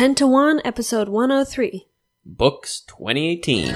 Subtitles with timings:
[0.00, 1.86] 10 to 1, episode 103.
[2.24, 3.74] Books 2018.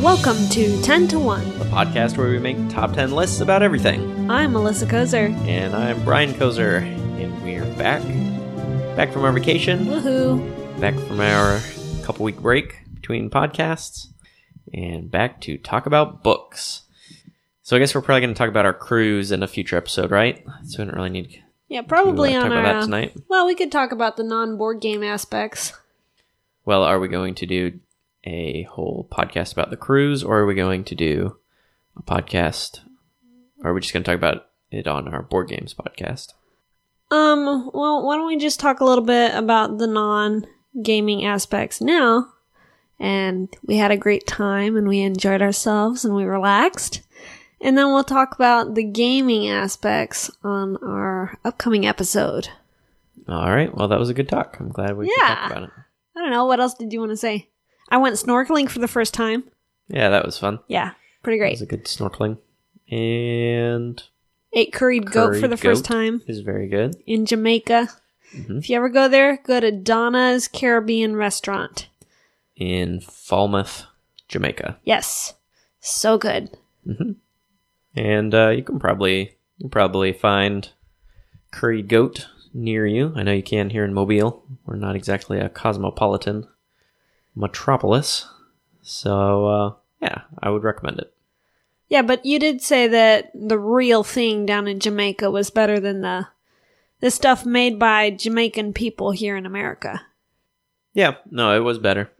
[0.00, 1.58] Welcome to 10 to 1.
[1.58, 4.30] The podcast where we make top 10 lists about everything.
[4.30, 5.30] I'm Melissa Kozer.
[5.46, 8.00] And I'm Brian Kozer, and we're back.
[9.00, 10.78] Back from our vacation, Woohoo.
[10.78, 11.58] back from our
[12.04, 14.08] couple week break between podcasts,
[14.74, 16.82] and back to talk about books.
[17.62, 20.10] So I guess we're probably going to talk about our cruise in a future episode,
[20.10, 20.44] right?
[20.64, 22.60] So we don't really need Yeah, probably to, uh, on talk our.
[22.60, 23.16] about that uh, tonight.
[23.26, 25.72] Well, we could talk about the non board game aspects.
[26.66, 27.80] Well, are we going to do
[28.24, 31.38] a whole podcast about the cruise, or are we going to do
[31.96, 32.80] a podcast?
[33.64, 36.34] Or are we just going to talk about it on our board games podcast?
[37.10, 40.46] Um, well, why don't we just talk a little bit about the non
[40.82, 42.32] gaming aspects now?
[42.98, 47.00] And we had a great time and we enjoyed ourselves and we relaxed.
[47.60, 52.48] And then we'll talk about the gaming aspects on our upcoming episode.
[53.28, 53.74] All right.
[53.74, 54.56] Well, that was a good talk.
[54.60, 55.70] I'm glad we could talk about it.
[56.16, 57.48] I don't know, what else did you want to say?
[57.88, 59.44] I went snorkeling for the first time.
[59.88, 60.58] Yeah, that was fun.
[60.68, 61.48] Yeah, pretty great.
[61.48, 62.38] It was a good snorkeling,
[62.90, 64.02] and
[64.52, 66.96] Ate curried, goat for curried the first goat time is very good.
[67.06, 67.88] in Jamaica.
[68.34, 68.58] Mhm.
[68.58, 71.88] If you ever go there, go to Donna's Caribbean Restaurant.
[72.56, 73.84] In Falmouth,
[74.28, 75.34] Jamaica, Yes,
[75.80, 76.50] so good.
[77.96, 79.18] and uh, you can probably
[79.58, 80.68] you can probably find
[81.52, 83.12] curried goat near you.
[83.16, 84.44] I know you can here in Mobile.
[84.66, 86.46] We're not exactly a cosmopolitan
[87.34, 88.26] metropolis,
[88.82, 91.12] so uh, yeah, I would recommend it.
[91.90, 96.00] Yeah, but you did say that the real thing down in Jamaica was better than
[96.00, 96.28] the
[97.00, 100.02] the stuff made by Jamaican people here in America.
[100.94, 102.10] Yeah, no, it was better.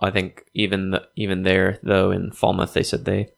[0.00, 3.30] I think even the, even there though in Falmouth they said they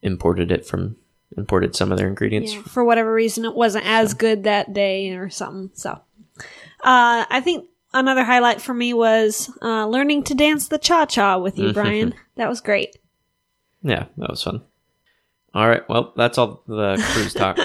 [0.00, 0.96] imported it from
[1.36, 2.54] imported some of their ingredients.
[2.54, 5.70] Yeah, for whatever reason, it wasn't as good that day or something.
[5.74, 11.04] So, uh, I think another highlight for me was uh, learning to dance the cha
[11.04, 12.14] cha with you, Brian.
[12.36, 12.96] that was great.
[13.82, 14.62] Yeah, that was fun.
[15.54, 17.58] All right, well, that's all the cruise talk.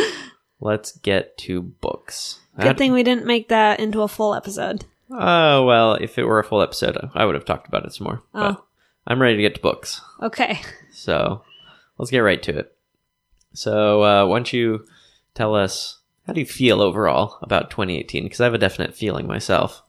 [0.60, 2.40] Let's get to books.
[2.58, 4.86] Good thing we didn't make that into a full episode.
[5.10, 8.06] Oh, well, if it were a full episode, I would have talked about it some
[8.06, 8.22] more.
[8.34, 8.52] Oh.
[8.54, 8.64] But
[9.06, 10.00] I'm ready to get to books.
[10.22, 10.60] Okay.
[10.92, 11.42] So
[11.98, 12.74] let's get right to it.
[13.52, 14.86] So, uh, why don't you
[15.34, 18.24] tell us how do you feel overall about 2018?
[18.24, 19.82] Because I have a definite feeling myself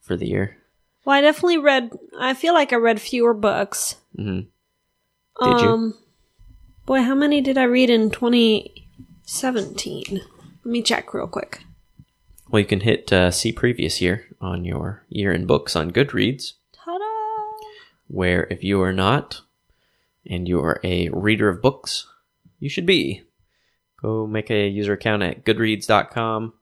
[0.00, 0.56] for the year.
[1.04, 1.90] Well, I definitely read.
[2.18, 3.96] I feel like I read fewer books.
[4.16, 4.40] hmm
[5.42, 5.94] Did you?
[6.86, 10.20] Boy, how many did I read in 2017?
[10.64, 11.60] Let me check real quick.
[12.50, 16.52] Well, you can hit uh, see previous year on your year in books on Goodreads,
[16.72, 17.04] Ta-da!
[18.06, 19.40] where if you are not
[20.26, 22.06] and you are a reader of books,
[22.60, 23.22] you should be.
[24.02, 26.52] Go make a user account at goodreads.com.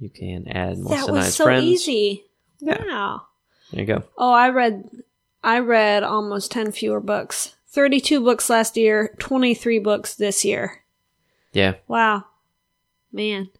[0.00, 1.64] You can add Melissa That was so friends.
[1.64, 2.24] easy.
[2.58, 2.82] Yeah.
[2.84, 3.22] Wow.
[3.70, 4.02] There you go.
[4.18, 4.90] Oh, I read.
[5.44, 7.54] I read almost 10 fewer books.
[7.72, 10.82] 32 books last year, 23 books this year.
[11.52, 11.74] Yeah.
[11.88, 12.24] Wow.
[13.10, 13.50] Man.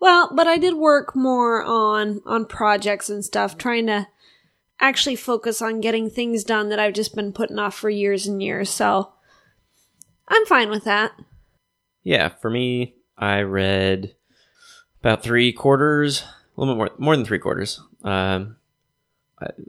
[0.00, 4.08] Well, but I did work more on on projects and stuff trying to
[4.80, 8.42] actually focus on getting things done that I've just been putting off for years and
[8.42, 8.68] years.
[8.68, 9.12] So
[10.26, 11.12] I'm fine with that.
[12.02, 14.16] Yeah, for me, I read
[15.00, 16.24] about three quarters,
[16.56, 17.80] a little bit more, more than three quarters.
[18.02, 18.56] Um,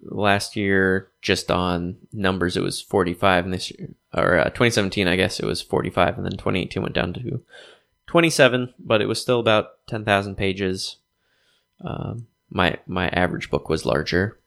[0.04, 5.16] last year, just on numbers, it was 45, and this year, or uh, 2017, I
[5.16, 7.42] guess it was 45, and then 2018 went down to
[8.08, 10.98] 27, but it was still about 10,000 pages.
[11.84, 14.40] Um, my my average book was larger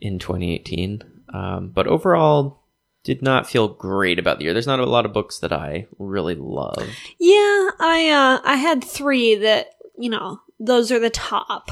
[0.00, 1.02] in 2018,
[1.32, 2.62] um, but overall,
[3.04, 4.52] did not feel great about the year.
[4.52, 6.88] There's not a lot of books that I really love
[7.20, 11.70] Yeah, I uh I had 3 that, you know, those are the top.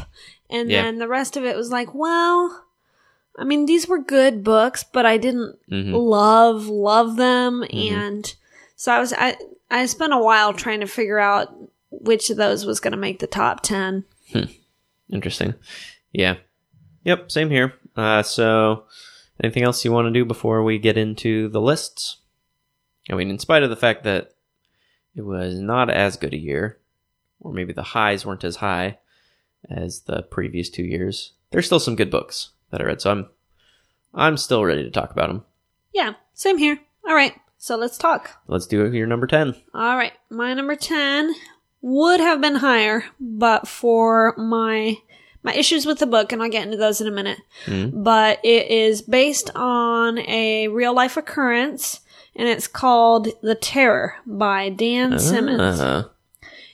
[0.49, 0.83] And Yeah.
[0.83, 2.64] then the rest of it was like, well,
[3.39, 5.93] I mean, these were good books, but I didn't Mhm.
[5.93, 7.91] love love them Mhm.
[7.93, 8.35] and
[8.77, 9.37] so I was I
[9.71, 11.49] I spent a while trying to figure out
[11.91, 14.05] which of those was going to make the top 10.
[15.11, 15.55] Interesting.
[16.13, 16.37] Yeah.
[17.05, 17.75] Yep, same here.
[17.97, 18.85] Uh, so,
[19.43, 22.19] anything else you want to do before we get into the lists?
[23.11, 24.33] I mean, in spite of the fact that
[25.15, 26.79] it was not as good a year,
[27.41, 28.99] or maybe the highs weren't as high
[29.71, 33.01] as the previous two years, there's still some good books that I read.
[33.01, 33.27] So I'm,
[34.15, 35.45] I'm still ready to talk about them.
[35.93, 36.79] Yeah, same here.
[37.07, 37.35] All right.
[37.59, 38.31] So let's talk.
[38.47, 39.55] Let's do your number ten.
[39.73, 40.13] All right.
[40.31, 41.33] My number 10
[41.81, 44.97] would have been higher, but for my
[45.43, 47.39] my issues with the book, and I'll get into those in a minute.
[47.93, 52.01] But it is based on a real life occurrence,
[52.35, 55.81] and it's called The Terror by Dan Simmons.
[55.81, 56.05] Uh,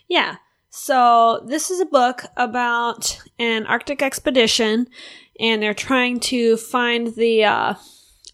[0.09, 0.37] Yeah.
[0.71, 4.87] So this is a book about an Arctic expedition,
[5.41, 7.75] and they're trying to find the uh,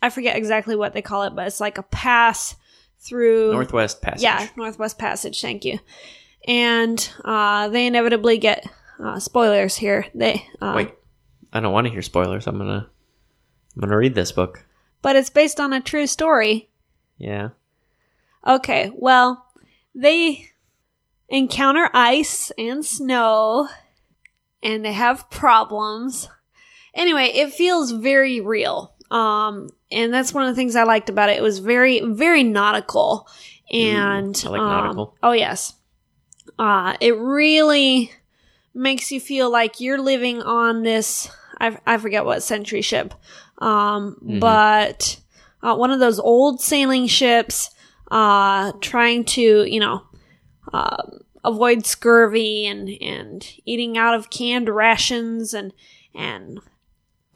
[0.02, 2.56] I forget exactly what they call it, but it's like a pass
[2.98, 4.22] through Northwest Passage.
[4.22, 5.40] yeah, Northwest Passage.
[5.40, 5.78] Thank you.
[6.46, 8.66] And uh, they inevitably get
[9.02, 10.06] uh, spoilers here.
[10.14, 10.94] They uh, Wait,
[11.52, 12.46] I don't want to hear spoilers.
[12.46, 12.88] I'm gonna,
[13.74, 14.64] I'm gonna read this book.
[15.02, 16.68] but it's based on a true story.
[17.18, 17.50] Yeah.
[18.46, 19.46] Okay, well,
[19.94, 20.50] they
[21.28, 23.68] encounter ice and snow,
[24.62, 26.28] and they have problems.
[26.96, 28.94] Anyway, it feels very real.
[29.10, 31.36] Um, and that's one of the things I liked about it.
[31.36, 33.28] It was very, very nautical.
[33.70, 35.14] And I like um, nautical.
[35.22, 35.74] Oh yes,
[36.58, 38.10] uh, it really
[38.74, 41.28] makes you feel like you're living on this.
[41.58, 43.14] I, I forget what century ship,
[43.58, 45.18] um, but
[45.62, 47.70] uh, one of those old sailing ships,
[48.10, 50.04] uh, trying to you know
[50.72, 51.02] uh,
[51.42, 55.72] avoid scurvy and and eating out of canned rations and
[56.14, 56.60] and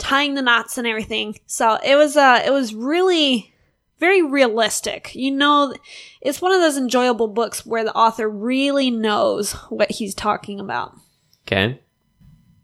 [0.00, 1.38] tying the knots and everything.
[1.46, 3.54] So it was uh it was really
[4.00, 5.14] very realistic.
[5.14, 5.74] You know,
[6.20, 10.96] it's one of those enjoyable books where the author really knows what he's talking about.
[11.46, 11.80] Okay.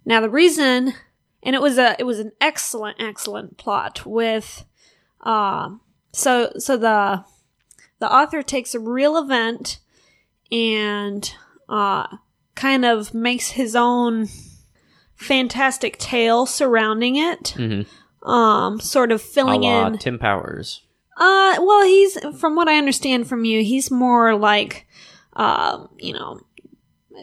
[0.04, 0.94] Now the reason,
[1.42, 4.64] and it was a it was an excellent excellent plot with,
[5.20, 5.70] uh,
[6.12, 7.24] so so the
[7.98, 9.78] the author takes a real event
[10.50, 11.32] and
[11.68, 12.06] uh,
[12.54, 14.28] kind of makes his own
[15.16, 17.54] fantastic tale surrounding it.
[17.56, 18.28] Mm-hmm.
[18.28, 19.98] Um, sort of filling in.
[19.98, 20.82] Tim Powers.
[21.16, 24.86] Uh, well, he's from what I understand from you, he's more like,
[25.34, 26.40] uh, you know,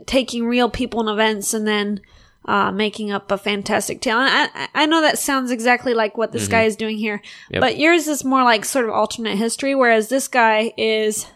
[0.07, 2.01] taking real people and events and then
[2.45, 4.17] uh, making up a fantastic tale.
[4.17, 7.61] And I, I- know that sounds exactly like what this guy is doing here, Yep.
[7.61, 11.27] but yours is more like sort of alternate history, whereas this guy is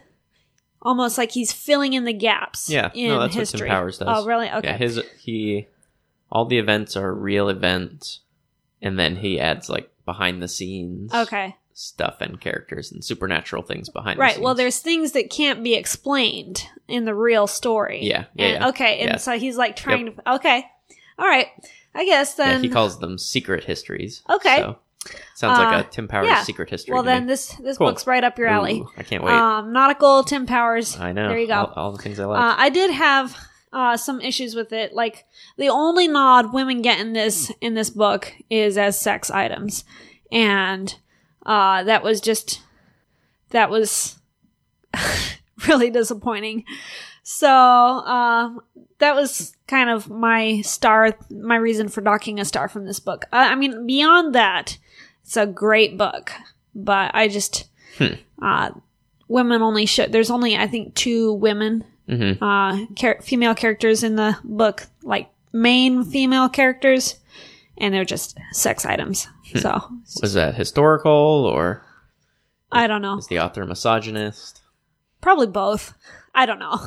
[0.81, 2.69] almost like he's filling in the gaps.
[2.69, 2.89] Yeah.
[2.94, 3.62] in no, that's history.
[3.62, 4.07] what Tim Powers does.
[4.10, 4.50] Oh, really?
[4.50, 4.68] Okay.
[4.69, 4.77] Yeah.
[4.77, 5.68] His he,
[6.31, 8.19] all the events are real events,
[8.81, 11.13] and then he adds like behind the scenes.
[11.13, 11.56] okay.
[11.74, 14.18] Stuff and characters and supernatural things behind.
[14.18, 14.41] the Right.
[14.41, 18.00] Well, there's things that can't be explained in the real story.
[18.03, 18.68] Yeah, yeah, And- yeah.
[18.69, 19.00] Okay.
[19.00, 19.18] And Yeah.
[19.18, 20.31] so he's like trying to.
[20.35, 20.65] Okay.
[21.19, 21.47] All right.
[21.94, 22.63] I guess Yeah, then.
[22.63, 24.24] he calls them secret histories.
[24.27, 24.57] Okay.
[24.57, 24.77] So,
[25.35, 26.41] sounds like Uh, a Tim Powers yeah.
[26.41, 26.94] secret history.
[26.95, 27.27] well, then me.
[27.33, 27.89] this this Cool.
[27.89, 28.79] book's right up your alley.
[28.79, 29.33] Ooh, I can't wait.
[29.33, 31.00] Um, nautical Tim Powers.
[31.00, 31.29] I know.
[31.29, 31.53] There you go.
[31.53, 32.39] All, all the things I like.
[32.41, 33.38] Uh, I did have
[33.73, 34.93] uh, some issues with it.
[34.93, 35.25] Like
[35.57, 39.83] the only nod women get in this in this book is as sex items,
[40.31, 40.95] and
[41.45, 42.61] uh, that was just
[43.49, 44.19] that was
[45.67, 46.63] really disappointing.
[47.23, 48.51] So uh,
[48.99, 53.25] that was kind of my star, my reason for docking a star from this book.
[53.33, 54.77] I, I mean, beyond that,
[55.23, 56.31] it's a great book,
[56.73, 57.65] but I just
[58.41, 58.69] uh,
[59.27, 60.07] women only show.
[60.07, 65.30] There's only I think two women hmm uh, char- female characters in the book, like
[65.54, 67.15] main female characters,
[67.77, 69.27] and they're just sex items.
[69.56, 69.81] So
[70.21, 71.12] Was that historical
[71.45, 71.83] or
[72.71, 73.18] I don't know.
[73.18, 74.62] is the author a misogynist?
[75.21, 75.94] Probably both.
[76.36, 76.77] I don't know.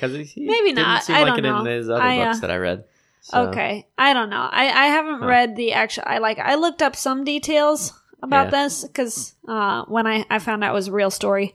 [0.00, 1.08] Because Maybe not.
[1.10, 1.60] I like don't it know.
[1.60, 2.84] in his other I, uh, books that I read.
[3.20, 4.48] So, Okay, I don't know.
[4.50, 6.04] I I haven't read the actual.
[6.06, 7.92] I like I looked up some details
[8.22, 8.64] about Yeah.
[8.64, 11.54] this because uh, when I I found out it was a real story,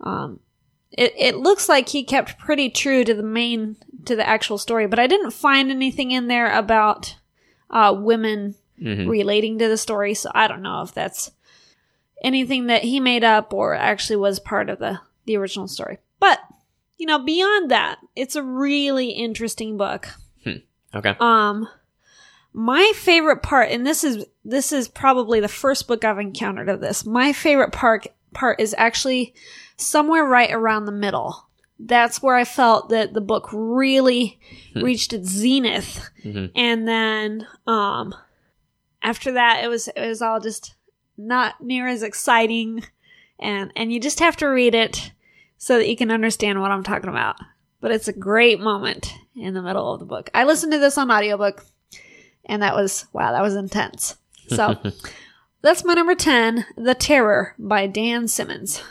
[0.00, 0.40] um,
[0.92, 4.86] it it looks like he kept pretty true to the main to the actual story,
[4.86, 7.16] but I didn't find anything in there about
[7.70, 9.08] uh, women Mhm.
[9.08, 10.14] relating to the story.
[10.14, 11.30] So I don't know if that's
[12.24, 15.98] anything that he made up or actually was part of the the original story.
[16.18, 16.40] But
[16.96, 20.08] you know, beyond that, it's a really interesting book.
[20.94, 21.14] Okay.
[21.20, 21.68] Um,
[22.52, 26.80] my favorite part, and this is this is probably the first book I've encountered of
[26.80, 27.06] this.
[27.06, 29.34] My favorite part part is actually
[29.80, 31.46] somewhere right around the middle.
[31.78, 34.38] That's where I felt that the book really
[34.74, 36.50] reached its zenith, Mhm.
[36.54, 38.14] and then um,
[39.02, 40.74] after that, it was it was all just
[41.16, 42.84] not near as exciting,
[43.38, 45.12] and and you just have to read it
[45.56, 47.36] so that you can understand what I'm talking about.
[47.80, 50.28] But it's a great moment in the middle of the book.
[50.34, 51.64] I listened to this on audiobook
[52.44, 54.16] and that was wow, that was intense.
[54.48, 54.78] So
[55.62, 58.82] that's my number 10, The Terror by Dan Simmons.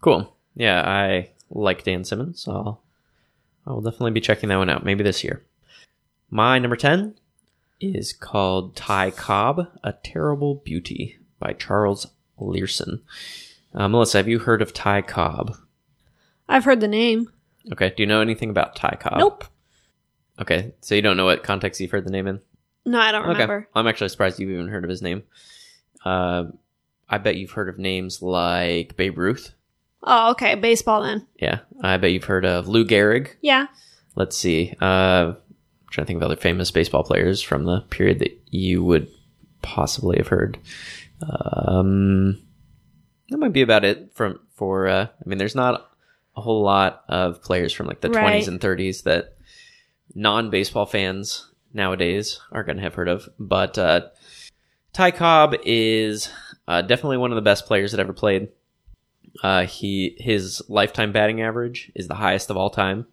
[0.00, 0.34] Cool.
[0.54, 2.82] Yeah, I like Dan Simmons, so I'll,
[3.66, 4.84] I will definitely be checking that one out.
[4.84, 5.44] Maybe this year.
[6.30, 7.14] My number ten
[7.80, 12.06] is called Ty Cobb: A Terrible Beauty by Charles
[12.40, 13.00] Leerhsen.
[13.74, 15.54] Uh, Melissa, have you heard of Ty Cobb?
[16.48, 17.30] I've heard the name.
[17.72, 17.92] Okay.
[17.96, 19.18] Do you know anything about Ty Cobb?
[19.18, 19.44] Nope.
[20.40, 22.40] Okay, so you don't know what context you've heard the name in?
[22.86, 23.68] No, I don't Okay, remember.
[23.74, 25.24] I'm actually surprised you've even heard of his name.
[26.04, 26.44] Uh,
[27.08, 29.52] I bet you've heard of names like Babe Ruth.
[30.02, 30.54] Oh, okay.
[30.54, 31.26] Baseball then.
[31.40, 33.30] Yeah, I bet you've heard of Lou Gehrig.
[33.40, 33.66] Yeah.
[34.14, 34.74] Let's see.
[34.80, 34.84] Uh,
[35.34, 35.36] I'm
[35.90, 39.08] trying to think of other famous baseball players from the period that you would
[39.62, 40.58] possibly have heard.
[41.22, 42.40] Um,
[43.28, 44.86] that might be about it from for.
[44.88, 45.90] Uh, I mean, there's not
[46.36, 48.42] a whole lot of players from like the Right.
[48.42, 49.36] 20s and 30s that
[50.14, 53.28] non-baseball fans nowadays are going to have heard of.
[53.38, 54.02] But uh,
[54.92, 56.30] Ty Cobb is
[56.66, 58.48] uh, definitely one of the best players that ever played.
[59.42, 63.06] Uh, he his lifetime batting average is the highest of all time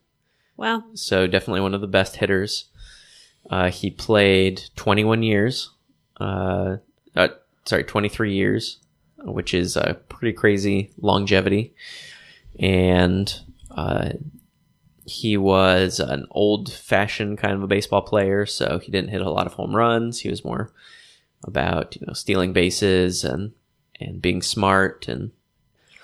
[0.57, 0.84] Wow.
[0.93, 2.65] so definitely one of the best hitters.
[3.50, 5.69] Uh, he played 21 years,
[6.19, 6.77] uh,
[7.15, 7.27] uh,
[7.65, 8.77] sorry, 23 years,
[9.19, 11.74] which is a pretty crazy longevity.
[12.60, 13.31] And
[13.69, 14.13] uh,
[15.05, 19.29] he was an old fashioned kind of a baseball player, so he didn't hit a
[19.29, 20.22] lot of home runs.
[20.22, 20.72] He was more
[21.43, 23.51] about you know stealing bases and
[24.00, 25.31] and being smart and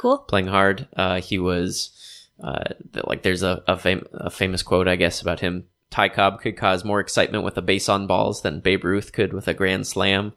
[0.02, 0.18] Cool.
[0.18, 0.88] playing hard.
[0.96, 2.64] Uh, he was uh,
[3.06, 5.66] like there's a a, fam- a famous quote I guess about him.
[5.92, 9.34] Ty Cobb could cause more excitement with a base on balls than Babe Ruth could
[9.34, 10.34] with a grand slam.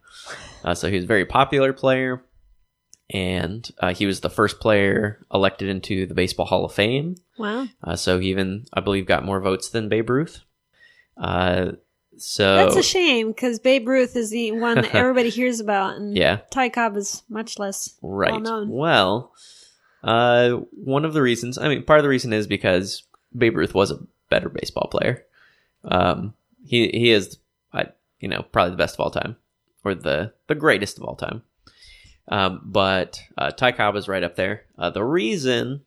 [0.65, 2.23] Uh, so he was a very popular player,
[3.11, 7.17] and uh, he was the first player elected into the Baseball Hall of Fame.
[7.39, 7.67] Wow.
[7.83, 10.41] Uh, so he even I believe got more votes than Babe Ruth.
[11.17, 11.73] Uh,
[12.17, 16.17] so That's a shame because Babe Ruth is the one that everybody hears about, and
[16.17, 18.31] yeah, Ty Cobb is much less Right.
[18.33, 18.69] well known.
[18.71, 19.33] Well,
[20.05, 23.03] uh, one of the reasons, I mean, part of the reason is because
[23.37, 25.25] Babe Ruth was a better baseball player.
[25.83, 26.35] Um,
[26.65, 27.39] he he is,
[27.73, 27.87] I
[28.21, 29.37] you know, probably the best of all time,
[29.83, 31.43] or the the greatest of all time.
[32.29, 34.67] Um, but uh, Ty Cobb is right up there.
[34.79, 35.83] Uh, the reason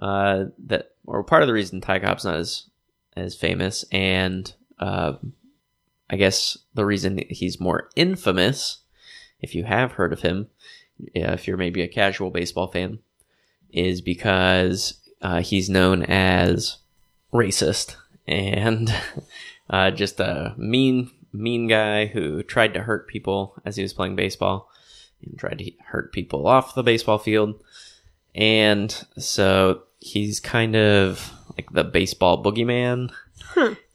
[0.00, 2.68] uh, that, or part of the reason Ty Cobb's not as
[3.16, 5.14] as famous, and uh,
[6.10, 8.78] I guess the reason he's more infamous,
[9.40, 10.48] if you have heard of him,
[11.14, 12.98] if you're maybe a casual baseball fan,
[13.72, 16.78] is because uh, he's known as
[17.32, 18.94] racist and
[19.70, 24.16] uh, just a mean, mean guy who tried to hurt people as he was playing
[24.16, 24.70] baseball
[25.24, 27.58] and tried to hurt people off the baseball field.
[28.34, 33.12] And so he's kind of like the baseball boogeyman.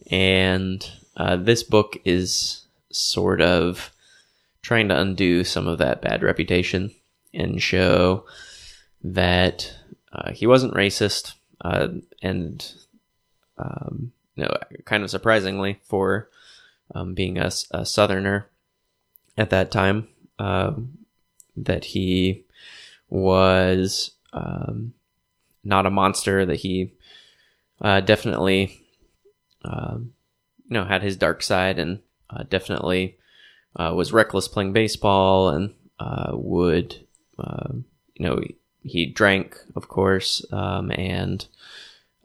[0.10, 3.92] And uh, this book is sort of
[4.62, 6.94] trying to undo some of that bad reputation
[7.34, 8.26] and show
[9.04, 9.74] that
[10.12, 11.88] uh, he wasn't racist uh,
[12.22, 12.74] and
[13.58, 16.30] um, you know kind of surprisingly for
[16.94, 17.52] um, being a
[17.86, 18.48] southerner
[19.38, 20.08] at that time
[20.40, 20.98] um,
[21.56, 22.44] that he
[23.10, 24.94] was um,
[25.64, 26.92] not a monster that he
[27.82, 28.82] uh, definitely
[29.64, 30.14] um,
[30.68, 32.00] you know had his dark side and
[32.30, 33.18] uh, definitely
[33.76, 36.96] uh, was reckless playing baseball and uh, would
[38.16, 38.40] you know
[38.88, 41.48] he drank of course um, and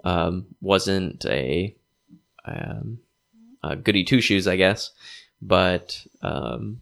[0.05, 1.75] um, wasn't a,
[2.45, 2.99] um,
[3.63, 4.91] a goody two shoes I guess
[5.41, 6.81] but um,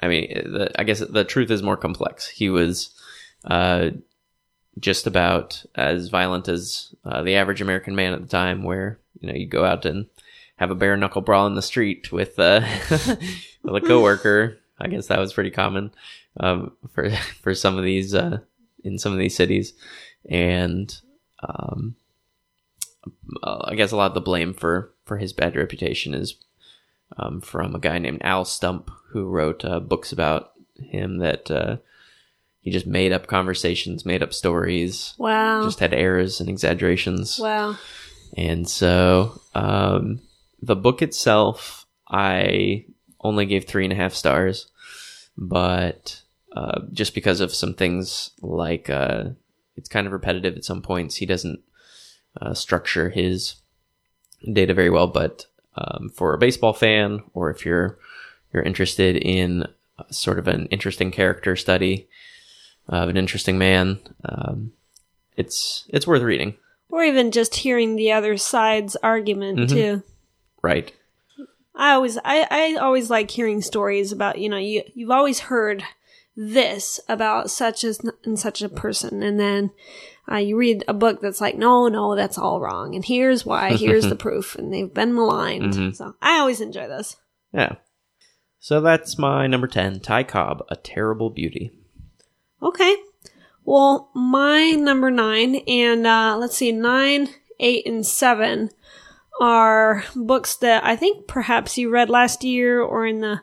[0.00, 2.90] I mean the, I guess the truth is more complex he was
[3.44, 3.90] uh,
[4.78, 9.28] just about as violent as uh, the average American man at the time where you
[9.28, 10.06] know you go out and
[10.56, 12.60] have a bare knuckle brawl in the street with uh,
[13.62, 14.58] with a coworker.
[14.78, 15.92] I guess that was pretty common
[16.38, 17.10] um, for
[17.42, 18.38] for some of these uh,
[18.84, 19.72] in some of these cities,
[20.28, 20.94] and
[21.42, 21.94] um,
[23.42, 26.36] I guess a lot of the blame for for his bad reputation is
[27.16, 31.76] um, from a guy named Al Stump who wrote uh, books about him that uh,
[32.60, 35.64] he just made up conversations, made up stories, Wow.
[35.64, 37.38] just had errors and exaggerations.
[37.38, 37.76] wow.
[38.36, 40.20] And so um,
[40.62, 42.84] the book itself, I
[43.20, 44.68] only gave three and a half stars,
[45.36, 46.22] but
[46.52, 49.24] uh, just because of some things like uh,
[49.76, 51.60] it's kind of repetitive at some points, he doesn't
[52.40, 53.56] uh, structure his
[54.52, 55.06] data very well.
[55.06, 57.98] But um, for a baseball fan, or if you're
[58.52, 59.62] you're interested in
[59.98, 62.08] uh, sort of an interesting character study
[62.88, 64.72] of an interesting man, um,
[65.36, 66.56] it's it's worth reading.
[66.88, 69.68] Or even just hearing the other side's argument Mhm.
[69.68, 70.02] too.
[70.60, 70.92] Right.
[71.76, 75.84] I always I, I always like hearing stories about, you know, you you've always heard
[76.36, 79.70] this about such as and such a person and then
[80.30, 83.72] uh, you read a book that's like, no, no, that's all wrong, and here's why,
[83.76, 85.72] here's the proof, and they've been maligned.
[85.74, 85.96] Mhm.
[85.96, 87.16] So I always enjoy this.
[87.52, 87.76] Yeah.
[88.60, 91.72] So that's my number 10, Ty Cobb, A Terrible Beauty.
[92.62, 92.94] Okay.
[93.64, 98.70] Well, my number nine, and uh, let's see, nine, eight, and seven
[99.40, 103.40] are books that I think perhaps you read last year or in the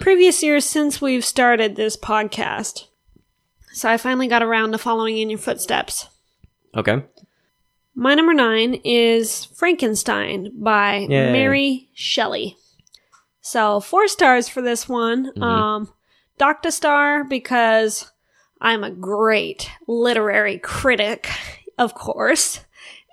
[0.00, 2.84] previous years since we've started this podcast.
[3.72, 6.08] So I finally got around to following in your footsteps.
[6.76, 7.02] Okay.
[7.94, 11.32] My number nine is Frankenstein by Yay.
[11.32, 12.56] Mary Shelley.
[13.40, 15.32] So four stars for this one.
[15.42, 15.92] Um,
[16.36, 18.10] Doctor Star because
[18.60, 21.28] I'm a great literary critic,
[21.78, 22.60] of course,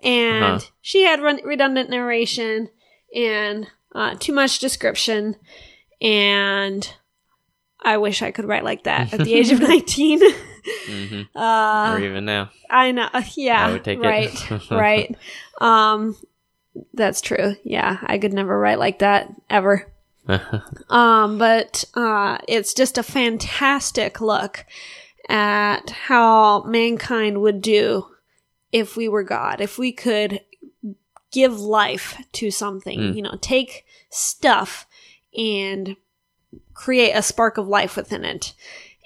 [0.05, 0.59] and Uh-huh.
[0.81, 2.69] she had run- redundant narration
[3.13, 5.35] and uh, too much description,
[6.01, 6.93] and
[7.83, 10.19] I wish I could write like that at the age of 19.
[10.87, 12.49] hmm uh, or even now.
[12.69, 13.09] I know.
[13.35, 13.67] Yeah.
[13.67, 14.01] I would take it.
[14.01, 14.71] right.
[14.71, 15.15] right.
[15.61, 16.15] Um,
[16.93, 17.55] that's true.
[17.63, 17.99] Yeah.
[18.03, 19.87] I could never write like that ever.
[20.89, 24.65] Um, but, uh, it's just a fantastic look
[25.29, 28.07] at how mankind would do
[28.75, 30.41] if we were God, if we could
[31.31, 33.15] give life to something, Mm.
[33.15, 34.85] you know, take stuff
[35.37, 35.95] and
[36.73, 38.53] create a spark of life within it.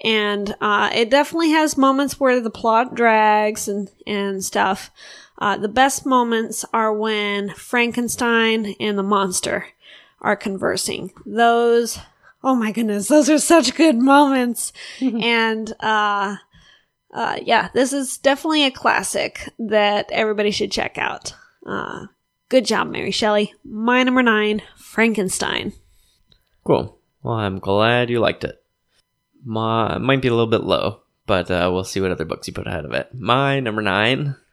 [0.03, 4.89] And uh, it definitely has moments where the plot drags and, and stuff.
[5.37, 9.67] Uh, the best moments are when Frankenstein and the monster
[10.21, 11.11] are conversing.
[11.27, 11.99] Those,
[12.43, 14.73] oh my goodness, those are such good moments.
[15.01, 16.37] and uh,
[17.13, 21.33] uh, yeah, this is definitely a classic that everybody should check out.
[21.65, 22.07] Uh,
[22.49, 23.53] good job, Mary Shelley.
[23.63, 25.73] My number nine, Frankenstein.
[26.63, 26.97] Cool.
[27.23, 28.61] Well, I'm glad you liked it.
[29.43, 32.53] My might be a little bit low, but uh, we'll see what other books you
[32.53, 33.09] put ahead of it.
[33.13, 34.35] My number nine.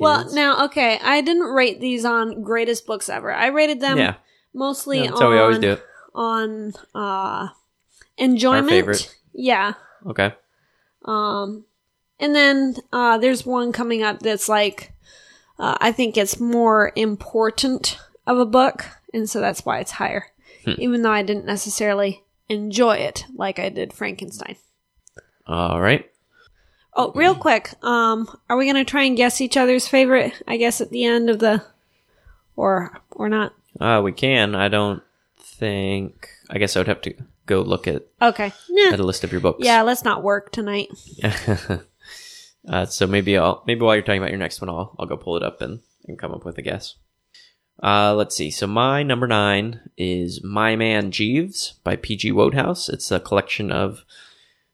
[0.00, 3.32] Well, now, okay, I didn't rate these on greatest books ever.
[3.32, 4.14] I rated them yeah,
[4.52, 5.84] mostly that's on how we always do it.
[6.16, 7.46] on uh
[8.18, 9.14] enjoyment.
[9.32, 9.74] Yeah.
[10.04, 10.34] Okay.
[11.04, 11.64] Um
[12.22, 14.92] and then uh there's one coming up that's like
[15.58, 20.26] uh, I think it's more important of a book, and so that's why it's higher.
[20.64, 20.72] Hmm.
[20.78, 24.56] Even though I didn't necessarily enjoy it like I did Frankenstein.
[25.46, 26.10] All right.
[26.94, 30.32] Oh, real quick, um, are we gonna try and guess each other's favorite?
[30.48, 31.62] I guess at the end of the,
[32.56, 33.54] or or not?
[33.80, 34.54] Uh, we can.
[34.54, 35.02] I don't
[35.38, 36.28] think.
[36.50, 37.14] I guess I would have to
[37.46, 38.92] go look at, Okay, nah.
[38.92, 39.64] at a list of your books.
[39.64, 40.88] Yeah, let's not work tonight.
[42.68, 45.16] uh, so maybe I'll maybe while you're talking about your next one, I'll I'll go
[45.16, 46.96] pull it up and, and come up with a guess.
[47.82, 48.50] Uh, let's see.
[48.50, 52.30] So my number nine is My Man Jeeves by P.G.
[52.30, 52.88] Wodehouse.
[52.88, 54.04] It's a collection of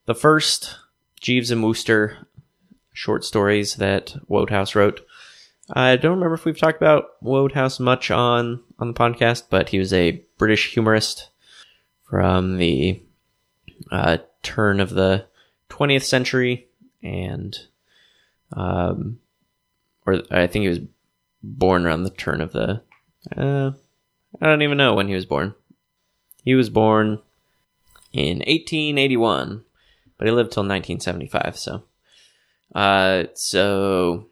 [0.04, 0.76] the first
[1.20, 2.26] Jeeves and Wooster
[2.92, 5.06] short stories that Wodehouse wrote.
[5.72, 9.78] I don't remember if we've talked about Wodehouse much on on the podcast, but he
[9.78, 11.30] was a British humorist
[12.08, 13.02] from the
[13.90, 15.26] uh, turn of the
[15.70, 16.68] 20th century,
[17.02, 17.56] and
[18.52, 19.18] um,
[20.06, 20.80] or I think he was
[21.42, 22.82] born around the turn of the.
[23.36, 23.72] Uh,
[24.40, 25.54] I don't even know when he was born.
[26.44, 27.20] He was born
[28.12, 29.64] in 1881,
[30.16, 31.58] but he lived till 1975.
[31.58, 31.82] So,
[32.74, 34.26] uh, so,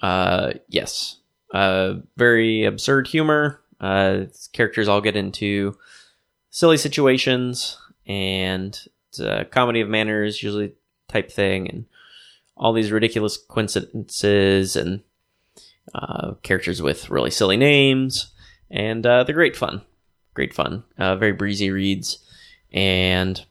[0.00, 1.18] uh, yes,
[1.52, 3.60] uh, very absurd humor.
[3.80, 5.76] Uh, characters all get into
[6.50, 10.72] silly situations, and it's a comedy of manners usually
[11.08, 11.84] type thing, and
[12.56, 15.02] all these ridiculous coincidences and
[15.94, 18.32] uh, characters with really silly names,
[18.70, 19.82] and uh, they're great fun.
[20.34, 20.84] Great fun.
[20.98, 22.18] Uh, very breezy reads,
[22.72, 23.44] and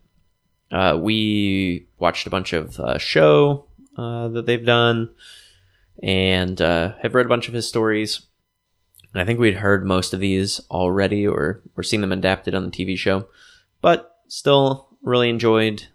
[0.71, 3.65] uh, we watched a bunch of uh, show
[3.97, 5.09] uh, that they've done,
[6.03, 8.21] and have read a bunch of his stories.
[9.13, 12.71] I think we'd heard most of these already, or or seen them adapted on the
[12.71, 13.27] TV show,
[13.81, 15.85] but still really enjoyed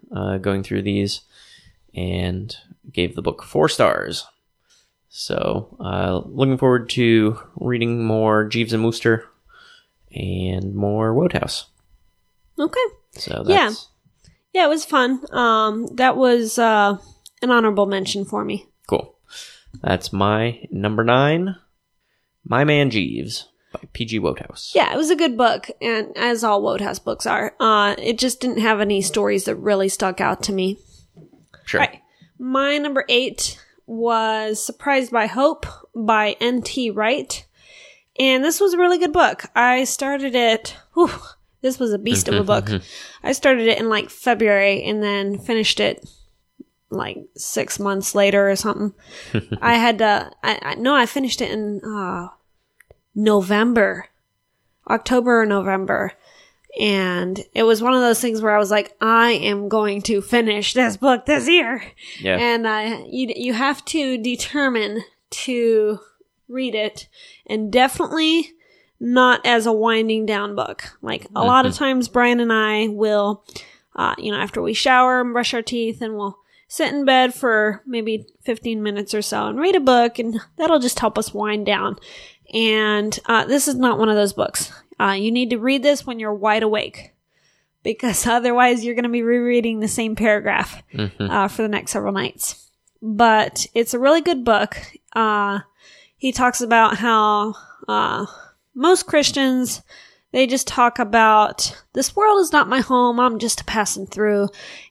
[0.41, 1.21] going through these,
[1.93, 2.55] and
[2.91, 4.25] gave the book four stars.
[5.09, 9.25] So, uh, looking forward to reading more Jeeves and Wooster
[10.15, 11.65] and more Wodehouse.
[12.57, 12.79] Okay.
[13.11, 13.67] So Yeah.
[13.67, 13.87] that's
[14.53, 15.21] Yeah, it was fun.
[15.35, 16.97] Um, that was uh,
[17.41, 18.67] an honorable mention for me.
[18.87, 19.15] cool.
[19.81, 21.55] That's my number nine,
[22.43, 24.19] My Man Jeeves by P.G.
[24.19, 24.73] Wodehouse.
[24.75, 28.41] Yeah, it was a good book, and as all Wodehouse books are, uh, it just
[28.41, 30.77] didn't have any stories that really stuck out to me.
[31.63, 31.79] Sure.
[31.79, 32.01] Right.
[32.41, 36.89] My number eight was Surprised by Hope by N.T.
[36.89, 37.45] Wright.
[38.17, 39.43] And this was a really good book.
[39.55, 41.11] I started it, whew,
[41.61, 42.81] this was a beast of a book.
[43.23, 46.03] I started it in like February and then finished it
[46.89, 48.95] like six months later or something.
[49.61, 52.29] I had to, I, I no, I finished it in uh,
[53.13, 54.07] November,
[54.89, 56.13] October or November.
[56.79, 60.21] And it was one of those things where I was like, I am going to
[60.21, 61.83] finish this book this year.
[62.19, 62.37] Yeah.
[62.37, 65.99] And uh, you you have to determine to
[66.47, 67.07] read it,
[67.45, 68.51] and definitely
[68.99, 70.97] not as a winding down book.
[71.01, 73.43] Like a lot of times, Brian and I will,
[73.95, 77.33] uh, you know, after we shower and brush our teeth, and we'll sit in bed
[77.33, 81.33] for maybe 15 minutes or so and read a book, and that'll just help us
[81.33, 81.97] wind down.
[82.53, 84.71] And uh, this is not one of those books.
[85.01, 87.13] Uh, you need to read this when you're wide awake
[87.83, 90.83] because otherwise you're going to be rereading the same paragraph
[91.19, 92.69] uh, for the next several nights.
[93.01, 94.77] But it's a really good book.
[95.13, 95.61] Uh,
[96.17, 97.55] he talks about how
[97.87, 98.27] uh,
[98.75, 99.81] most Christians
[100.31, 103.19] they just talk about this world is not my home.
[103.19, 104.47] I'm just passing through,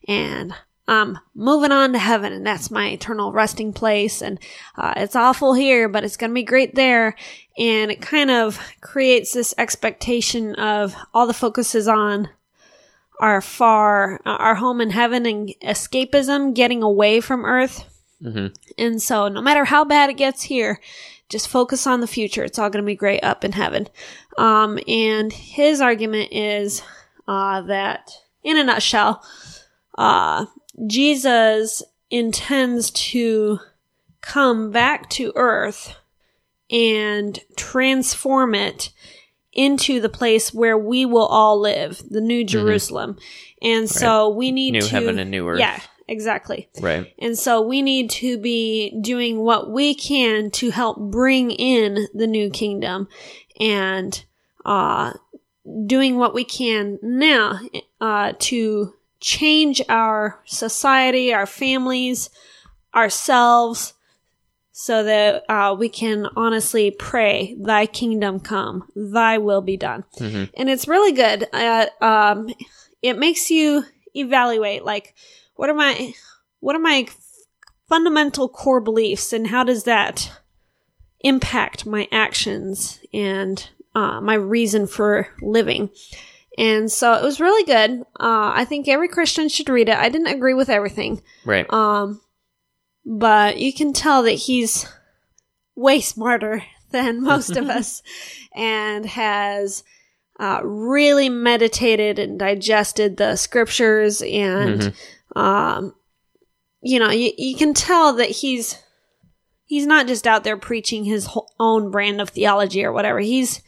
[0.06, 0.54] and
[0.90, 4.20] I'm moving on to heaven, and that's my eternal resting place.
[4.20, 4.40] And
[4.76, 7.14] uh, it's awful here, but it's going to be great there.
[7.56, 12.28] And it kind of creates this expectation of all the focus is on
[13.20, 17.84] our far, our home in heaven and escapism, getting away from earth.
[18.76, 20.80] And so, no matter how bad it gets here,
[21.28, 22.42] just focus on the future.
[22.42, 23.86] It's all going to be great up in heaven.
[24.38, 26.82] Um, and his argument is
[27.28, 28.10] uh, that,
[28.42, 29.22] in a nutshell,
[29.96, 30.46] uh,
[30.86, 33.60] Jesus intends to
[34.20, 35.96] come back to earth
[36.70, 38.90] and transform it
[39.52, 43.18] into the place where we will all live, the New Jerusalem.
[43.60, 45.58] And so we need New to heaven and new earth.
[45.58, 46.68] Yeah, exactly.
[46.80, 47.12] Right.
[47.18, 52.28] And so we need to be doing what we can to help bring in the
[52.28, 53.08] new kingdom
[53.58, 54.24] and
[54.64, 55.14] uh,
[55.86, 57.58] doing what we can now
[58.00, 62.30] uh, to change our society, our families,
[62.94, 63.94] ourselves,
[64.72, 70.04] so that uh, we can honestly pray, Thy kingdom come, Thy will be done.
[70.56, 71.46] And it's really good.
[71.52, 72.48] Uh, um,
[73.02, 75.14] it makes you evaluate, like,
[75.54, 76.14] what are my,
[76.60, 77.06] what are my
[77.88, 80.30] fundamental core beliefs, and how does that
[81.20, 85.90] impact my actions and uh, my reason for living?
[86.60, 88.02] And so it was really good.
[88.20, 89.96] Uh, I think every Christian should read it.
[89.96, 91.64] I didn't agree with everything, Right.
[91.72, 92.20] um,
[93.06, 94.86] but you can tell that he's
[95.74, 98.02] way smarter than most of us
[98.54, 99.84] and has
[100.38, 104.92] uh, really meditated and digested the scriptures and
[105.36, 105.94] um,
[106.82, 108.76] you know you, you can tell that he's
[109.66, 113.60] he's not just out there preaching his whole own brand of theology or whatever he's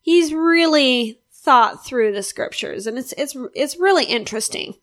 [0.00, 4.74] he's really thought through the scriptures and it's it's it's really interesting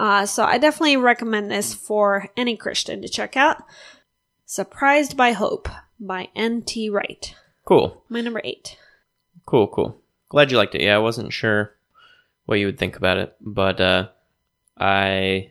[0.00, 3.58] uh, so I definitely recommend this for any Christian to check out.
[4.46, 5.68] Surprised by Hope
[6.00, 6.88] by N.T.
[6.90, 7.34] Wright.
[7.64, 8.02] cool.
[8.08, 8.78] My number eight.
[9.46, 10.00] Cool, cool.
[10.30, 10.80] Glad you liked it.
[10.80, 11.76] Yeah, I wasn't sure
[12.46, 14.08] what you would think about it, but uh
[14.78, 15.50] I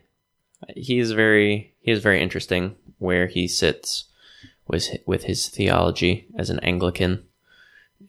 [0.76, 4.06] he's very he is very interesting where he sits
[4.66, 7.24] with with his theology as an Anglican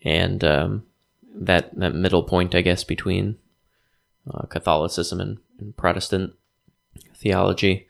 [0.03, 0.84] and um
[1.34, 3.38] that that middle point I guess between
[4.32, 6.34] uh, Catholicism and, and Protestant
[7.15, 7.88] theology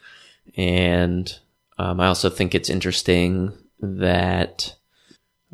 [0.55, 1.39] and
[1.77, 4.75] um, I also think it's interesting that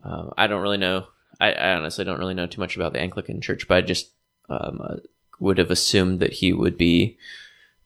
[0.04, 1.08] uh, I don't really know.
[1.40, 4.12] I, I honestly don't really know too much about the Anglican Church, but I just
[4.50, 4.98] um, uh,
[5.40, 7.18] would have assumed that he would be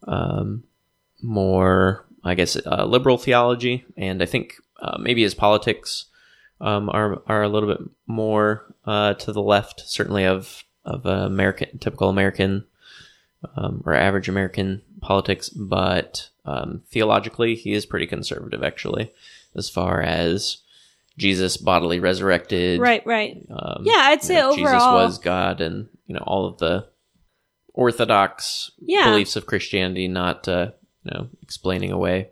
[0.08, 0.64] um,
[1.22, 6.06] more, I guess, uh, liberal theology, and I think uh, maybe his politics
[6.64, 11.78] um, are are a little bit more uh, to the left, certainly of of American
[11.78, 12.66] typical American
[13.56, 19.14] um, or average American politics, but um, theologically, he is pretty conservative, actually,
[19.56, 20.58] as far as
[21.18, 22.80] Jesus bodily resurrected.
[22.80, 23.46] Right, right.
[23.50, 26.58] Um, Yeah, I'd say you know, Jesus overall- was God, and you know all of
[26.60, 26.88] the
[27.74, 29.10] orthodox Yeah.
[29.10, 30.72] beliefs of Christianity, not uh,
[31.04, 32.30] you know explaining away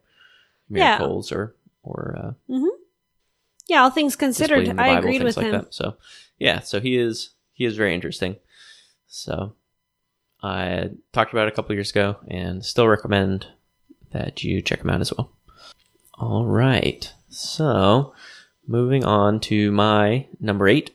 [0.70, 0.98] Yeah.
[0.98, 2.16] miracles or or
[2.50, 2.58] uh,
[3.72, 5.52] Yeah, all things considered, I Bible, agreed with like him.
[5.54, 5.74] that.
[5.74, 5.96] So
[6.38, 8.36] yeah, so he is he is very interesting.
[9.08, 9.56] So
[10.44, 13.48] I talked about it a couple years ago, and still recommend
[14.12, 15.32] that you check him out as well.
[16.16, 18.14] All right, so
[18.68, 20.92] moving on to my number eight,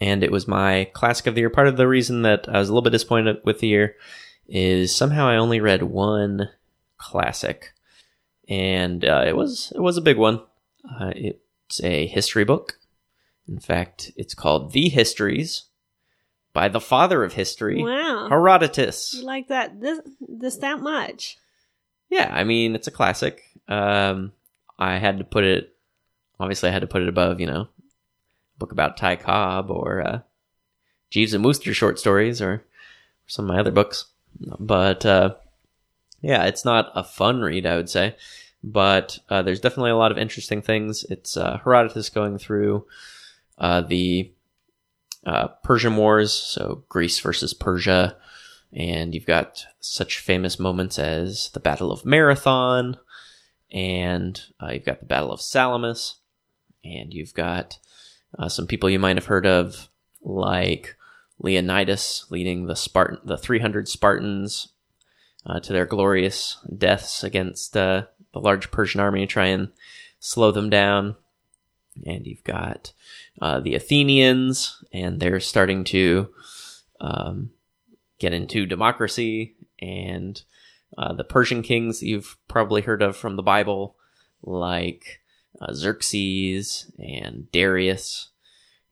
[0.00, 1.50] and it was my classic of the year.
[1.50, 3.94] Part of the reason that I was a little bit disappointed with the year
[4.48, 6.48] is somehow I only read one
[6.98, 7.74] classic,
[8.48, 10.40] and uh, it was it was a big one.
[11.00, 11.12] Uh,
[11.66, 12.78] it's a history book.
[13.48, 15.64] In fact, it's called The Histories
[16.52, 18.28] by the father of history, Wow.
[18.28, 19.14] Herodotus.
[19.14, 21.36] You like that this this that much?
[22.08, 23.42] Yeah, I mean it's a classic.
[23.68, 24.32] Um,
[24.78, 25.74] I had to put it.
[26.40, 30.06] Obviously, I had to put it above, you know, a book about Ty Cobb or
[30.06, 30.20] uh,
[31.10, 32.64] Jeeves and Wooster short stories or, or
[33.26, 34.06] some of my other books.
[34.58, 35.34] But uh,
[36.20, 38.16] yeah, it's not a fun read, I would say.
[38.68, 41.04] But uh, there's definitely a lot of interesting things.
[41.04, 42.84] It's uh, Herodotus going through
[43.58, 44.32] uh, the
[45.24, 48.16] uh, Persian Wars, so Greece versus Persia,
[48.72, 52.96] and you've got such famous moments as the Battle of Marathon,
[53.70, 56.16] and uh, you've got the Battle of Salamis,
[56.84, 57.78] and you've got
[58.36, 59.88] uh, some people you might have heard of,
[60.22, 60.96] like
[61.38, 64.72] Leonidas leading the Spartan, the 300 Spartans
[65.62, 67.72] to their glorious deaths against
[68.36, 69.70] the large Persian army to try and
[70.18, 71.16] slow them down.
[72.04, 72.92] And you've got
[73.40, 76.28] uh, the Athenians, and they're starting to
[77.00, 77.50] um,
[78.18, 79.56] get into democracy.
[79.80, 80.40] And
[80.98, 83.96] uh, the Persian kings you've probably heard of from the Bible,
[84.42, 85.20] like
[85.60, 88.28] uh, Xerxes and Darius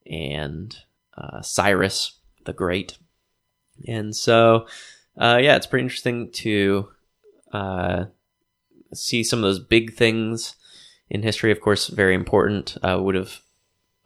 [0.07, 0.74] and
[1.16, 2.98] uh, Cyrus the Great.
[3.87, 4.66] And so,
[5.18, 6.88] uh, yeah, it's pretty interesting to
[7.52, 8.04] uh,
[8.96, 10.57] see some of those big things
[11.11, 11.50] in history.
[11.50, 12.76] Of course, very important.
[12.83, 13.40] Uh, would have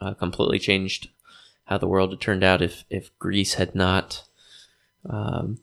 [0.01, 1.09] uh, completely changed
[1.65, 4.25] how the world had turned out if if Greece had not
[5.09, 5.59] um,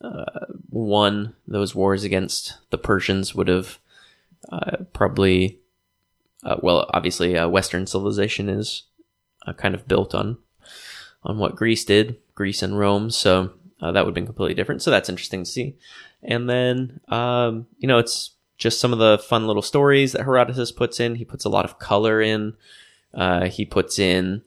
[0.00, 3.34] uh, won those wars against the Persians.
[3.34, 3.78] Would have
[4.50, 5.58] uh, probably,
[6.60, 8.84] well, obviously, Western civilization is
[9.56, 10.38] kind of built on
[11.24, 13.10] on what Greece did, Greece and Rome.
[13.10, 14.82] So uh, that would have been completely different.
[14.82, 15.76] So that's interesting to see.
[16.22, 20.70] And then, um, you know, it's just some of the fun little stories that Herodotus
[20.70, 21.16] puts in.
[21.16, 22.54] He puts a lot of color in.
[23.12, 24.42] Uh, he puts in,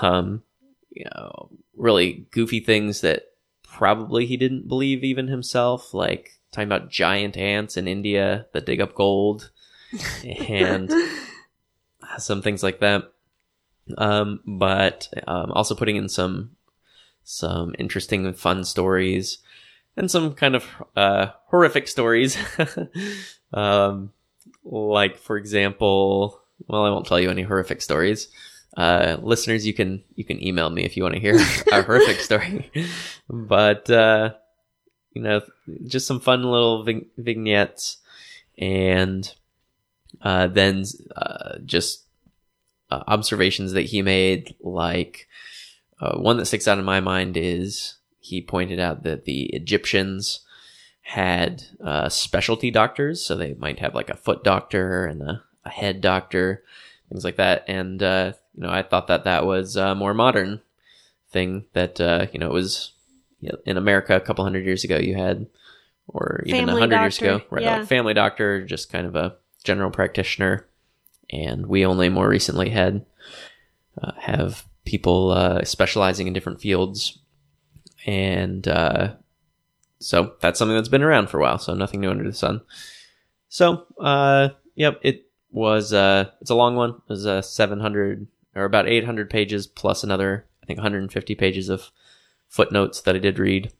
[0.00, 0.42] um,
[0.90, 3.32] you know, really goofy things that
[3.64, 8.80] probably he didn't believe even himself, like talking about giant ants in India that dig
[8.80, 9.50] up gold
[10.48, 10.90] and
[12.18, 13.12] some things like that.
[13.98, 16.52] Um, but um, also putting in some
[17.22, 19.38] some interesting and fun stories
[19.96, 22.36] and some kind of uh, horrific stories.
[23.52, 24.12] um,
[24.64, 28.28] like for example, well, I won't tell you any horrific stories.
[28.76, 31.36] Uh, listeners, you can you can email me if you want to hear
[31.72, 32.70] a horrific story.
[33.28, 34.34] but uh,
[35.12, 35.40] you know,
[35.86, 37.98] just some fun little vig- vignettes,
[38.58, 39.32] and
[40.20, 40.84] uh, then
[41.16, 42.04] uh, just
[42.90, 45.26] uh, observations that he made, like
[46.00, 47.95] uh, one that sticks out in my mind is
[48.26, 50.40] he pointed out that the Egyptians
[51.02, 55.70] had uh, specialty doctors, so they might have like a foot doctor and a, a
[55.70, 56.64] head doctor,
[57.08, 57.64] things like that.
[57.68, 60.60] And uh, you know, I thought that that was a more modern
[61.30, 62.92] thing that uh, you know it was
[63.40, 64.96] you know, in America a couple hundred years ago.
[64.96, 65.46] You had,
[66.08, 67.62] or even a hundred years ago, right?
[67.62, 67.78] Yeah.
[67.78, 70.66] Like family doctor, just kind of a general practitioner
[71.30, 73.04] and we only more recently had
[74.00, 77.18] uh, have people uh, specializing in different fields,
[78.06, 79.14] and uh,
[79.98, 81.58] so that's something that's been around for a while.
[81.58, 82.62] So nothing new under the sun.
[83.48, 85.92] So, uh, yep, it was.
[85.92, 86.90] Uh, it's a long one.
[86.90, 90.84] It was uh, seven hundred or about eight hundred pages plus another, I think, one
[90.84, 91.90] hundred and fifty pages of
[92.48, 93.72] footnotes that I did read,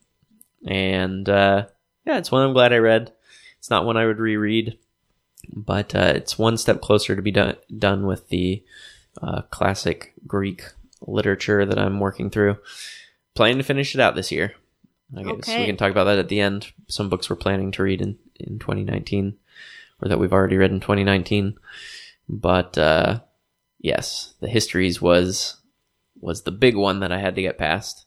[0.67, 1.67] and uh,
[2.05, 3.13] yeah, it's one I'm glad I read.
[3.59, 4.79] It's not one I would reread
[5.53, 8.63] but uh, it's one step closer to be done done with the
[9.23, 10.65] uh, classic Greek
[11.07, 12.57] literature that I'm working through.
[13.37, 14.55] Planning to finish it out this year.
[15.17, 15.61] I guess okay.
[15.61, 16.73] we can talk about that at the end.
[16.89, 19.37] Some books we're planning to read in, in 2019,
[20.03, 21.57] or that we've already read in 2019.
[22.29, 23.21] But uh,
[23.79, 25.59] yes, the histories was
[26.21, 28.07] was the big one that I had to get past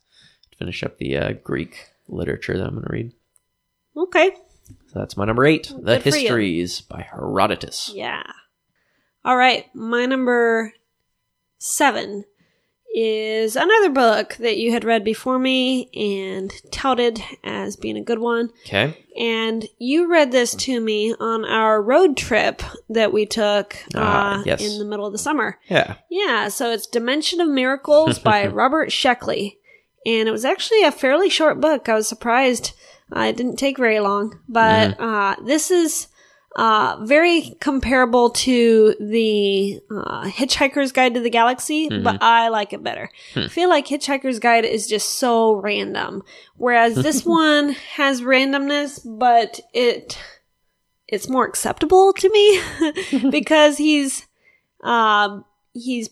[0.51, 3.13] to finish up the uh, Greek literature that I'm going to read.
[3.95, 4.31] Okay.
[4.87, 7.91] So that's my number eight, The Histories by Herodotus.
[7.93, 8.23] Yeah.
[9.23, 10.73] All right, my number
[11.57, 12.25] seven
[12.93, 18.19] is another book that you had read before me and touted as being a good
[18.19, 18.51] one.
[18.65, 18.97] Okay.
[19.17, 24.43] And you read this to me on our road trip that we took ah, uh,
[24.45, 24.61] yes.
[24.61, 25.59] in the middle of the summer.
[25.67, 25.95] Yeah.
[26.09, 29.57] Yeah, so it's Dimension of Miracles by Robert Sheckley.
[30.05, 31.89] And it was actually a fairly short book.
[31.89, 32.73] I was surprised
[33.15, 35.03] uh, it didn't take very long, but mm-hmm.
[35.03, 36.07] uh, this is
[36.55, 42.03] uh, very comparable to the uh, Hitchhiker's Guide to the Galaxy, mm-hmm.
[42.03, 43.11] but I like it better.
[43.33, 43.41] Hmm.
[43.41, 46.23] I feel like Hitchhiker's Guide is just so random,
[46.57, 50.17] whereas this one has randomness, but it
[51.07, 54.27] it's more acceptable to me because he's
[54.83, 56.09] um, he's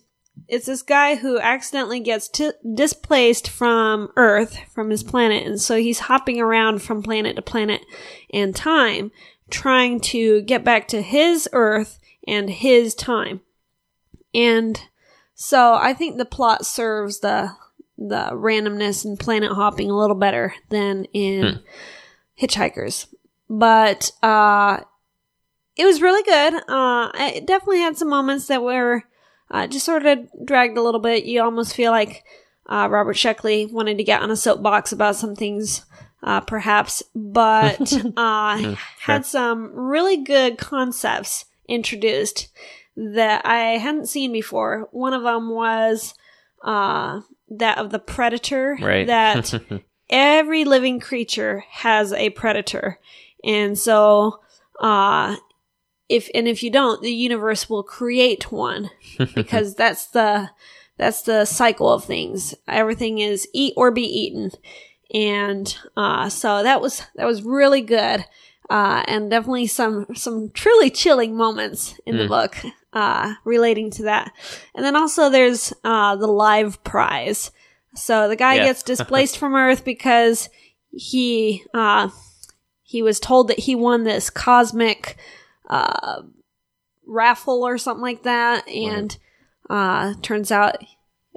[0.48, 5.78] it's this guy who accidentally gets t- displaced from Earth, from his planet, and so
[5.78, 7.82] he's hopping around from planet to planet
[8.32, 9.12] and time,
[9.50, 13.42] trying to get back to his Earth and his time.
[14.34, 14.80] And
[15.36, 17.52] so I think the plot serves the
[18.00, 22.46] the randomness and planet hopping a little better than in hmm.
[22.46, 23.08] Hitchhikers.
[23.50, 24.82] But uh
[25.76, 26.62] it was really good.
[26.68, 29.04] Uh it definitely had some moments that were
[29.50, 31.26] uh, just sort of dragged a little bit.
[31.26, 32.24] You almost feel like
[32.68, 35.86] uh, Robert Sheckley wanted to get on a soapbox about some things,
[36.24, 42.50] uh, perhaps, but uh, had some really good concepts introduced
[42.96, 44.88] that I hadn't seen before.
[44.92, 46.16] One of them was
[46.64, 49.06] uh, that of the predator, Right.
[49.08, 49.54] that
[50.10, 53.00] every living creature has a predator.
[53.44, 54.40] And so,
[54.80, 55.36] uh,
[56.10, 58.90] if, and if you don't, the universe will create one
[59.36, 60.50] because that's the,
[60.98, 62.56] that's the cycle of things.
[62.68, 64.52] Everything is eat or be eaten.
[65.14, 68.26] And, uh, so that was, that was really good.
[68.70, 72.58] Uh, and definitely some, some truly chilling moments in the book,
[72.92, 74.34] uh, relating to that.
[74.76, 77.52] And then also there's, uh, the live prize.
[77.96, 78.66] So the guy Yeah.
[78.66, 80.50] gets displaced from Earth because
[80.92, 82.10] he, uh,
[82.84, 85.18] he was told that he won this cosmic,
[85.70, 86.24] uh,
[87.06, 88.68] raffle or something like that.
[88.68, 89.18] And,
[89.70, 90.88] uh, turns out it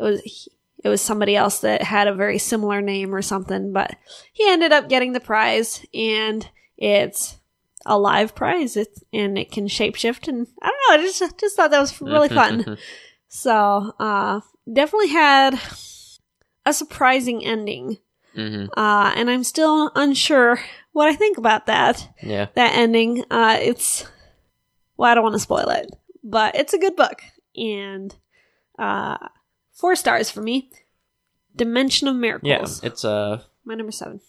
[0.02, 0.48] was,
[0.82, 3.96] it was somebody else that had a very similar name or something, but
[4.32, 7.36] he ended up getting the prize and it's
[7.86, 8.76] a live prize.
[8.76, 11.02] It's, and it can shapeshift and I don't know.
[11.02, 12.78] I just, just thought that was really fun.
[13.28, 14.40] So, uh,
[14.72, 15.60] definitely had
[16.66, 17.98] a surprising ending.
[18.34, 20.60] hmm Uh, and I'm still unsure
[20.92, 22.46] what I think about that, Yeah.
[22.54, 23.24] that ending.
[23.30, 24.06] Uh, it's,
[24.96, 25.90] well, I don't want to spoil it,
[26.24, 27.22] but it's a good book.
[27.56, 28.14] And,
[28.78, 29.18] uh,
[29.80, 30.70] four stars for me.
[31.56, 32.82] Dimension of Miracles.
[32.82, 32.86] Yeah.
[32.88, 34.20] It's uh My number seven.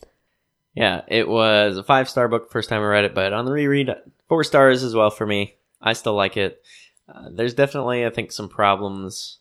[0.73, 3.51] yeah, it was a five star book first time I read it, but on the
[3.51, 3.89] reread,
[4.27, 5.55] four stars as well for me.
[5.81, 6.63] I still like it.
[7.07, 9.39] Uh, there's definitely, I think, some problems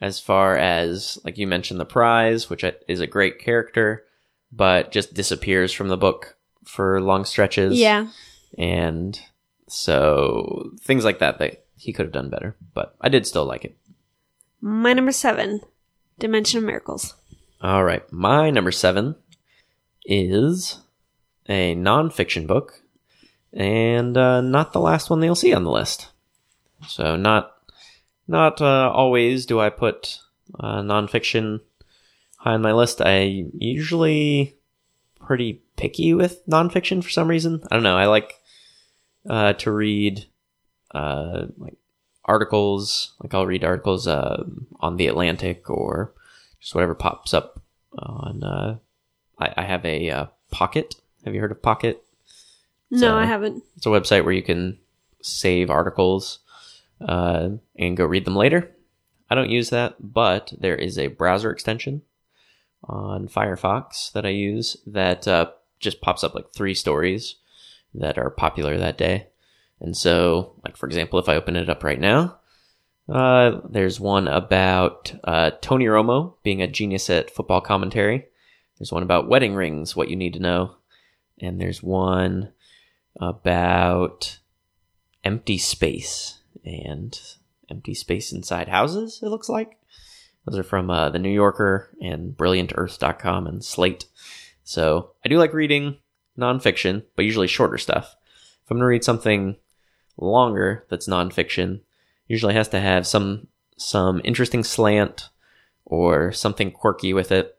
[0.00, 4.04] as far as, like you mentioned, the prize, which is a great character,
[4.52, 7.78] but just disappears from the book for long stretches.
[7.78, 8.08] Yeah.
[8.58, 9.18] And
[9.68, 13.64] so things like that that he could have done better, but I did still like
[13.64, 13.76] it.
[14.60, 15.60] My number seven.
[16.18, 17.14] Dimension of Miracles.
[17.60, 18.10] All right.
[18.12, 19.16] My number seven
[20.04, 20.80] is
[21.48, 22.80] a nonfiction book,
[23.52, 26.08] and uh, not the last one that you'll see on the list.
[26.88, 27.54] So not
[28.28, 30.18] not uh, always do I put
[30.58, 31.60] uh, nonfiction
[32.38, 33.00] high on my list.
[33.00, 34.56] I usually
[35.20, 37.62] pretty picky with nonfiction for some reason.
[37.70, 37.96] I don't know.
[37.96, 38.34] I like
[39.28, 40.26] uh, to read
[40.94, 41.76] uh, like
[42.26, 43.14] articles.
[43.22, 44.44] Like I'll read articles uh,
[44.80, 46.12] on the Atlantic or
[46.60, 47.60] just whatever pops up
[47.98, 48.42] on.
[48.44, 48.78] Uh,
[49.38, 50.94] I, I have a uh, Pocket.
[51.24, 52.02] Have you heard of Pocket?
[52.90, 53.64] No, So- I haven't.
[53.76, 54.78] It's a website where you can
[55.22, 56.38] save articles
[57.00, 58.70] uh, and go read them later.
[59.28, 62.02] I don't use that, but there is a browser extension
[62.84, 67.34] on Firefox that I use that uh, just pops up like three stories
[67.92, 69.26] that are popular that day.
[69.80, 72.38] And so, like for example, if I open it up right now,
[73.08, 78.26] uh, there's one about uh, Tony Romo being a genius at football commentary.
[78.78, 80.76] There's one about wedding rings, what you need to know,
[81.40, 82.52] and there's one
[83.20, 84.38] about
[85.24, 87.18] empty space and
[87.70, 89.20] empty space inside houses.
[89.22, 89.78] It looks like
[90.44, 94.06] those are from uh, the New Yorker and BrilliantEarth.com and Slate.
[94.62, 95.98] So I do like reading
[96.38, 98.16] nonfiction, but usually shorter stuff.
[98.64, 99.56] If I'm going to read something
[100.16, 101.80] longer that's nonfiction,
[102.28, 103.48] usually has to have some
[103.78, 105.28] some interesting slant
[105.84, 107.56] or something quirky with it,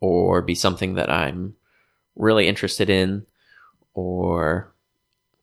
[0.00, 1.54] or be something that I'm
[2.16, 3.24] really interested in,
[3.94, 4.72] or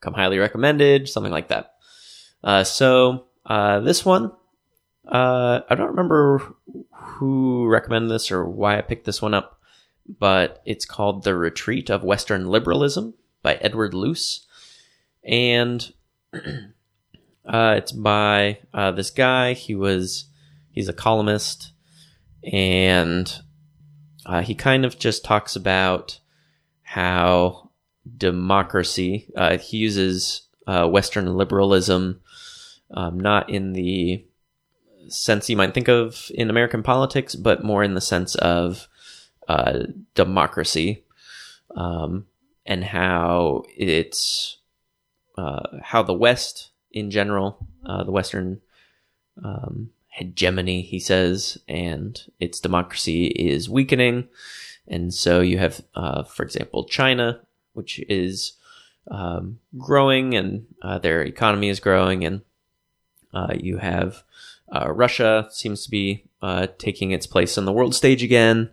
[0.01, 1.75] come highly recommended, something like that.
[2.43, 4.31] Uh, so uh, this one,
[5.07, 6.55] uh, I don't remember
[6.91, 9.59] who recommended this or why I picked this one up,
[10.19, 14.45] but it's called "The Retreat of Western Liberalism" by Edward Luce,
[15.23, 15.91] and
[17.45, 19.53] uh, it's by uh, this guy.
[19.53, 20.25] He was
[20.71, 21.71] he's a columnist,
[22.51, 23.41] and
[24.25, 26.19] uh, he kind of just talks about
[26.81, 27.71] how
[28.17, 29.31] democracy.
[29.35, 32.21] Uh, he uses uh, Western liberalism,
[32.91, 34.25] um, not in the
[35.07, 38.87] sense you might think of in American politics, but more in the sense of
[39.47, 39.83] uh,
[40.15, 41.03] democracy
[41.75, 42.25] um,
[42.65, 44.57] and how it's
[45.37, 48.61] uh, how the West in general, uh, the Western
[49.43, 54.27] um, hegemony, he says, and its democracy is weakening.
[54.87, 57.41] And so you have, uh, for example, China,
[57.73, 58.53] which is
[59.11, 62.41] um, growing and uh, their economy is growing, and
[63.33, 64.23] uh, you have
[64.73, 68.69] uh, Russia seems to be uh, taking its place on the world stage again,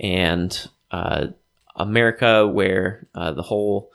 [0.00, 1.26] and uh,
[1.76, 3.92] America, where the whole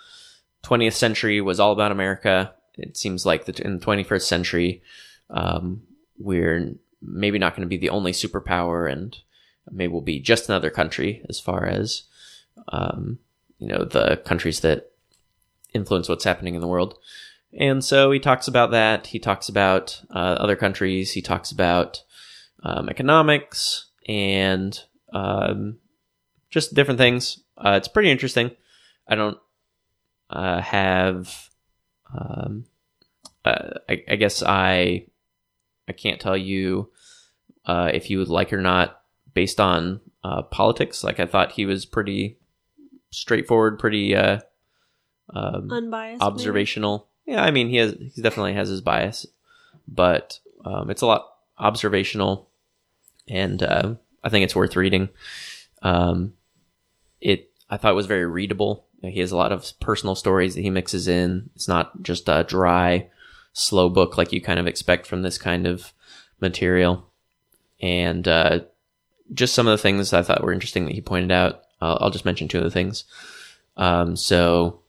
[0.63, 2.53] 20th century was all about America.
[2.75, 4.81] It seems like the, in the 21st century,
[5.29, 5.83] um,
[6.17, 9.17] we're maybe not going to be the only superpower, and
[9.71, 12.03] maybe we'll be just another country as far as
[12.69, 13.19] um,
[13.59, 14.91] you know the countries that
[15.73, 16.97] influence what's happening in the world.
[17.57, 19.07] And so he talks about that.
[19.07, 21.11] He talks about uh, other countries.
[21.11, 22.03] He talks about
[22.63, 24.79] um, economics and
[25.13, 25.77] um,
[26.49, 27.39] just different things.
[27.57, 28.51] Uh, it's pretty interesting.
[29.07, 29.37] I don't
[30.33, 31.49] uh, have.
[32.13, 32.65] Um,
[33.45, 35.05] uh, I, I, guess I
[35.87, 36.91] I can't tell you
[37.65, 39.01] uh, if you would like or not
[39.33, 41.03] based on uh, politics.
[41.03, 42.37] Like I thought he was pretty
[43.09, 47.09] straightforward, pretty um, unbiased, observational.
[47.25, 47.35] Maybe?
[47.35, 49.25] Yeah, I mean he has he definitely has his bias,
[49.87, 51.27] but um, it's a lot
[51.57, 52.49] observational,
[53.27, 55.09] and uh, I think it's worth reading.
[55.81, 56.33] Um,
[57.21, 58.85] it I thought it was very readable.
[59.09, 61.49] He has a lot of personal stories that he mixes in.
[61.55, 63.09] It's not just a dry,
[63.53, 65.93] slow book like you kind of expect from this kind of
[66.39, 67.09] material.
[67.81, 68.61] And uh,
[69.33, 71.63] just some of the things I thought were interesting that he pointed out.
[71.81, 73.03] I'll, I'll just mention two of the things.
[73.75, 74.79] Um, so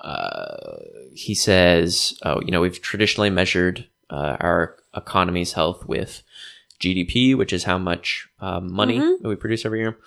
[0.00, 0.76] uh,
[1.12, 6.22] he says, oh, you know, we've traditionally measured uh, our economy's health with
[6.80, 9.26] GDP, which is how much um, money mm-hmm.
[9.26, 9.98] we produce every year.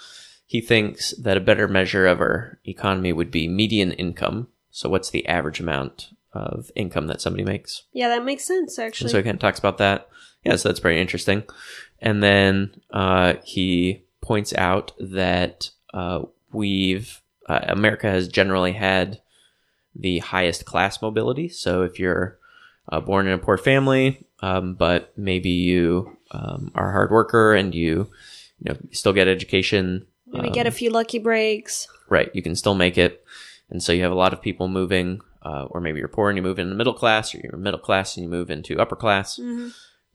[0.52, 4.50] He thinks that a better measure of our economy would be median income.
[4.70, 7.84] So, what's the average amount of income that somebody makes?
[7.94, 9.06] Yeah, that makes sense, actually.
[9.06, 10.10] And so, he kind of talks about that.
[10.44, 11.44] Yeah, so that's pretty interesting.
[12.00, 19.22] And then uh, he points out that uh, we've, uh, America has generally had
[19.96, 21.48] the highest class mobility.
[21.48, 22.40] So, if you're
[22.90, 27.54] uh, born in a poor family, um, but maybe you um, are a hard worker
[27.54, 28.12] and you,
[28.60, 30.08] you know, still get education.
[30.32, 31.88] Maybe um, get a um, few lucky breaks.
[32.10, 32.30] Right.
[32.34, 33.24] You can still make it.
[33.70, 36.38] And so you have a lot of people moving, uh, or maybe you're poor and
[36.38, 39.38] you move into middle class, or you're middle class and you move into upper class.
[39.38, 39.70] Mm-hmm.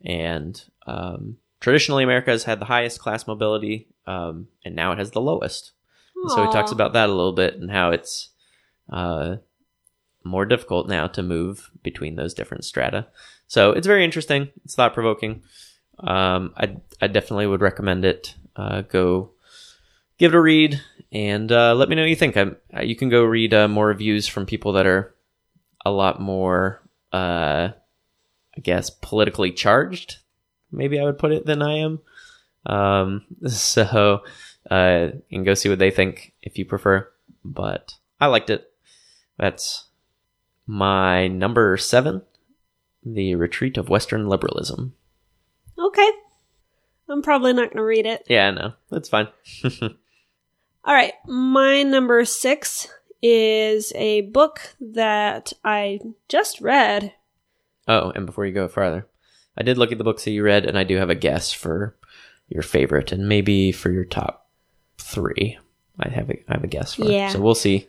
[0.04, 5.12] And um, traditionally, America has had the highest class mobility, um, and now it has
[5.12, 5.72] the lowest.
[6.28, 8.30] so he talks about that a little bit and how it's
[8.90, 9.36] uh,
[10.24, 13.06] more difficult now to move between those different strata.
[13.46, 14.48] So it's very interesting.
[14.64, 15.42] It's thought provoking.
[15.98, 18.34] Um, I I definitely would recommend it.
[18.54, 19.30] Uh, go
[20.18, 20.80] give it a read
[21.12, 22.36] and uh, let me know what you think.
[22.36, 25.14] I, you can go read uh, more reviews from people that are
[25.84, 27.68] a lot more, uh,
[28.56, 30.18] I guess, politically charged.
[30.72, 32.00] Maybe I would put it than I am.
[32.66, 34.22] Um, so
[34.70, 37.08] uh, you can go see what they think if you prefer.
[37.44, 38.70] But I liked it.
[39.38, 39.86] That's
[40.66, 42.22] my number seven,
[43.04, 44.94] The Retreat of Western Liberalism.
[45.78, 46.10] Okay.
[47.08, 48.24] I'm probably not going to read it.
[48.28, 49.28] Yeah, no, that's fine.
[50.86, 51.12] All right.
[51.26, 52.88] My number six
[53.20, 57.12] is a book that I just read.
[57.88, 59.06] Oh, and before you go farther,
[59.56, 61.52] I did look at the books that you read, and I do have a guess
[61.52, 61.96] for
[62.48, 64.48] your favorite and maybe for your top
[64.98, 65.58] three.
[65.98, 67.06] I have a, I have a guess for.
[67.06, 67.30] Yeah.
[67.30, 67.88] So we'll see.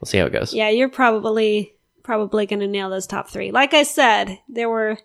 [0.00, 0.54] We'll see how it goes.
[0.54, 3.50] Yeah, you're probably probably going to nail those top three.
[3.50, 4.98] Like I said, there were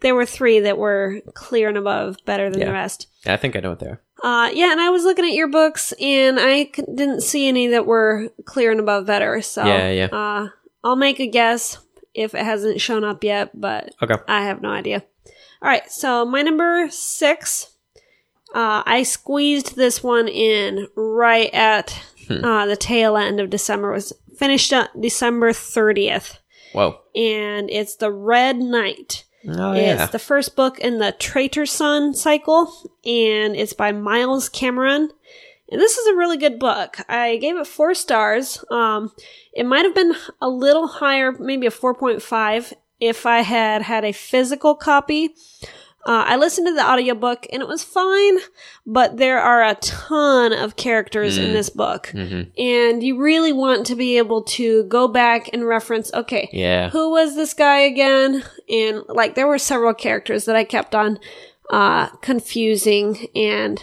[0.00, 2.66] there were three that were clear and above, better than yeah.
[2.66, 3.08] the rest.
[3.26, 4.00] I think I know what they are.
[4.22, 7.68] Uh, yeah, and I was looking at your books, and I c- didn't see any
[7.68, 9.40] that were clear and above better.
[9.42, 10.06] So yeah, yeah.
[10.06, 10.48] Uh,
[10.82, 11.78] I'll make a guess
[12.14, 14.16] if it hasn't shown up yet, but okay.
[14.26, 15.04] I have no idea.
[15.62, 17.76] All right, so my number six,
[18.54, 21.90] uh, I squeezed this one in right at
[22.26, 22.44] hmm.
[22.44, 23.90] uh, the tail end of December.
[23.90, 26.38] It was finished on December 30th.
[26.72, 27.00] Whoa.
[27.14, 29.24] And it's The Red Knight.
[29.46, 30.02] Oh, yeah.
[30.02, 32.72] It's the first book in the Traitor Son cycle,
[33.04, 35.10] and it's by Miles Cameron.
[35.70, 36.98] And this is a really good book.
[37.08, 38.64] I gave it four stars.
[38.70, 39.12] Um,
[39.52, 44.12] it might have been a little higher, maybe a 4.5, if I had had a
[44.12, 45.34] physical copy.
[46.06, 48.38] Uh, I listened to the audiobook and it was fine,
[48.86, 51.44] but there are a ton of characters mm.
[51.44, 52.06] in this book.
[52.14, 52.50] Mm-hmm.
[52.58, 56.88] And you really want to be able to go back and reference, okay, yeah.
[56.90, 58.44] who was this guy again?
[58.70, 61.18] And like there were several characters that I kept on
[61.70, 63.82] uh, confusing and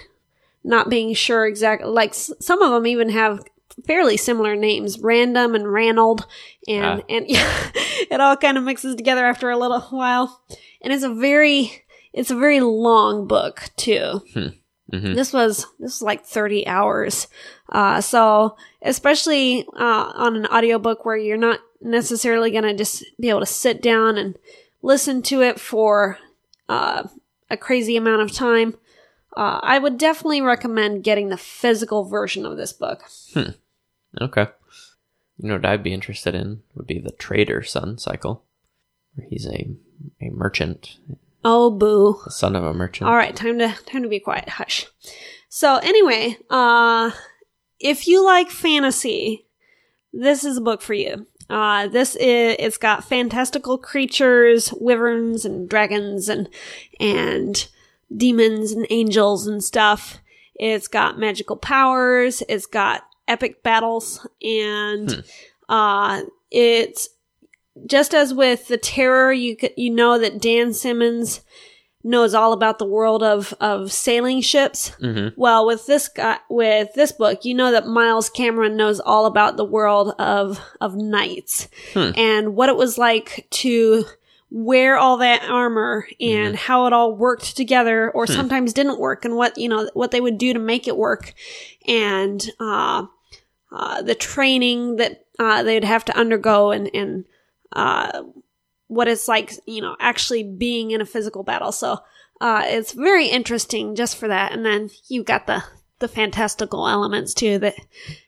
[0.63, 1.87] not being sure exactly.
[1.89, 3.43] Like s- some of them even have
[3.85, 6.25] fairly similar names, Random and Ranald,
[6.67, 7.05] and ah.
[7.07, 10.41] and yeah, it all kind of mixes together after a little while.
[10.81, 11.84] And it's a very
[12.15, 14.21] it's a very long book too.
[14.33, 14.47] Hmm.
[14.91, 15.13] Mm-hmm.
[15.15, 17.27] This was this was like 30 hours.
[17.69, 23.29] Uh, so especially uh, on an audiobook where you're not necessarily going to just be
[23.29, 24.37] able to sit down and
[24.81, 26.17] listen to it for
[26.69, 27.03] uh,
[27.49, 28.75] a crazy amount of time,
[29.35, 33.03] uh, I would definitely recommend getting the physical version of this book.
[33.33, 33.51] Hmm.
[34.21, 34.47] Okay.
[35.37, 38.45] You know what I'd be interested in would be the Trader Son cycle,
[39.15, 39.67] where he's a
[40.21, 40.97] a merchant
[41.47, 42.19] Oh, boo.
[42.25, 43.07] the son of a merchant.
[43.07, 44.49] All right, time to time to be quiet.
[44.49, 44.87] Hush.
[45.47, 47.11] So anyway, uh
[47.79, 49.45] if you like fantasy,
[50.11, 51.27] this is a book for you.
[51.47, 56.49] Uh this is it's got fantastical creatures, wyverns and dragons and
[56.99, 57.67] and
[58.15, 60.17] demons and angels and stuff.
[60.55, 65.23] It's got magical powers, it's got epic battles and
[65.69, 67.09] uh it's
[67.85, 71.41] just as with the terror you you know that Dan Simmons
[72.03, 74.89] knows all about the world of of sailing ships.
[74.99, 79.25] hmm Well, with this guy, with this book, you know that Miles Cameron knows all
[79.25, 81.67] about the world of of knights.
[81.93, 82.11] Hmm.
[82.15, 84.05] and what it was like to
[84.51, 89.35] wear all that armor and how it all worked together or sometimes didn't work and
[89.35, 91.33] what you know what they would do to make it work.
[91.87, 93.07] And uh,
[93.71, 97.25] uh, the training that uh, they'd have to undergo and and
[97.73, 98.23] uh,
[98.87, 101.71] what it's like, you know, actually being in a physical battle.
[101.71, 101.99] So
[102.41, 104.51] uh, it's very interesting just for that.
[104.51, 105.63] And then you got the
[105.99, 107.75] the fantastical elements too that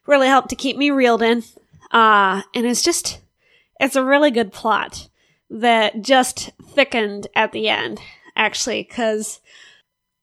[0.05, 1.43] really help to keep me reeled in.
[1.91, 3.19] Uh, and it's just
[3.79, 5.09] it's a really good plot
[5.49, 7.99] that just thickened at the end,
[8.35, 9.39] actually, because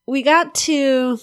[0.06, 1.18] we got to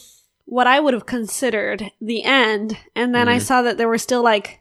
[0.45, 3.41] what I would have considered the end, and then I Mhm.
[3.41, 4.60] saw that there were still like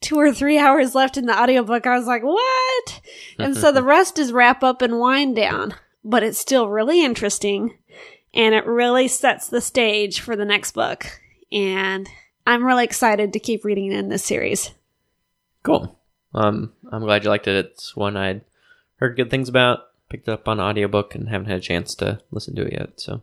[0.00, 1.86] two or three hours left in the audiobook.
[1.86, 3.00] I was like, what?
[3.38, 5.74] and so the rest is wrap up and wind down,
[6.04, 7.76] but it's still really interesting
[8.32, 11.20] and it really sets the stage for the next book.
[11.52, 12.08] And
[12.46, 14.70] I'm really excited to keep reading in this series.
[15.62, 15.98] Cool.
[16.34, 17.66] Um, I'm glad you liked it.
[17.66, 18.42] It's one I'd
[18.96, 22.54] heard good things about, picked up on audiobook, and haven't had a chance to listen
[22.56, 23.00] to it yet.
[23.00, 23.22] So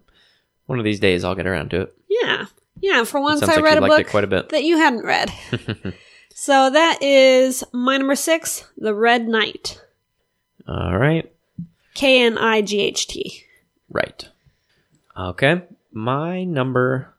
[0.65, 1.97] one of these days I'll get around to it.
[2.09, 2.45] Yeah.
[2.81, 3.05] Yeah.
[3.05, 4.49] For once, I like read a book quite a bit.
[4.49, 5.31] that you hadn't read.
[6.39, 9.81] so that is my number six, The Red Knight.
[10.67, 11.31] All right.
[11.95, 13.43] K N I G H T.
[13.89, 14.29] Right.
[15.17, 15.63] Okay.
[15.91, 17.11] My number,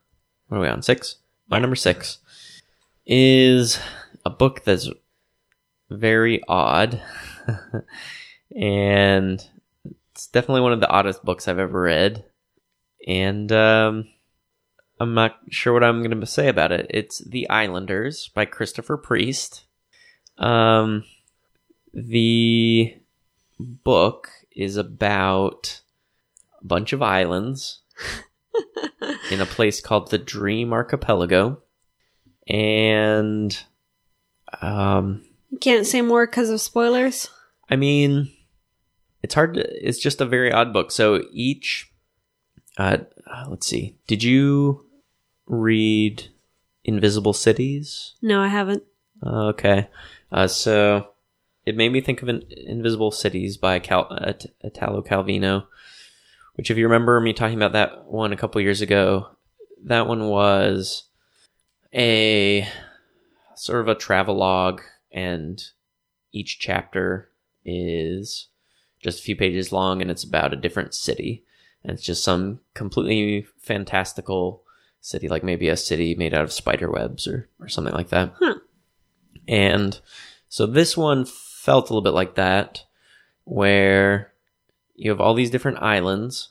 [0.47, 0.83] what are we on?
[0.83, 1.17] Six?
[1.51, 2.19] My number six
[3.07, 3.81] is
[4.25, 4.89] a book that's
[5.91, 7.03] very odd.
[8.57, 9.45] and
[10.13, 12.25] it's definitely one of the oddest books I've ever read.
[13.05, 14.07] And um,
[15.01, 16.87] I'm not sure what I'm going to say about it.
[16.91, 19.65] It's The Islanders by Christopher Priest.
[20.39, 21.05] Um,
[21.95, 22.95] the
[23.59, 25.81] book is about
[26.61, 27.81] a bunch of islands
[29.31, 31.63] in a place called the Dream Archipelago.
[32.49, 33.57] And
[34.63, 37.29] um You can't say more because of spoilers.
[37.69, 38.33] I mean
[39.23, 40.91] it's hard to it's just a very odd book.
[40.91, 41.93] So each
[42.79, 42.99] uh
[43.49, 43.97] let's see.
[44.07, 44.87] Did you
[45.49, 46.29] read
[46.85, 48.15] Invisible Cities?
[48.23, 48.85] No, I haven't.
[49.25, 49.89] Okay.
[50.31, 51.09] Uh, so
[51.67, 55.67] it made me think of an Invisible Cities by Cal- uh, T- Italo Calvino,
[56.55, 59.29] which, if you remember me talking about that one a couple years ago,
[59.85, 61.05] that one was
[61.95, 62.67] a
[63.55, 64.83] sort of a travelogue,
[65.13, 65.63] and
[66.33, 67.31] each chapter
[67.65, 68.49] is
[69.03, 71.45] just a few pages long, and it's about a different city.
[71.83, 74.65] And it's just some completely fantastical
[75.01, 78.35] city, like maybe a city made out of spider webs or, or something like that.
[78.39, 78.57] Huh.
[79.47, 80.01] And
[80.49, 82.85] so this one felt a little bit like that,
[83.45, 84.33] where
[84.95, 86.51] you have all these different islands,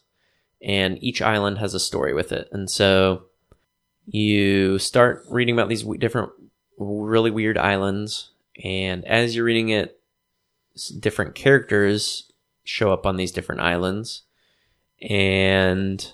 [0.61, 2.47] and each island has a story with it.
[2.51, 3.25] And so
[4.05, 6.31] you start reading about these w- different,
[6.77, 8.31] really weird islands,
[8.63, 9.99] and as you're reading it,
[10.99, 12.31] different characters
[12.63, 14.23] show up on these different islands,
[15.01, 16.13] and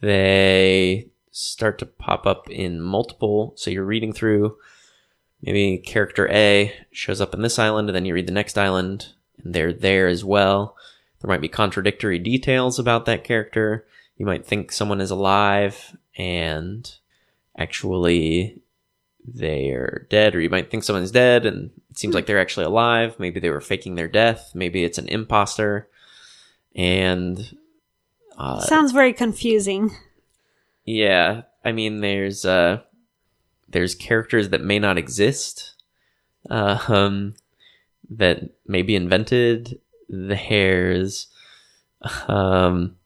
[0.00, 3.52] they start to pop up in multiple.
[3.56, 4.56] So you're reading through
[5.42, 9.08] maybe character A shows up in this island, and then you read the next island,
[9.42, 10.76] and they're there as well.
[11.20, 13.86] There might be contradictory details about that character.
[14.16, 16.90] You might think someone is alive, and
[17.56, 18.60] actually
[19.24, 23.16] they're dead, or you might think someone's dead, and it seems like they're actually alive.
[23.18, 24.52] Maybe they were faking their death.
[24.54, 25.88] Maybe it's an imposter.
[26.74, 27.56] And
[28.36, 29.90] uh, Sounds very confusing.
[30.88, 32.80] Yeah, I mean, there's uh,
[33.68, 35.74] there's characters that may not exist,
[36.48, 37.34] uh, um,
[38.08, 39.80] that may be invented.
[40.08, 41.26] There's,
[42.26, 42.96] um,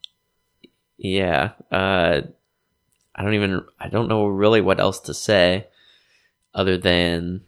[0.97, 2.21] yeah, uh,
[3.17, 5.67] I don't even, I don't know really what else to say,
[6.55, 7.41] other than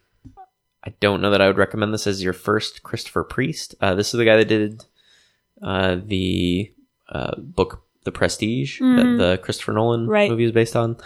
[0.83, 3.77] I don't know that I would recommend this as your first Christopher Priest.
[3.81, 4.85] Uh, this is the guy that did
[5.63, 6.73] uh, the
[7.09, 8.97] uh, book The Prestige Mhm.
[8.97, 10.31] that the Christopher Nolan Right.
[10.31, 10.97] movie is based on.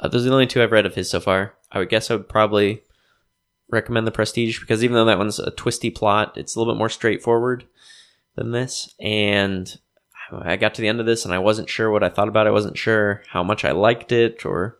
[0.00, 1.54] Uh, those are the only two I've read of his so far.
[1.70, 2.82] I would guess I would probably
[3.70, 6.78] recommend The Prestige because even though that one's a twisty plot, it's a little bit
[6.78, 7.64] more straightforward
[8.34, 8.94] than this.
[9.00, 9.78] And
[10.30, 12.46] I got to the end of this and I wasn't sure what I thought about
[12.46, 12.50] it.
[12.50, 14.78] I wasn't sure how much I liked it or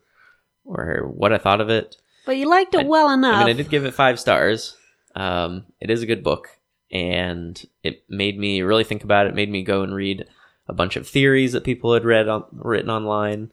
[0.65, 1.95] or what I thought of it.
[2.25, 3.35] But you liked it I- well enough.
[3.35, 4.75] I mean, I did give it five stars.
[5.15, 6.49] Um, it is a good book,
[6.91, 9.33] and it made me really think about it.
[9.33, 10.25] Made me go and read
[10.67, 13.51] a bunch of theories that people had read on written online,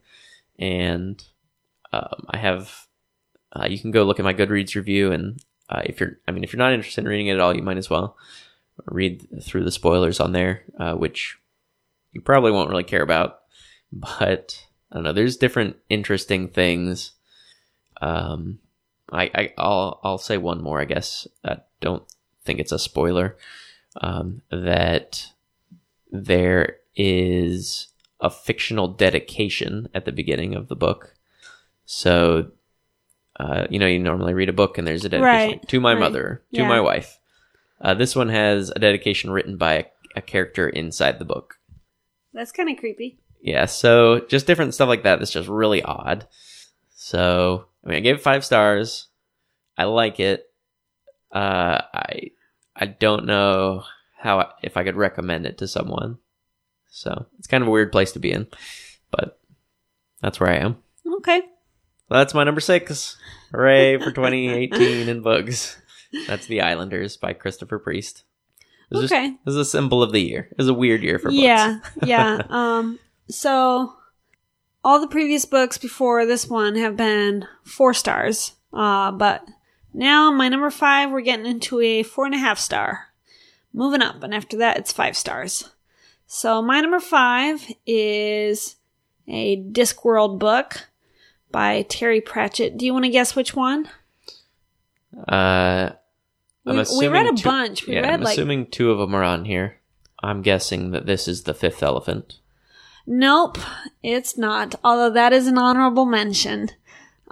[0.59, 1.23] and
[1.93, 2.87] um, I have.
[3.53, 6.43] Uh, you can go look at my Goodreads review, and uh, if you're, I mean,
[6.43, 8.17] if you're not interested in reading it at all, you might as well
[8.87, 11.39] read through the spoilers on there, uh, which
[12.13, 13.41] you probably won't really care about.
[13.97, 15.13] But I don't know.
[15.13, 17.13] There's different interesting things.
[18.03, 18.59] Um,
[19.13, 20.81] I, I I'll I'll say one more.
[20.81, 22.03] I guess I don't
[22.45, 23.37] think it's a spoiler.
[24.01, 25.29] Um, that
[26.11, 27.89] there is
[28.21, 31.15] a fictional dedication at the beginning of the book.
[31.85, 32.51] So,
[33.39, 35.93] uh, you know, you normally read a book and there's a dedication Right, to my
[35.93, 36.01] right.
[36.01, 36.69] mother, to Yeah.
[36.69, 37.19] my wife.
[37.81, 39.85] Uh, this one has a dedication written by a,
[40.17, 41.59] a character inside the book.
[42.33, 43.19] That's kind of creepy.
[43.43, 46.27] Yeah, so just different stuff like that that's just really odd.
[46.95, 49.09] So, I mean, I gave it five stars.
[49.77, 50.51] I like it.
[51.31, 52.31] Uh, I
[52.77, 53.85] I don't know
[54.17, 56.19] how I, if I could recommend it to someone.
[56.95, 58.47] So it's kind of a weird place to be in,
[59.11, 59.41] but
[60.23, 60.77] that's where I am.
[61.17, 61.41] Okay.
[62.09, 63.17] Well, that's my number six.
[63.51, 65.77] Hooray for 2018 and bugs.
[66.29, 68.23] That's The Islanders by Christopher Priest.
[68.93, 69.03] Okay.
[69.03, 70.47] Just, it was a symbol of the year.
[70.53, 71.43] It was a weird year for books.
[71.43, 72.43] Yeah, yeah.
[72.49, 73.95] Um, so
[74.85, 78.53] all the previous books before this one have been four stars.
[78.73, 79.45] Uh, but
[79.93, 83.07] now my number five, we're getting into a four and a half star.
[83.73, 85.74] Moving up, and after that, it's five stars.
[86.27, 88.77] So my number five is
[89.29, 90.89] a Discworld book
[91.51, 92.77] by Terry Pratchett.
[92.77, 93.89] Do you want to guess which one?
[95.29, 95.91] Uh,
[96.67, 97.87] I'm We, we read a two- bunch.
[97.87, 99.81] We yeah, read I'm like assuming two of them are on here.
[100.23, 102.39] I'm guessing that this is the fifth elephant.
[103.07, 103.59] Nope,
[104.03, 104.75] it's not.
[104.83, 106.71] Although that is an honorable mention.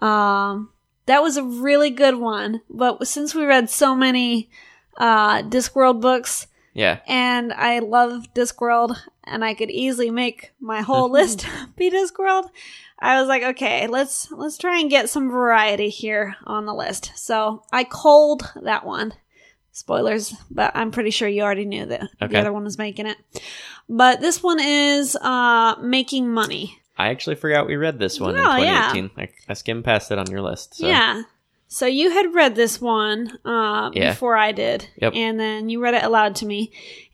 [0.01, 0.71] Um,
[1.07, 2.61] that was a really good one.
[2.69, 4.51] But since we read so many
[4.99, 11.11] uh, Discworld books, Yeah, and I love Discworld, and I could easily make my whole
[11.19, 11.47] list
[11.77, 12.49] be Discworld,
[13.03, 17.13] I was like, okay, let's let's try and get some variety here on the list.
[17.17, 19.15] So I culled that one.
[19.75, 23.17] Spoilers, but I'm pretty sure you already knew that the other one was making it.
[23.89, 26.79] But this one is uh, making money.
[26.99, 28.93] I actually forgot we read this one in Oh, yeah.
[28.93, 29.11] 2018.
[29.17, 30.75] I, I skimmed past it on your list.
[30.75, 30.87] So.
[30.87, 31.23] Yeah.
[31.73, 34.11] So you had read this one uh, Yeah.
[34.11, 35.13] before I did, Yep.
[35.17, 36.71] and then you read it aloud to me,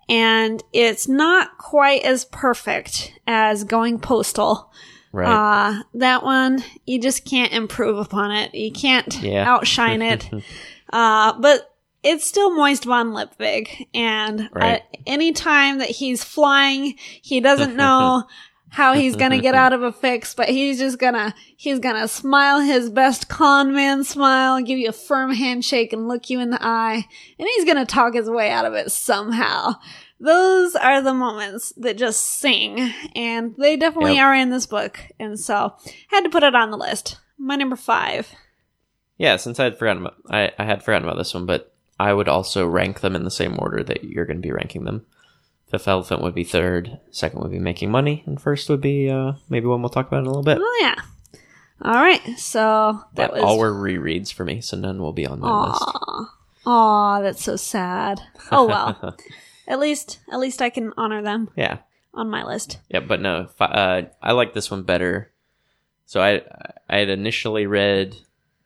[0.09, 4.73] and it's not quite as perfect as Going Postal.
[5.13, 5.29] right.
[5.29, 8.53] Uh, that one you just can't improve upon it.
[8.55, 9.49] You can't Yeah.
[9.53, 10.29] outshine it.
[10.93, 11.71] uh, but
[12.03, 14.81] it's still Moist von Lipwig, and Right.
[14.83, 18.25] uh, anytime that he's flying, he doesn't know
[18.71, 22.61] how he's gonna get out of a fix, but he's just gonna he's gonna smile
[22.61, 26.59] his best con man smile, give you a firm handshake, and look you in the
[26.61, 27.07] eye,
[27.39, 29.73] and he's gonna talk his way out of it somehow.
[30.21, 34.25] Those are the moments that just sing, and they definitely Yep.
[34.25, 35.77] are in this book, and so
[36.09, 37.19] had to put it on the list.
[37.39, 38.29] My number five.
[39.17, 42.13] yeah, since I had forgotten about I, I had forgotten about this one, but I
[42.13, 45.07] would also rank them in the same order that you're going to be ranking them.
[45.71, 49.33] Fifth elephant would be third, second would be making money, and first would be uh,
[49.51, 50.59] maybe one we'll talk about in a little bit.
[50.61, 50.95] Oh yeah.
[51.83, 53.43] All right, so that But was.
[53.43, 55.85] all were rereads for me, so none will be on my list.
[56.67, 58.21] Aw, that's so sad.
[58.51, 59.17] Oh well.
[59.69, 61.79] at least, at least I can honor them Yeah,
[62.15, 62.79] on my list.
[62.89, 65.31] yeah, but no, fi- uh, I like this one better.
[66.07, 66.43] So I
[66.89, 68.17] I had initially read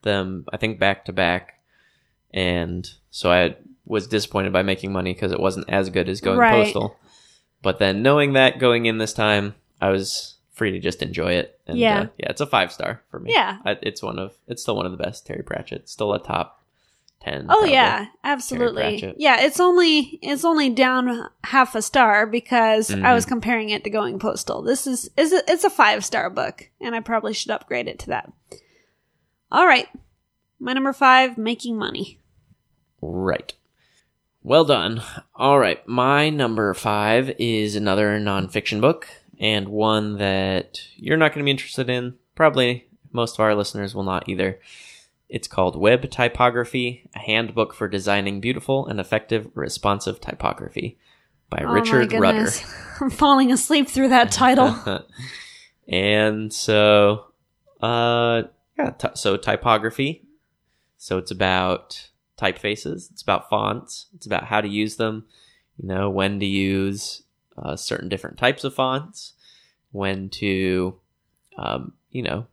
[0.03, 1.61] them, I think back to back,
[2.33, 3.57] and so I
[3.93, 6.65] was disappointed by making money because it wasn't as good as going Right.
[6.65, 6.97] postal.
[7.63, 11.61] But then knowing that going in this time, I was free to just enjoy it.
[11.67, 12.01] And, Yeah.
[12.01, 13.33] uh, yeah, it's a five star for me.
[13.33, 13.59] Yeah.
[13.65, 15.89] I, it's one of it's still one of the best Terry Pratchett.
[15.89, 16.65] Still a top
[17.21, 17.43] ten.
[17.45, 17.73] Oh probably.
[17.73, 19.15] yeah, absolutely.
[19.19, 23.15] Yeah, it's only it's only down half a star because I Mm-hmm.
[23.15, 24.63] was comparing it to Going Postal.
[24.63, 27.99] This is is a, it's a five star book, and I probably should upgrade it
[28.01, 28.33] to that.
[29.53, 29.89] All right,
[30.59, 32.19] my number five, making money.
[33.01, 33.53] Right.
[34.45, 35.03] Well done.
[35.35, 35.87] All right.
[35.87, 39.07] My number five is another nonfiction book
[39.39, 42.15] and one that you're not going to be interested in.
[42.35, 44.59] Probably most of our listeners will not either.
[45.29, 50.99] It's called Web Typography, a handbook for designing beautiful and effective responsive typography
[51.49, 52.51] by Oh my Richard Rutter.
[53.01, 54.77] I'm falling asleep through that title.
[55.89, 57.27] and so,
[57.81, 58.43] uh,
[58.79, 60.25] yeah, t- so typography.
[60.99, 62.11] So it's about
[62.43, 63.11] typefaces.
[63.13, 64.07] It's about fonts.
[64.15, 65.25] It's about how to use them.
[65.79, 67.23] You know, when to use
[67.57, 69.33] uh, certain different types of fonts,
[69.91, 70.99] when to,
[71.57, 72.47] um, you know,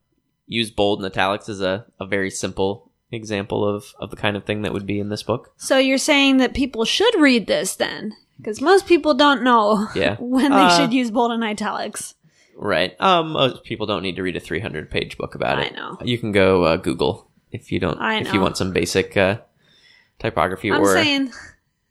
[0.47, 4.43] use bold and italics is a, a very simple example of, of the kind of
[4.45, 5.51] thing that would be in this book.
[5.57, 8.13] So you're saying that people should read this then?
[8.37, 10.15] Because most people don't know Yeah.
[10.19, 12.15] when they Uh, should use bold and italics.
[12.55, 12.99] Right.
[12.99, 15.71] Um, most people don't need to read a 300 page book about it.
[15.71, 15.97] I know.
[16.03, 17.97] You can go uh, Google if you don't.
[17.99, 19.39] I If you want some basic uh,
[20.19, 21.31] typography I'm or saying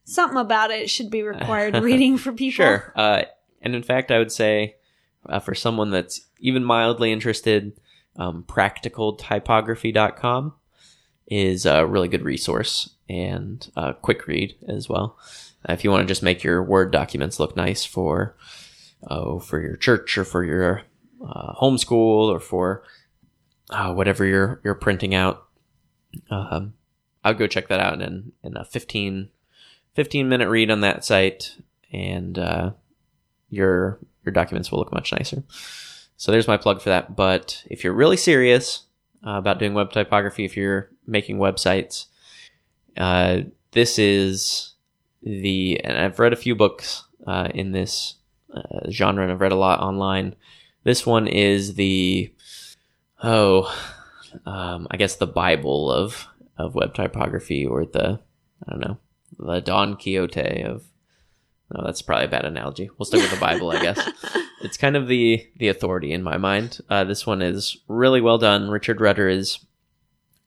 [0.04, 2.64] something about it should be required reading for people.
[2.64, 2.92] Sure.
[2.94, 3.22] Uh,
[3.60, 4.76] and in fact, I would say
[5.26, 7.78] uh, for someone that's even mildly interested,
[8.16, 10.54] um, practicaltypography.com
[11.26, 15.18] is a really good resource and a quick read as well.
[15.68, 18.36] Uh, if you want to just make your Word documents look nice for,
[19.08, 20.82] oh, for your church or for your
[21.24, 22.82] uh, homeschool or for
[23.70, 25.46] uh, whatever you're you're printing out,
[26.30, 26.74] um,
[27.24, 29.28] I would go check that out in in a 15,
[29.94, 31.56] 15 minute read on that site,
[31.92, 32.70] and uh,
[33.50, 35.42] your your documents will look much nicer.
[36.16, 37.16] So there's my plug for that.
[37.16, 38.84] But if you're really serious
[39.26, 42.06] uh, about doing web typography, if you're making websites,
[42.96, 43.42] uh,
[43.72, 44.74] this is
[45.22, 48.14] the and I've read a few books uh, in this
[48.52, 50.34] uh, genre, and I've read a lot online.
[50.84, 52.32] This one is the
[53.22, 53.72] oh,
[54.46, 56.26] um, I guess the Bible of
[56.58, 58.20] of web typography, or the
[58.66, 58.98] I don't know,
[59.38, 60.84] the Don Quixote of.
[61.74, 62.88] No, that's probably a bad analogy.
[62.96, 64.10] We'll stick with the Bible, I guess.
[64.60, 66.80] It's kind of the the authority in my mind.
[66.90, 68.68] Uh, this one is really well done.
[68.68, 69.60] Richard Rutter is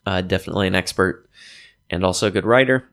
[0.05, 1.29] uh, definitely an expert
[1.89, 2.89] and also a good writer,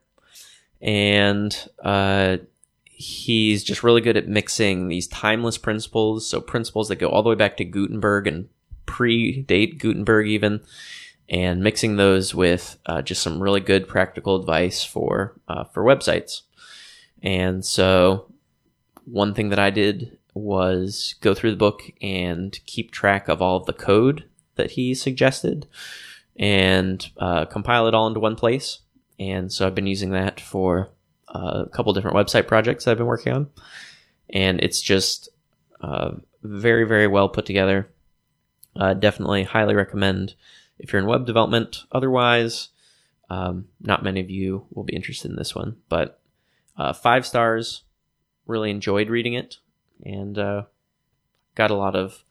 [0.81, 2.37] and uh,
[2.85, 6.27] he's just really good at mixing these timeless principles.
[6.27, 8.49] So principles that go all the way back to Gutenberg and
[8.87, 10.61] predate Gutenberg even,
[11.29, 16.43] and mixing those with uh, just some really good practical advice for uh, for websites.
[17.23, 18.33] And so,
[19.05, 23.57] one thing that I did was go through the book and keep track of all
[23.57, 24.25] of the code
[24.55, 25.67] that he suggested
[26.37, 28.81] and uh, compile it all into one place.
[29.19, 30.91] And so I've been using that for
[31.35, 33.51] uh, a couple different website projects I've been working on.
[34.31, 35.29] And it's just
[35.81, 36.13] uh,
[36.43, 37.89] very, very well put together.
[38.77, 40.35] Uh, definitely highly recommend
[40.79, 41.85] if you're in web development.
[41.93, 42.69] Otherwise,
[43.31, 46.21] um, not many of you will be interested in this one, but
[46.77, 47.83] uh, five stars.
[48.47, 49.59] Really enjoyed reading it
[50.03, 50.63] and uh,
[51.55, 52.25] got a lot of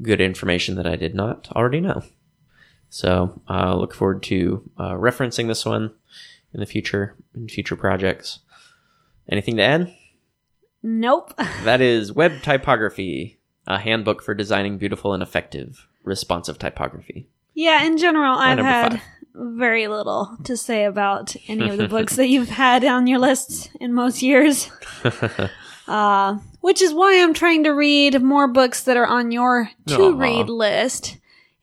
[0.00, 2.04] good information that I did not already know.
[2.88, 5.92] So I uh, look forward to uh, referencing this one
[6.52, 8.40] in the future in future projects.
[9.28, 9.94] Anything to add?
[10.82, 11.34] Nope.
[11.64, 17.28] That is Web Typography, a handbook for designing beautiful and effective responsive typography.
[17.60, 19.02] Yeah, in general, I've number had five.
[19.34, 23.70] very little to say about any of the books that you've had on your list
[23.80, 24.70] in most years.
[25.88, 30.14] uh, which is why I'm trying to read more books that are on your to
[30.14, 31.18] read list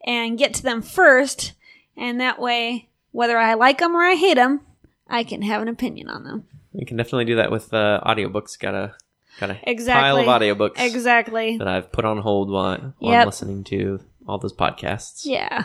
[0.06, 1.54] and get to them first.
[1.96, 4.60] And that way, whether I like them or I hate them,
[5.08, 6.44] I can have an opinion on them.
[6.72, 8.58] We can definitely do that with uh, audiobooks.
[8.58, 8.94] Got a
[9.40, 10.20] got a pile Exactly.
[10.22, 11.56] of audiobooks Exactly.
[11.58, 13.20] that I've put on hold while, while Yep.
[13.22, 15.22] I'm listening to all those podcasts.
[15.24, 15.64] Yeah.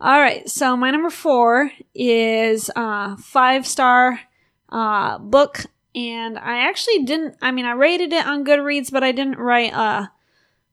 [0.00, 0.48] All right.
[0.48, 4.20] So my number four is uh five star
[4.68, 5.64] uh book,
[5.94, 7.36] and I actually didn't.
[7.40, 10.06] I mean, I rated it on Goodreads, but I didn't write uh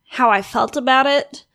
[0.10, 1.46] how I felt about it.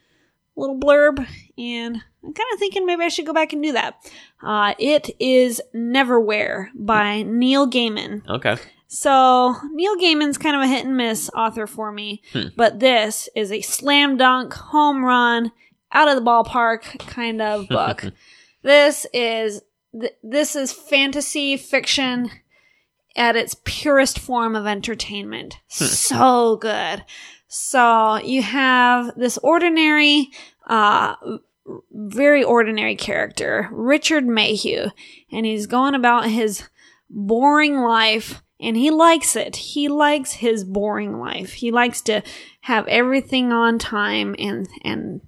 [0.58, 1.18] Little blurb,
[1.58, 4.10] and I'm kind of thinking maybe I should go back and do that.
[4.42, 8.26] Uh, it is Neverwhere by Neil Gaiman.
[8.26, 8.56] Okay.
[8.88, 12.48] So Neil Gaiman's kind of a hit and miss author for me, Hmm.
[12.56, 15.52] but this is a slam dunk, home run,
[15.96, 18.04] out of the ballpark kind of book.
[18.62, 19.62] this is
[19.98, 22.30] th- this is fantasy fiction
[23.16, 25.58] at its purest form of entertainment.
[25.68, 27.02] so good.
[27.48, 30.28] So you have this ordinary,
[30.66, 31.14] uh,
[31.90, 34.88] very ordinary character, Richard Mayhew,
[35.32, 36.68] and he's going about his
[37.08, 39.56] boring life and he likes it.
[39.56, 41.54] He likes his boring life.
[41.54, 42.22] He likes to
[42.62, 45.20] have everything on time and and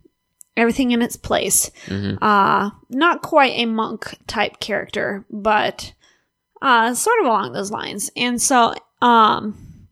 [0.58, 1.70] everything in its place.
[1.86, 2.18] Mhm.
[2.20, 5.94] Uh not quite a monk type character, but
[6.60, 8.10] uh sort of along those lines.
[8.16, 9.88] And so um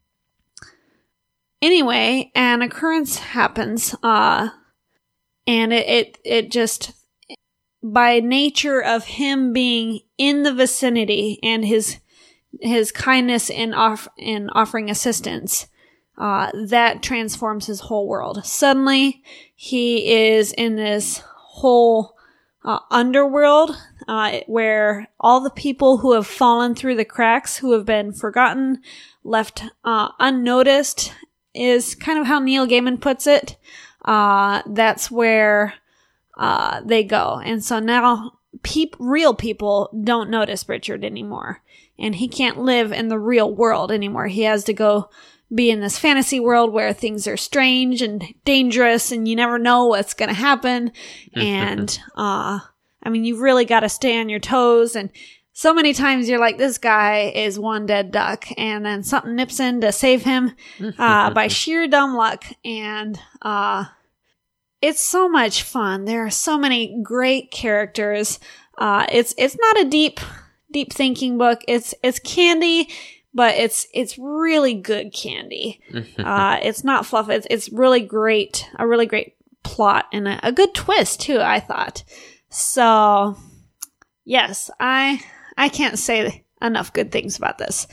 [1.62, 4.49] anyway, an occurrence happens uh
[5.47, 6.93] and it it, it just
[7.83, 11.99] by nature of him being in the vicinity and his
[12.61, 15.67] his kindness in off in offering assistance
[16.19, 19.23] uh, that transforms his whole world suddenly
[19.55, 22.17] he is in this whole
[22.67, 23.71] uh, underworld
[24.09, 28.83] uh, where all the people who have fallen through the cracks, who have been forgotten,
[29.23, 31.14] left uh, unnoticed,
[31.55, 33.57] is kind of how Neil Gaiman puts it.
[34.05, 35.75] Uh, that's where
[36.37, 37.41] uh, they go.
[37.43, 41.62] And so now peop- real people don't notice Richard anymore.
[41.99, 44.27] And he can't live in the real world anymore.
[44.27, 45.09] He has to go
[45.55, 49.86] be in this fantasy world where things are strange and dangerous and you never know
[49.86, 50.92] what's going to happen.
[51.34, 52.59] and, uh,
[53.03, 54.97] I mean, you've really got to stay on your toes.
[54.97, 55.11] And
[55.53, 58.47] so many times you're like, this guy is one dead duck.
[58.59, 60.57] And then something nips in to save him,
[60.99, 62.44] uh, by sheer dumb luck.
[62.64, 63.84] And, uh,
[64.82, 66.05] it's so much fun.
[66.05, 68.38] There are so many great characters.
[68.76, 70.20] Uh, it's, it's not a deep,
[70.70, 71.62] deep thinking book.
[71.66, 72.90] It's, it's candy
[73.37, 75.80] but it's it's really good candy.
[76.18, 77.28] uh, it's not fluff.
[77.28, 78.68] It's it's really great.
[78.78, 81.39] A really great plot and a, a good twist too.
[81.39, 82.03] I thought.
[82.49, 83.37] So,
[84.24, 85.20] yes, I
[85.57, 87.87] I can't say enough good things about this.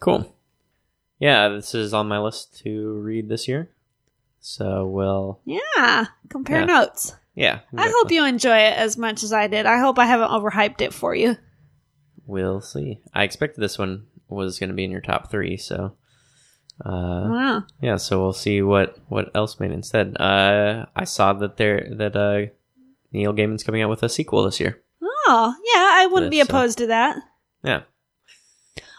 [0.00, 0.34] Cool.
[1.18, 3.70] Yeah, this is on my list to read this year.
[4.40, 6.64] So we'll Yeah, compare Yeah.
[6.66, 7.14] notes.
[7.34, 7.60] yeah.
[7.76, 9.66] I hope you enjoy it as much as I did.
[9.66, 11.36] I hope I haven't overhyped it for you.
[12.26, 13.00] We'll see.
[13.14, 15.96] I expected this one was going to be in your top three, so
[16.84, 16.88] uh,
[17.30, 17.64] Wow.
[17.80, 17.96] yeah.
[17.96, 20.16] So we'll see what what else made instead.
[20.20, 22.52] Uh, I saw that there that uh,
[23.12, 24.82] Neil Gaiman's coming out with a sequel this year.
[25.28, 27.16] Oh, yeah, I wouldn't be This, uh, opposed to that.
[27.64, 27.82] Yeah.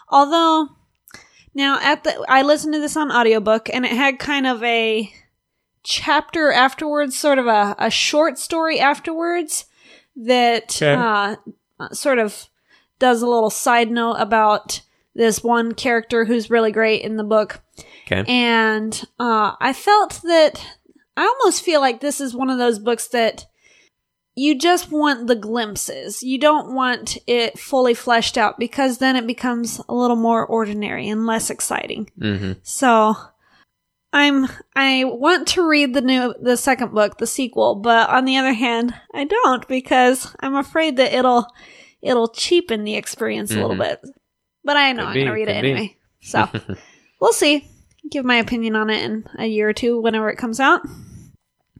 [0.08, 0.68] Although
[1.54, 5.12] now at the I listened to this on audiobook and it had kind of a
[5.84, 9.66] chapter afterwards, sort of a, a short story afterwards
[10.16, 10.94] that Okay.
[10.94, 11.36] uh,
[11.92, 12.48] sort of
[12.98, 14.80] does a little side note about
[15.18, 17.60] this one character who's really great in the book.
[18.10, 18.24] Okay.
[18.32, 20.64] And uh, I felt that
[21.16, 23.44] I almost feel like this is one of those books that
[24.36, 26.22] you just want the glimpses.
[26.22, 31.08] You don't want it fully fleshed out because then it becomes a little more ordinary
[31.08, 32.10] and less exciting.
[32.16, 33.16] hmm So
[34.12, 34.46] I'm
[34.76, 38.52] I want to read the new the second book, the sequel, but on the other
[38.54, 41.46] hand, I don't because I'm afraid that it'll
[42.00, 43.78] it'll cheapen the experience a little Mhm.
[43.80, 44.00] bit.
[44.68, 45.70] But I know Could I'm be, gonna read it be.
[45.70, 45.96] anyway.
[46.20, 46.46] So
[47.22, 47.66] we'll see.
[48.10, 50.82] Give my opinion on it in a year or two whenever it comes out.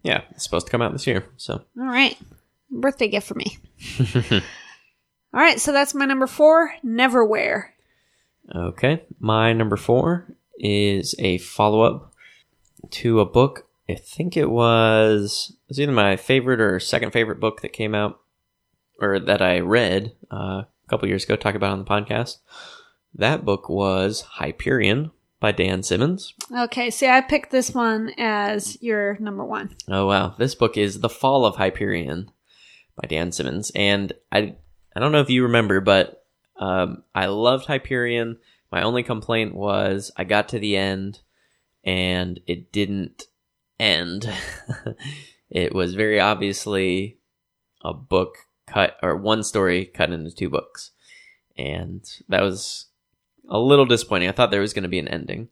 [0.03, 1.27] Yeah, it's supposed to come out this year.
[1.37, 2.17] So All right.
[2.71, 3.59] Birthday gift for me.
[4.33, 4.41] All
[5.43, 7.65] right, so that's my number four, Neverwhere.
[8.55, 9.03] Okay.
[9.21, 12.15] My number four is a follow up
[12.91, 13.67] to a book.
[13.87, 17.95] I think it was it was either my favorite or second favorite book that came
[17.95, 18.21] out
[18.99, 22.37] or that I read uh, a couple years ago, talk about on the podcast.
[23.15, 26.35] That book was Hyperion by Dan Simmons.
[26.57, 29.77] Okay, see, I picked this one as your number one.
[29.89, 32.31] Oh wow, this book is The Fall of Hyperion
[33.01, 34.57] by Dan Simmons, and I
[34.95, 36.25] I don't know if you remember, but
[36.59, 38.39] um, I loved Hyperion.
[38.71, 41.21] My only complaint was I got to the end
[41.85, 43.25] and it didn't
[43.79, 44.31] end.
[45.51, 47.19] it was very obviously
[47.83, 48.37] a book
[48.67, 50.91] cut or one story cut into two books,
[51.57, 52.87] and that was
[53.49, 54.29] a little disappointing.
[54.29, 55.49] I thought there was going to be an ending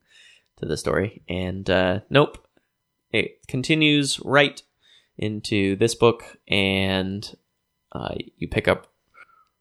[0.58, 2.42] to the story, and uh, nope.
[3.12, 4.60] It continues right
[5.16, 7.36] into this book and
[7.92, 8.92] uh, you pick up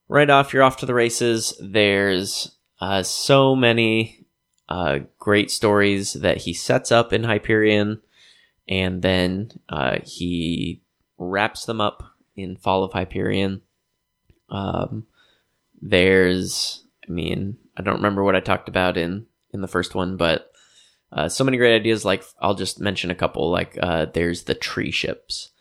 [0.08, 1.54] right off you're off to the races.
[1.62, 4.26] There's uh, so many
[4.68, 8.02] uh, great stories that he sets up in hyperion
[8.68, 10.82] and then uh, he
[11.18, 12.04] wraps them up
[12.36, 13.62] in fall of hyperion.
[14.50, 15.08] Um,
[15.82, 20.18] there's i mean i don't remember what i talked about in in the first one
[20.18, 20.52] but
[21.16, 22.06] uh, so many great ideas.
[22.06, 23.50] Like I'll just mention a couple.
[23.50, 25.52] Like uh, there's the tree ships.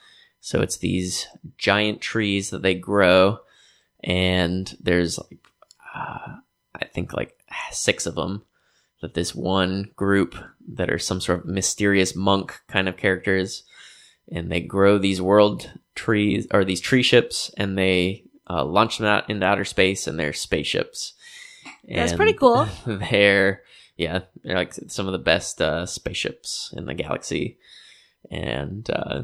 [0.40, 3.38] So it's these giant trees that they grow,
[4.02, 5.38] and there's like
[5.94, 6.36] uh,
[6.74, 7.38] I think like
[7.70, 8.44] six of them.
[9.00, 10.34] That this one group
[10.72, 13.64] that are some sort of mysterious monk kind of characters,
[14.32, 19.06] and they grow these world trees or these tree ships, and they uh, launch them
[19.06, 21.14] out into outer space, and they're spaceships.
[21.88, 22.66] That's And pretty cool.
[22.86, 23.62] They're
[23.96, 27.58] yeah, they're like some of the best uh, spaceships in the galaxy,
[28.30, 29.22] and uh,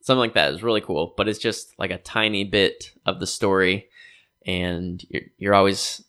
[0.00, 1.14] something like that is really cool.
[1.16, 3.88] But it's just like a tiny bit of the story,
[4.44, 6.02] and you're, you're always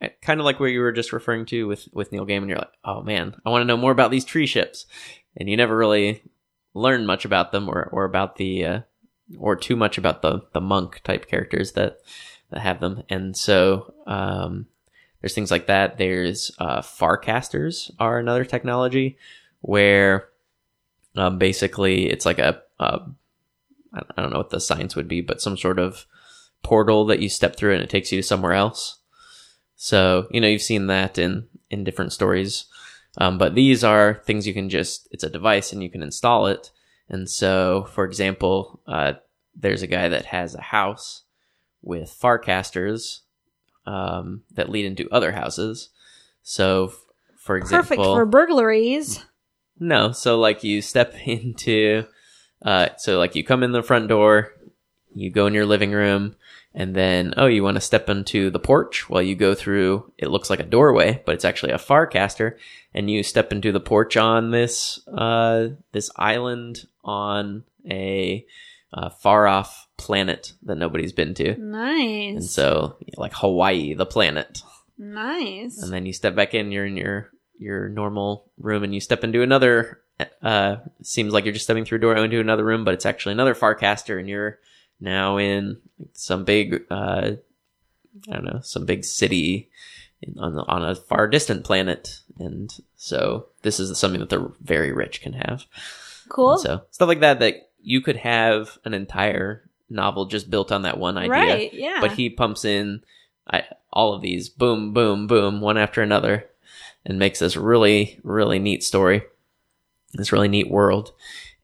[0.00, 2.48] eh, kind of like where you were just referring to with with Neil Gaiman.
[2.48, 4.86] You're like, oh man, I want to know more about these tree ships,
[5.36, 6.22] and you never really
[6.74, 8.80] learn much about them or or about the uh,
[9.36, 11.98] or too much about the the monk type characters that
[12.50, 13.94] that have them, and so.
[14.06, 14.66] Um,
[15.20, 15.98] there's things like that.
[15.98, 19.18] There's uh, farcasters are another technology
[19.60, 20.28] where
[21.16, 23.00] um, basically it's like a, I
[24.16, 26.06] don't know what the science would be, but some sort of
[26.62, 28.98] portal that you step through and it takes you to somewhere else.
[29.76, 32.66] So you know you've seen that in in different stories,
[33.18, 36.46] um, but these are things you can just it's a device and you can install
[36.46, 36.70] it.
[37.08, 39.14] And so, for example, uh,
[39.56, 41.22] there's a guy that has a house
[41.82, 43.20] with farcasters
[43.86, 45.88] um, that lead into other houses.
[46.42, 46.92] So,
[47.38, 49.24] for example, Perfect for burglaries.
[49.78, 52.04] no, so like you step into,
[52.64, 54.52] uh, so like you come in the front door,
[55.14, 56.36] you go in your living room,
[56.72, 59.10] and then oh, you want to step into the porch?
[59.10, 60.12] Well, you go through.
[60.18, 62.56] It looks like a doorway, but it's actually a farcaster,
[62.94, 68.44] and you step into the porch on this uh this island on a
[68.92, 72.34] uh, far off planet that nobody's been to, Nice.
[72.36, 74.62] and so like Hawaii, the planet.
[74.98, 75.82] nice.
[75.82, 79.22] and then you step back in you're in your your normal room and you step
[79.24, 80.00] into another
[80.42, 83.32] uh seems like you're just stepping through a door into another room but it's actually
[83.32, 84.58] another farcaster and you're
[85.00, 85.78] now in
[86.14, 87.32] some big uh
[88.28, 89.70] i don't know some big city
[90.22, 94.52] in, on the, on a far distant planet and so this is something that the
[94.62, 95.64] very rich can have
[96.28, 96.58] cool.
[96.58, 100.98] so stuff like that that you could have an entire novel just built on that
[100.98, 101.72] one idea Right.
[101.74, 101.98] Yeah.
[102.00, 103.02] but he pumps in
[103.50, 106.46] I, all of these boom boom boom one after another
[107.04, 109.22] and makes this really really neat story
[110.14, 111.12] this really neat world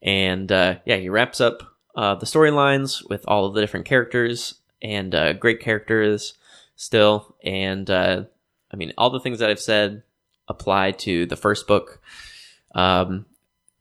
[0.02, 1.62] and uh, yeah he wraps up
[1.94, 6.34] uh, the storylines with all of the different characters and uh, great characters
[6.74, 8.24] still and uh,
[8.72, 10.02] i mean all the things that i've said
[10.48, 12.00] apply to the first book
[12.74, 13.24] um,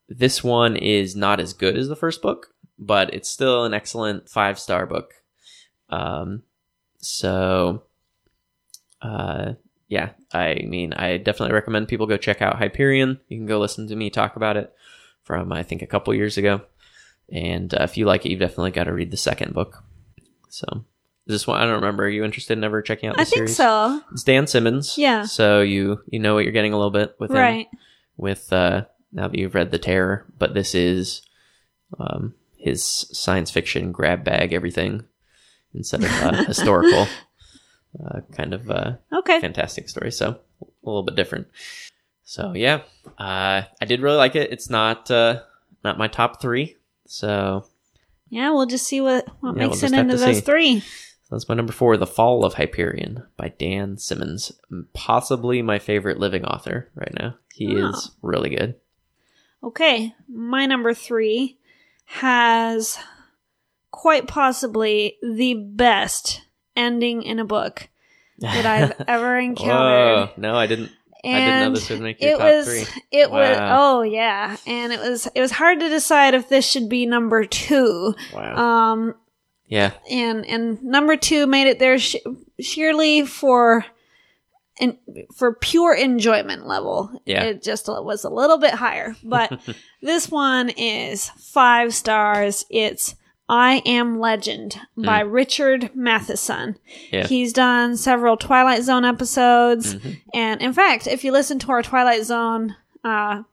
[0.10, 2.48] this one is not as good as the first book
[2.78, 5.14] but it's still an excellent five star book
[5.90, 6.44] um,
[6.98, 7.84] so,
[9.02, 9.54] uh,
[9.88, 13.20] yeah, I mean, I definitely recommend people go check out Hyperion.
[13.28, 14.74] You can go listen to me talk about it
[15.22, 16.62] from, I think, a couple years ago.
[17.32, 19.84] And uh, if you like it, you've definitely got to read the second book.
[20.50, 20.66] So,
[21.28, 22.06] is this one, I don't remember.
[22.06, 24.02] Are you interested in ever checking out the I think so.
[24.12, 24.98] It's Dan Simmons.
[24.98, 25.24] Yeah.
[25.24, 27.68] So you you know what you're getting a little bit with him Right.
[28.18, 28.86] with uh
[29.16, 31.22] now that you've read the terror but this is
[32.00, 35.04] um his science fiction grab bag everything
[35.74, 37.08] instead of uh, historical
[38.06, 39.40] uh, kind of uh Okay.
[39.42, 41.48] fantastic story so a little bit different
[42.24, 42.82] so yeah
[43.18, 45.42] uh i did really like it it's not uh
[45.84, 46.76] not my top three
[47.08, 47.66] so
[48.30, 50.42] Yeah, we'll just see what what Yeah, we'll makes just it into those see.
[50.42, 50.84] three.
[51.30, 54.52] that's my number four the fall of hyperion by dan simmons
[54.94, 57.90] possibly my favorite living author right now he Oh.
[57.90, 58.76] is really good
[59.66, 61.58] Okay, my number three
[62.06, 62.98] has
[63.92, 66.42] quite possibly the best
[66.76, 67.90] ending in a book
[68.40, 68.66] that
[69.00, 70.28] I've ever encountered.
[70.28, 70.92] Whoa, no, I didn't.
[71.24, 73.02] I didn't know this would make your it top was three.
[73.12, 76.88] it was oh yeah and it was it was hard to decide if this should
[76.88, 78.92] be number two Wow.
[78.92, 79.16] um
[79.66, 79.94] yeah.
[80.08, 82.18] and and number two made it there sh-
[82.60, 83.84] sheerly for
[84.80, 84.98] and
[85.36, 87.44] for pure enjoyment level Yeah.
[87.44, 89.60] it just was a little bit higher but
[90.02, 93.16] this one is five stars it's
[93.48, 96.78] i am legend by richard matheson.
[97.12, 97.28] Yeah.
[97.28, 100.22] he's done several twilight zone episodes Mhm.
[100.34, 103.44] and in fact if you listen to our twilight zone uh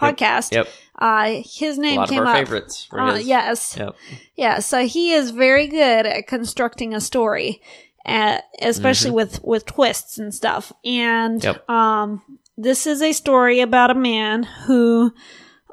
[0.00, 0.68] podcast Yep.
[0.98, 3.94] uh his name came up favorites uh, yes Yep.
[4.36, 7.62] yeah, so he is very good at constructing a story,
[8.06, 10.72] uh, especially with with twists and stuff.
[10.84, 11.46] And Mm-hmm.
[11.46, 11.70] Yep.
[11.70, 12.22] um,
[12.56, 15.12] this is a story about a man who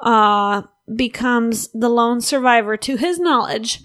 [0.01, 0.63] uh,
[0.93, 3.81] becomes the lone survivor, to his knowledge,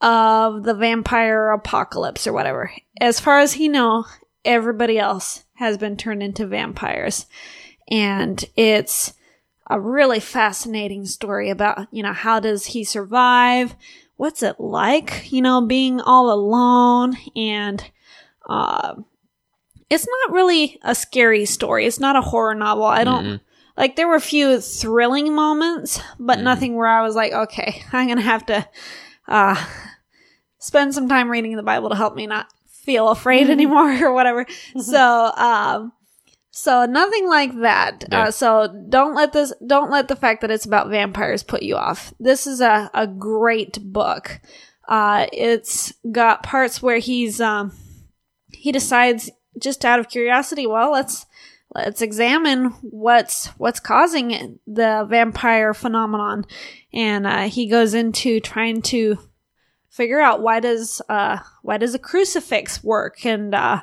[0.00, 2.70] of the vampire apocalypse or whatever.
[3.00, 4.04] As far as he know,
[4.44, 7.26] everybody else has been turned into vampires,
[7.90, 9.12] and it's
[9.68, 13.74] a really fascinating story about you know how does he survive
[14.18, 17.90] what's it like you know being all alone and
[18.48, 18.94] uh
[19.90, 21.86] it's not really a scary story.
[21.86, 22.84] It's not a horror novel.
[22.84, 23.40] I don't Mm-mm.
[23.74, 26.42] like there were a few thrilling moments but Mm.
[26.42, 28.68] nothing where i was like okay i'm gonna have to
[29.28, 29.56] uh
[30.58, 34.46] spend some time reading the bible to help me not feel afraid anymore or whatever.
[34.80, 35.92] So um
[36.58, 38.04] so nothing like that.
[38.10, 38.24] Yeah.
[38.24, 41.76] Uh, so don't let this, don't let the fact that it's about vampires put you
[41.76, 42.12] off.
[42.18, 44.40] This is a, a great book.
[44.88, 47.70] Uh, it's got parts where he's, um,
[48.52, 51.26] he decides just out of curiosity, well, let's,
[51.76, 56.44] let's examine what's, what's causing it, the vampire phenomenon.
[56.92, 59.16] And, uh, he goes into trying to
[59.90, 63.24] figure out why does, uh, why does a crucifix work?
[63.24, 63.82] And, uh,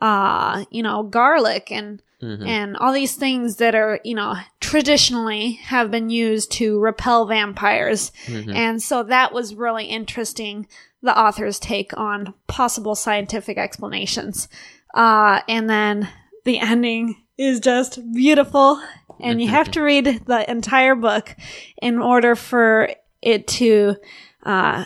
[0.00, 2.46] uh, you know, garlic and Mhm.
[2.46, 8.12] and all these things that are, you know, traditionally have been used to repel vampires.
[8.26, 8.54] Mhm.
[8.54, 10.66] And so that was really interesting,
[11.02, 14.48] the author's take on possible scientific explanations.
[14.94, 16.08] Uh, and then
[16.44, 18.80] the ending is just beautiful.
[19.20, 21.36] And you have to read the entire book
[21.80, 22.90] in order for
[23.22, 23.96] it to
[24.44, 24.84] uh,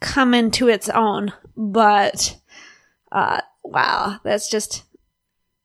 [0.00, 1.32] come into its own.
[1.56, 2.36] But
[3.12, 4.84] uh, wow, that's just.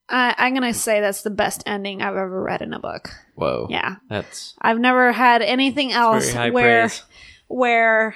[0.09, 3.09] I, I'm gonna say that's the best ending I've ever read in a book.
[3.35, 3.67] Whoa.
[3.69, 7.03] Yeah, That's I've never had anything else very high where praise.
[7.47, 8.15] where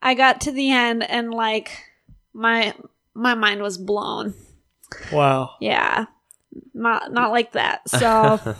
[0.00, 1.70] I got to the end and like
[2.32, 2.72] my
[3.14, 4.34] my mind was blown.
[5.12, 5.50] Wow.
[5.60, 6.06] Yeah.
[6.72, 7.88] Not not like that.
[7.88, 8.56] So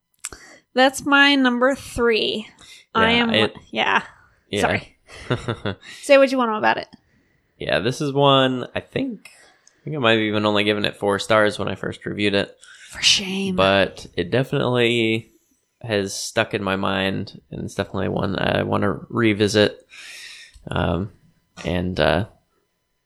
[0.74, 2.46] that's my number 3.
[2.94, 4.02] I am it- yeah.
[4.50, 4.60] Yeah.
[4.60, 4.96] Sorry.
[6.02, 6.88] Say what you want about it.
[7.58, 9.37] yeah, this is one I think I
[9.88, 12.56] think I might have even only given it four stars when I first reviewed it.
[12.90, 13.54] For shame.
[13.54, 15.30] but it definitely
[15.82, 19.86] has stuck in my mind and it's definitely one I want to revisit.
[20.70, 21.12] Um,
[21.64, 22.26] and uh,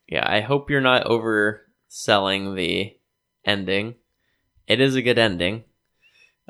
[0.08, 2.96] yeah, I hope you're not overselling the
[3.44, 3.96] ending.
[4.68, 5.64] It is a good ending.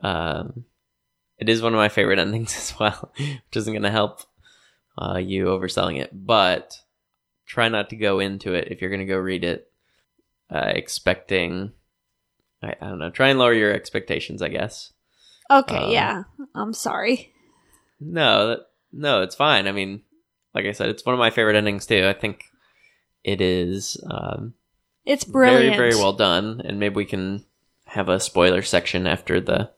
[0.02, 0.66] Um,
[1.38, 4.20] it is one of my favorite endings as well, which isn't going to help
[4.98, 6.10] uh, you overselling it.
[6.12, 6.78] But
[7.46, 9.71] try not to go into it if you're going to go read it
[10.52, 11.72] uh, expecting.
[12.62, 13.10] I, I don't know.
[13.10, 14.92] Try and lower your expectations, I guess.
[15.50, 16.22] okay, um, yeah.
[16.54, 17.32] I'm sorry.
[18.00, 18.58] No, that,
[18.92, 19.66] no, it's fine.
[19.68, 20.02] I mean,
[20.54, 22.06] like I said, it's one of my favorite endings too.
[22.06, 22.44] I think
[23.24, 24.54] it is um,
[25.06, 25.76] It's brilliant.
[25.76, 27.44] very, very well done, and maybe we can
[27.86, 29.70] have a spoiler section after the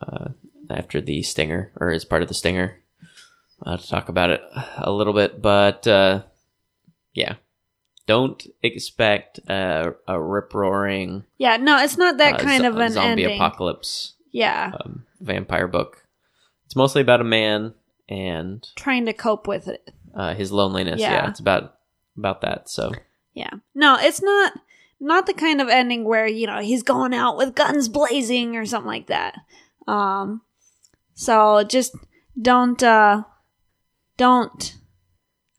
[0.00, 0.28] uh,
[0.70, 2.78] after the stinger or as part of the stinger
[3.64, 4.42] uh, to talk about it
[4.78, 5.42] a little bit.
[5.42, 6.22] But uh,
[7.14, 7.34] yeah,
[8.06, 12.76] don't expect a, a rip roaring Yeah, no, it's not that uh, kind zo- of
[12.78, 13.38] an zombie ending.
[13.40, 14.72] apocalypse Yeah.
[14.84, 16.04] um, vampire book.
[16.66, 17.74] It's mostly about a man
[18.08, 19.90] and Trying to cope with it.
[20.14, 21.00] uh, his loneliness.
[21.00, 21.12] Yeah.
[21.12, 21.28] Yeah.
[21.30, 21.76] it's about
[22.18, 22.68] about that.
[22.68, 22.92] So
[23.34, 23.50] Yeah.
[23.74, 24.52] No, it's not
[25.00, 28.66] not the kind of ending where, you know, he's going out with guns blazing or
[28.66, 29.34] something like that.
[29.86, 30.42] Um
[31.14, 31.94] so just
[32.40, 33.22] don't uh
[34.16, 34.76] don't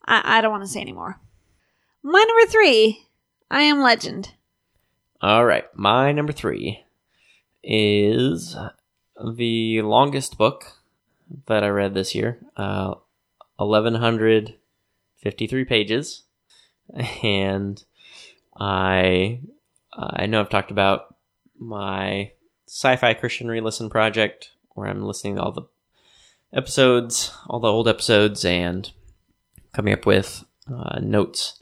[0.06, 1.20] I, I don't want to say anymore.
[2.04, 3.08] My number three,
[3.50, 4.34] I am legend.
[5.22, 6.84] all right, my number three
[7.64, 8.58] is
[9.36, 10.66] the longest book
[11.48, 12.40] that I read this year.
[12.58, 12.96] Uh,
[13.58, 14.56] eleven hundred
[15.16, 16.24] fifty-three pages,
[17.24, 17.82] and
[18.58, 19.40] I
[19.94, 21.16] I know I've talked about
[21.58, 22.34] my
[22.68, 25.68] sci-fi Christian re-listen project where I'm listening to all the
[26.52, 28.92] episodes, all the old episodes, and
[29.72, 31.62] coming up with uh, notes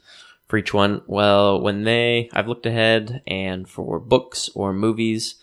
[0.52, 1.00] for each one.
[1.06, 5.36] Well, when they, I've looked ahead, and for books or movies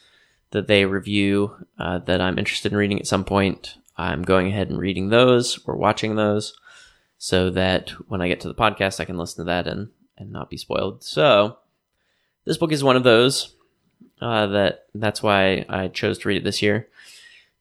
[0.52, 4.70] that they review uh, that I'm interested in reading at some point, I'm going ahead
[4.70, 6.56] and reading those or watching those
[7.18, 10.32] so that when I get to the podcast, I can listen to that and, and
[10.32, 11.04] not be spoiled.
[11.04, 11.58] So,
[12.46, 13.56] this book is one of those
[14.22, 16.88] uh, that that's why I chose to read it this year.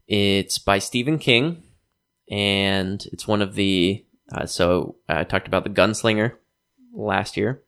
[0.07, 1.63] It's by Stephen King,
[2.31, 4.05] and it's one of the.
[4.31, 6.35] Uh, so I talked about the Gunslinger
[6.93, 7.63] last year,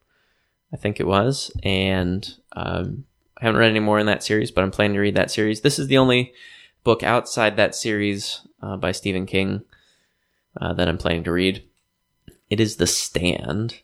[0.72, 3.04] I think it was, and um,
[3.38, 5.60] I haven't read any more in that series, but I'm planning to read that series.
[5.60, 6.32] This is the only
[6.84, 9.62] book outside that series uh, by Stephen King
[10.60, 11.64] uh, that I'm planning to read.
[12.48, 13.80] It is The Stand,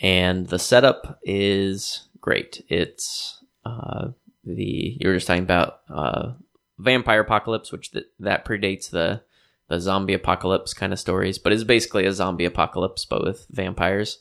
[0.00, 2.64] and the setup is great.
[2.68, 4.08] It's uh,
[4.44, 6.32] the you were just talking about uh,
[6.78, 9.22] vampire apocalypse, which th- that predates the
[9.68, 14.18] the zombie apocalypse kind of stories, but it's basically a zombie apocalypse, but with vampires.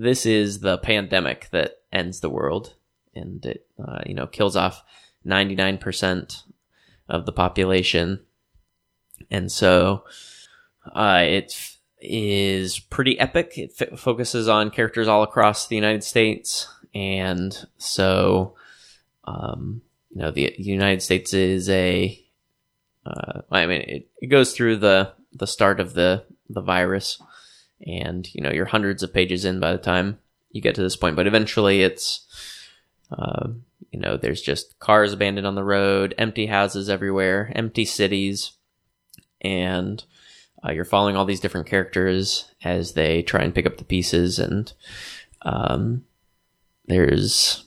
[0.00, 2.74] This is the pandemic that ends the world,
[3.14, 4.82] and it uh, you know kills off
[5.24, 6.44] ninety nine percent
[7.08, 8.20] of the population,
[9.30, 10.04] and so
[10.94, 11.54] uh, it
[12.00, 13.58] is pretty epic.
[13.58, 18.54] It f- focuses on characters all across the United States, and so
[19.24, 19.82] um,
[20.14, 22.24] you know the United States is a
[23.04, 27.20] uh, I mean, it, it goes through the the start of the the virus,
[27.86, 30.18] and you know you're hundreds of pages in by the time
[30.50, 31.16] you get to this point.
[31.16, 32.26] But eventually, it's
[33.10, 33.48] uh,
[33.90, 38.52] you know there's just cars abandoned on the road, empty houses everywhere, empty cities,
[39.40, 40.02] and
[40.64, 44.38] uh, you're following all these different characters as they try and pick up the pieces.
[44.38, 44.72] And
[45.42, 46.04] um,
[46.86, 47.64] there's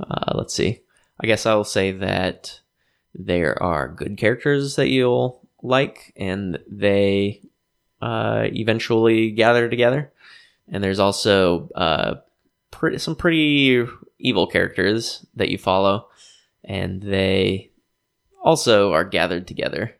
[0.00, 0.80] uh, let's see,
[1.20, 2.60] I guess I'll say that
[3.14, 7.40] there are good characters that you'll like, and they
[8.00, 10.12] uh, eventually gather together.
[10.68, 12.14] And there's also uh,
[12.70, 13.86] pretty, some pretty
[14.18, 16.08] evil characters that you follow,
[16.64, 17.70] and they
[18.42, 19.96] also are gathered together.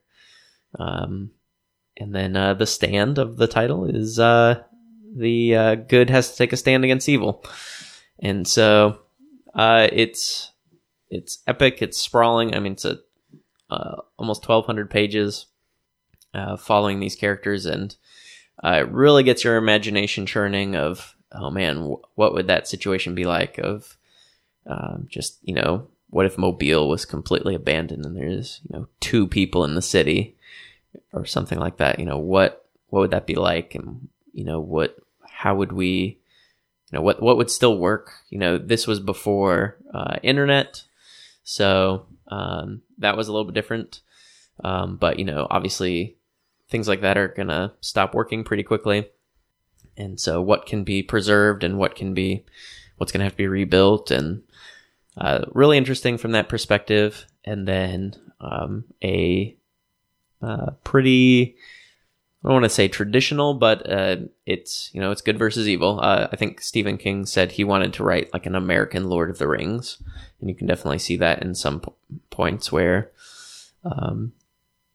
[0.78, 1.31] Um,
[1.97, 4.62] and then uh, the stand of the title is uh,
[5.14, 7.44] the uh, good has to take a stand against evil,
[8.18, 8.98] and so
[9.55, 10.52] uh, it's
[11.09, 11.81] it's epic.
[11.81, 12.55] It's sprawling.
[12.55, 12.98] I mean, it's a
[13.70, 15.47] uh, almost twelve hundred pages
[16.36, 17.96] uh, following these characters, and
[18.62, 20.76] uh, it really gets your imagination churning.
[20.76, 23.58] Of oh man, wh- what would that situation be like?
[23.58, 23.96] Of
[24.66, 29.26] um, just you know, what if Mobile was completely abandoned and there's you know two
[29.26, 30.36] people in the city
[31.12, 31.98] or something like that?
[31.98, 33.74] You know what what would that be like?
[33.74, 34.96] And you know what
[35.26, 36.18] how would we
[36.90, 38.12] you know what what would still work?
[38.28, 40.82] You know this was before uh, internet,
[41.44, 44.00] so um, that was a little bit different.
[44.62, 46.16] Um, but you know obviously
[46.68, 49.09] things like that are gonna stop working pretty quickly.
[49.97, 52.44] And so what can be preserved and what can be
[52.97, 54.43] what's gonna have to be rebuilt and
[55.16, 57.26] uh, really interesting from that perspective.
[57.44, 59.56] And then um, a
[60.43, 61.56] uh, pretty,
[62.44, 66.01] I don't want to say traditional, but uh, it's you know it's good versus evil.
[66.01, 69.38] Uh, I think Stephen King said he wanted to write like an American Lord of
[69.38, 70.02] the Rings,
[70.40, 71.82] and you can definitely see that in some
[72.30, 73.10] points where,
[73.84, 74.32] um,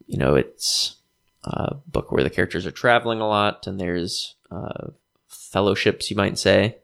[0.05, 0.97] you know, it's
[1.43, 4.89] a book where the characters are traveling a lot, and there's uh,
[5.27, 6.77] fellowships, you might say,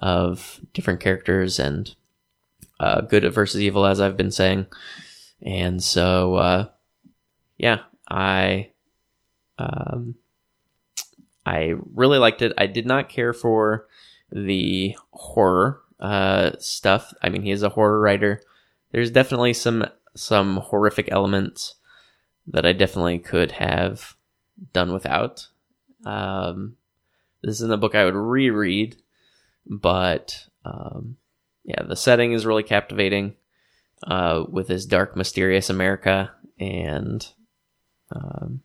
[0.00, 1.94] of different characters and
[2.80, 4.66] uh, good versus evil, as I've been saying.
[5.42, 6.68] And so, uh,
[7.56, 8.70] yeah, I,
[9.58, 10.14] um,
[11.44, 12.52] I really liked it.
[12.58, 13.86] I did not care for
[14.30, 17.12] the horror uh, stuff.
[17.22, 18.42] I mean, he is a horror writer.
[18.92, 21.74] There's definitely some some horrific elements
[22.48, 24.16] that I definitely could have
[24.72, 25.48] done without.
[26.04, 26.76] Um,
[27.42, 28.96] this isn't a book I would reread,
[29.66, 31.16] but um,
[31.64, 33.34] yeah, the setting is really captivating
[34.06, 37.26] uh, with this dark, mysterious America, and
[38.10, 38.62] um,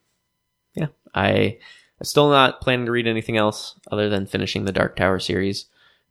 [0.75, 1.57] yeah, I
[1.99, 5.65] I'm still not planning to read anything else other than finishing the Dark Tower series,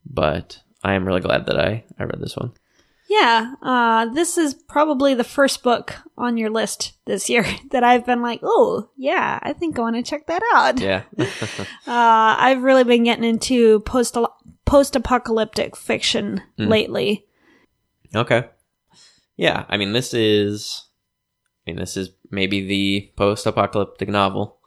[0.04, 2.52] but I am really glad that I I read this one.
[3.20, 8.06] Yeah, uh, this is probably the first book on your list this year that I've
[8.06, 10.80] been like, oh, yeah, I think I want to check that out.
[10.80, 14.16] Yeah, Uh, I've really been getting into post
[14.64, 16.68] post apocalyptic fiction Mm.
[16.68, 17.26] lately.
[18.14, 18.44] okay,
[19.36, 19.64] yeah.
[19.68, 20.84] I mean, this is,
[21.66, 24.58] I mean, this is maybe the post-apocalyptic novel.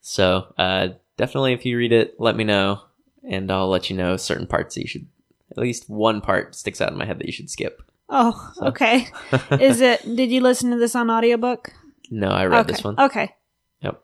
[0.00, 2.80] So uh, definitely, if you read it, let me know,
[3.28, 5.06] and I'll let you know certain parts that you should.
[5.52, 7.82] At least one part sticks out in my head that you should skip.
[8.08, 9.08] Oh, okay.
[9.60, 10.02] Is it?
[10.16, 11.72] Did you listen to this on audiobook?
[12.10, 12.72] No, I read okay.
[12.72, 12.98] this one.
[12.98, 13.34] Okay.
[13.82, 14.02] Yep.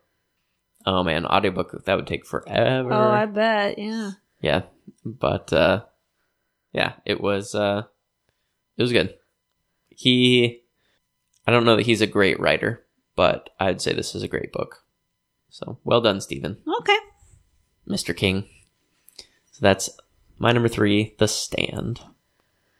[0.85, 2.93] Oh man, audiobook that would take forever.
[2.93, 3.77] Oh, I bet.
[3.77, 4.11] Yeah.
[4.41, 4.61] yeah,
[5.03, 5.83] but uh,
[6.71, 7.83] yeah, it was uh,
[8.77, 9.15] it was good.
[9.89, 10.61] He,
[11.45, 12.85] I don't know that he's a great writer,
[13.15, 14.83] but I'd say this is a great book.
[15.49, 16.97] So well done, Stephen, Okay.
[17.87, 18.15] Mr.
[18.15, 18.47] King.
[19.51, 19.89] So that's
[20.39, 22.01] my number three, The Stand.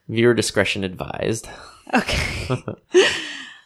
[0.07, 1.48] Viewer discretion advised.
[1.94, 2.48] Okay.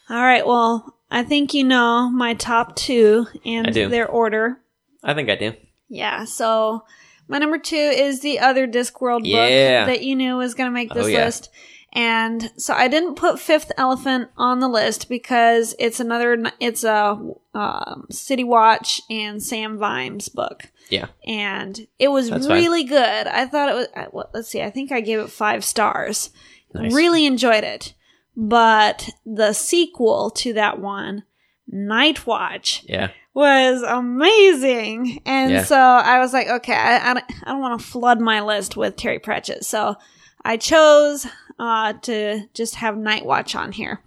[0.09, 0.45] All right.
[0.45, 4.59] Well, I think you know my top two and their order.
[5.03, 5.53] I think I do.
[5.87, 6.25] Yeah.
[6.25, 6.83] So
[7.27, 9.85] my number two is the other Discworld Yeah.
[9.85, 11.25] book that you knew was going to make oh, this Oh, yeah.
[11.25, 11.49] list.
[11.95, 17.19] And so I didn't put Fifth Elephant on the list because it's another, it's a
[17.53, 20.63] um, City Watch and Sam Vimes book.
[20.89, 21.07] Yeah.
[21.27, 22.57] And it was That's fine.
[22.57, 23.27] really good.
[23.27, 26.31] I thought it was, well, let's see, I think I gave it five stars.
[26.73, 26.93] Nice.
[26.93, 27.93] Really enjoyed it.
[28.35, 31.23] But the sequel to that one,
[31.67, 33.11] Night Watch, Yeah.
[33.35, 35.21] was amazing.
[35.27, 35.63] And Yeah.
[35.63, 38.75] so I was like, okay, I, I don't, I don't want to flood my list
[38.75, 39.63] with Terry Pratchett.
[39.63, 39.95] So
[40.43, 41.27] I chose
[41.59, 44.01] uh, to just have Night Watch on here.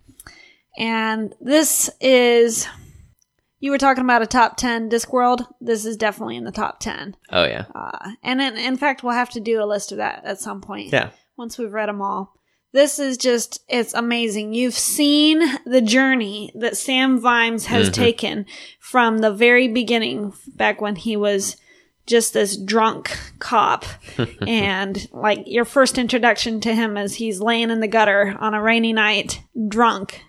[0.78, 2.66] And this is,
[3.60, 5.46] you were talking about a top 10 Discworld.
[5.60, 7.16] This is definitely in the top 10.
[7.32, 7.64] Oh yeah.
[7.74, 10.60] Uh, and in, in fact, we'll have to do a list of that at some
[10.60, 11.10] point Yeah.
[11.36, 12.34] once we've read them all.
[12.72, 14.52] This is just, it's amazing.
[14.52, 17.94] You've seen the journey that Sam Vimes has Mhm.
[17.94, 18.46] taken
[18.78, 21.56] from the very beginning, back when he was
[22.06, 23.84] just this drunk cop.
[24.46, 28.62] and like your first introduction to him is he's laying in the gutter on a
[28.62, 30.22] rainy night, drunk.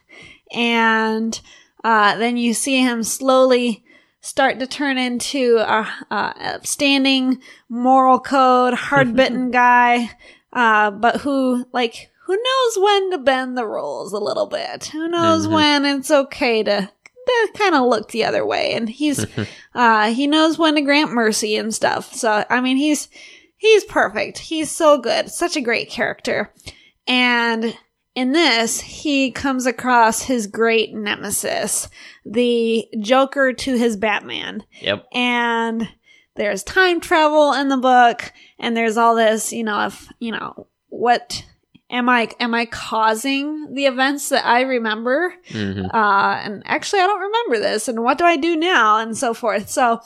[0.52, 1.40] And
[1.84, 3.84] uh, then you see him slowly
[4.22, 7.40] start to turn into a, a upstanding
[7.70, 10.10] moral code, hard bitten guy,
[10.54, 14.86] uh, but who like who knows when to bend the rules a little bit.
[14.88, 15.52] Who knows Mhm.
[15.54, 16.92] when it's okay to,
[17.28, 19.26] to kind of look the other way, and he's
[19.76, 22.14] uh, he knows when to grant mercy and stuff.
[22.14, 23.10] So I mean, he's
[23.58, 24.38] he's perfect.
[24.38, 25.30] He's so good.
[25.30, 26.54] Such a great character.
[27.08, 27.78] And
[28.16, 31.88] in this, he comes across his great nemesis,
[32.26, 34.64] the Joker to his Batman.
[34.82, 35.06] Yep.
[35.14, 35.88] And
[36.36, 40.68] there's time travel in the book, and there's all this, you know, if, you know,
[40.90, 41.46] what
[41.90, 45.34] am I, am I causing the events that I remember?
[45.52, 49.18] hmm uh, and actually I don't remember this, and what do I do now, and
[49.18, 49.70] so forth.
[49.70, 50.00] So,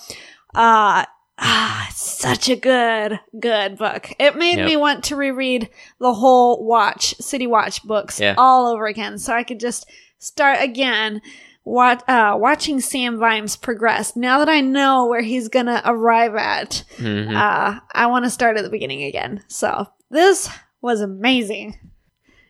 [0.56, 1.06] uh,
[1.40, 4.12] ah, it's such a good, good book.
[4.20, 4.66] It made Yep.
[4.68, 8.36] me want to reread the whole Watch, City Watch books Yeah.
[8.38, 9.90] all over again, so I could just
[10.20, 11.22] start again.
[11.64, 14.16] What, uh, watching Sam Vimes progress.
[14.16, 18.58] Now that I know where he's gonna arrive at, hmm uh, I want to start
[18.58, 19.44] at the beginning again.
[19.48, 20.50] So, this
[20.82, 21.78] was amazing.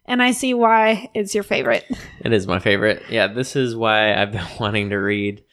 [0.05, 1.85] And I see why it's your favorite.
[2.23, 3.01] It is my favorite.
[3.09, 5.43] Yeah, this is why I've been wanting to read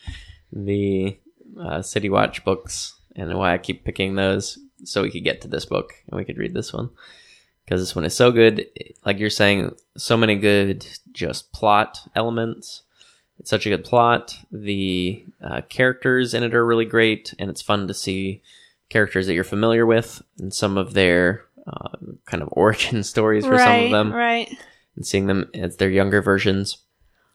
[0.52, 1.18] the
[1.58, 5.48] uh, City Watch books and why I keep picking those so we could get to
[5.48, 6.90] this book and we could read this one.
[7.64, 8.66] Because this one is so good.
[9.04, 12.82] Like you're saying, so many good just plot elements.
[13.38, 14.36] It's such a good plot.
[14.52, 18.42] The uh, characters in it are really great, and it's fun to see
[18.88, 21.88] characters that you're familiar with and some of their uh,
[22.26, 24.48] kind of origin stories for some of them Right.
[24.96, 26.78] and seeing them as their younger versions.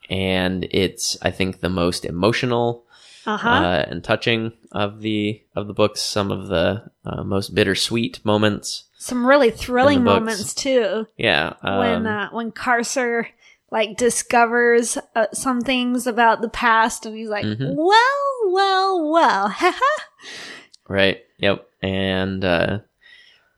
[0.10, 2.86] And it's, I think, the most emotional
[3.26, 3.48] Uh-huh.
[3.50, 6.02] uh, and touching of the of the books.
[6.02, 8.84] Some of the uh, most bittersweet moments.
[8.98, 10.20] Some really thrilling in the books.
[10.20, 11.08] moments too.
[11.18, 13.28] Yeah, um, when uh, when Carcer
[13.72, 17.76] like discovers uh, some things about the past, and he's like, Mhm.
[17.78, 20.04] "Well, well, well." haha."
[20.90, 21.20] right.
[21.38, 21.66] Yep.
[21.82, 22.80] And uh,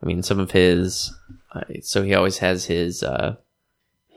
[0.05, 1.11] I mean, some of his.
[1.51, 3.37] Uh, so he always has his uh,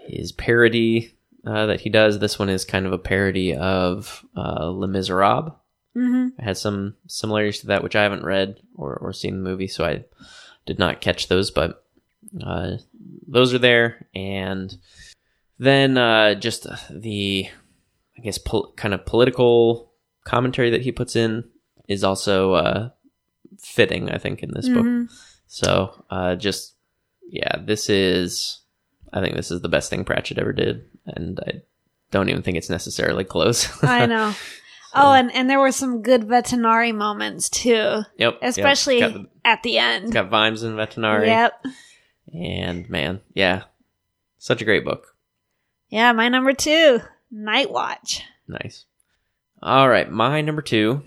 [0.07, 1.15] his parody
[1.47, 2.19] uh, that he does.
[2.19, 5.53] This one is kind of a parody of uh, Les Miserables.
[5.97, 6.33] Mhm.
[6.39, 9.67] It has some similarities to that, which I haven't read or, or seen the movie,
[9.67, 10.05] so I
[10.67, 11.85] did not catch those, but
[12.45, 12.77] uh,
[13.27, 14.07] those are there.
[14.15, 14.77] And
[15.59, 17.49] then uh, just the,
[18.17, 19.91] I guess, pol- kind of political
[20.25, 21.45] commentary that he puts in
[21.89, 22.91] is also uh,
[23.59, 25.11] fitting, I think, in this book.
[25.49, 26.75] So uh, just,
[27.29, 28.61] yeah, this is,
[29.13, 31.63] I think this is the best thing Pratchett ever did, and I
[32.11, 33.69] don't even think it's necessarily close.
[33.83, 34.35] I know.
[34.95, 38.05] Oh, and and there were some good Vetinari moments too, Yep.
[38.19, 38.39] yep.
[38.43, 40.13] especially It's the- at the end.
[40.13, 41.27] got Vimes and Vetinari.
[41.27, 41.65] Yep.
[42.35, 43.65] And man, yeah.
[44.39, 45.15] Such a great book.
[45.91, 47.01] Yeah, my number two,
[47.31, 48.23] Night Watch.
[48.47, 48.85] Nice.
[49.63, 51.03] All right, my number two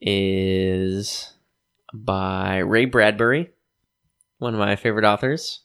[0.00, 1.32] is
[2.04, 3.50] by Ray Bradbury,
[4.38, 5.60] one of my favorite authors.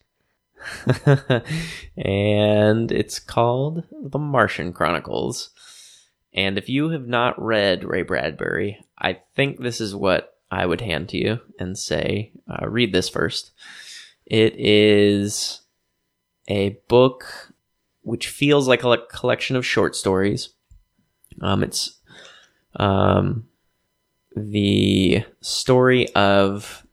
[1.97, 5.49] and it's called The Martian Chronicles.
[6.34, 10.81] And if you have not read Ray Bradbury, I think this is what I would
[10.81, 13.51] hand to you and say, uh, read this first.
[14.26, 15.61] It is
[16.47, 17.53] a book
[18.01, 20.49] which feels like a collection of short stories.
[21.41, 21.99] Um, it's
[22.76, 23.47] um,
[24.35, 26.85] the story of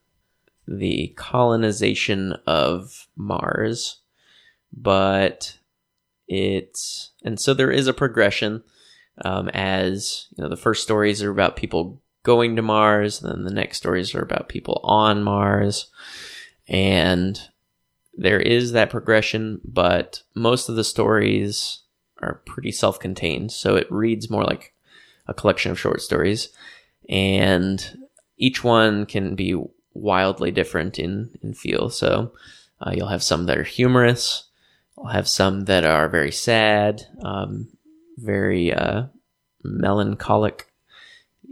[0.66, 4.00] the colonization of Mars,
[4.72, 5.58] but
[6.28, 8.62] it's and so there is a progression.
[9.22, 13.52] Um, as you know, the first stories are about people going to Mars, then the
[13.52, 15.90] next stories are about people on Mars,
[16.68, 17.40] and
[18.14, 21.80] there is that progression, but most of the stories
[22.22, 23.52] are pretty self contained.
[23.52, 24.74] So it reads more like
[25.26, 26.50] a collection of short stories.
[27.08, 27.98] And
[28.36, 29.62] each one can be
[29.94, 31.90] wildly different in, in feel.
[31.90, 32.32] So
[32.80, 34.44] uh, you'll have some that are humorous,
[34.96, 37.68] you'll have some that are very sad, um,
[38.16, 39.04] very uh,
[39.62, 40.72] melancholic.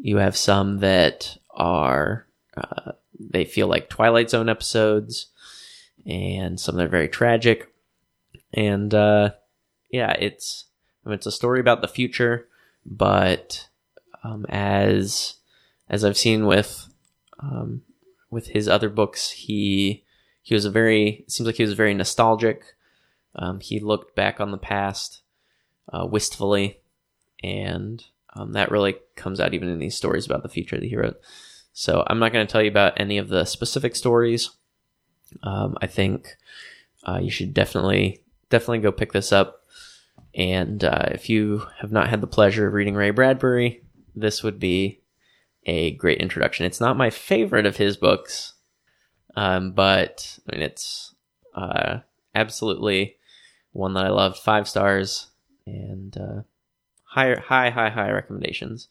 [0.00, 2.26] You have some that are,
[2.56, 5.26] uh, they feel like Twilight Zone episodes
[6.06, 7.72] and some that are very tragic.
[8.54, 9.30] And uh,
[9.90, 10.66] yeah, it's
[11.04, 12.48] I mean, it's a story about the future,
[12.84, 13.68] but
[14.22, 15.37] um, as
[15.88, 16.88] as I've seen with
[17.40, 17.82] um,
[18.30, 20.04] with his other books, he
[20.42, 22.62] he was a very seems like he was very nostalgic.
[23.34, 25.22] Um, he looked back on the past
[25.92, 26.80] uh, wistfully,
[27.42, 28.04] and
[28.34, 31.20] um, that really comes out even in these stories about the future that he wrote.
[31.72, 34.50] So I'm not going to tell you about any of the specific stories.
[35.42, 36.36] Um, I think
[37.06, 39.64] uh, you should definitely definitely go pick this up.
[40.34, 43.82] And uh, if you have not had the pleasure of reading Ray Bradbury,
[44.14, 45.00] this would be
[45.68, 46.64] a great introduction.
[46.64, 48.54] It's not my favorite of his books,
[49.36, 51.14] um, but I mean it's
[51.54, 51.98] uh,
[52.34, 53.16] absolutely
[53.72, 54.38] one that I loved.
[54.38, 55.26] Five stars
[55.66, 56.42] and uh,
[57.04, 58.88] high, high, high, high recommendations.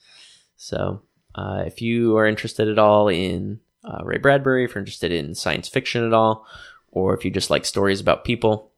[0.55, 1.01] So
[1.33, 5.33] uh, if you are interested at all in uh, Ray Bradbury, if you're interested in
[5.33, 6.45] science fiction at all,
[6.91, 8.71] or if you just like stories about people,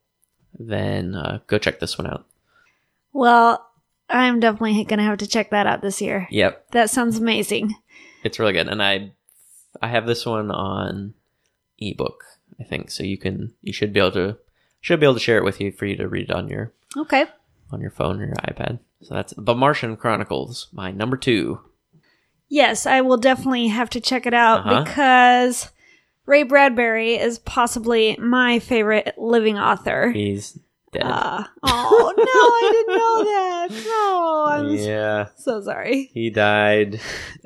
[0.57, 2.26] then uh, go check this one out.
[3.11, 3.65] Well,
[4.09, 6.27] I'm definitely going to have to check that out this year.
[6.31, 7.76] Yep, That sounds amazing.
[8.23, 9.11] It's really good, and I
[9.81, 11.13] I have this one on
[11.79, 12.23] ebook,
[12.59, 14.37] I think, so you can you should be able to
[14.81, 16.71] should be able to share it with you for you to read it on your
[16.97, 17.25] Okay.
[17.71, 18.79] on your phone or your iPad.
[19.01, 21.61] So that's The Martian Chronicles, my number two.
[22.49, 24.83] Yes, I will definitely have to check it out Uh-huh.
[24.83, 25.71] because
[26.25, 30.11] Ray Bradbury is possibly my favorite living author.
[30.11, 30.57] He's
[30.91, 31.03] dead.
[31.06, 33.86] Uh, oh no, I didn't know that.
[33.86, 36.10] No, I'm yeah, so sorry.
[36.14, 36.99] he died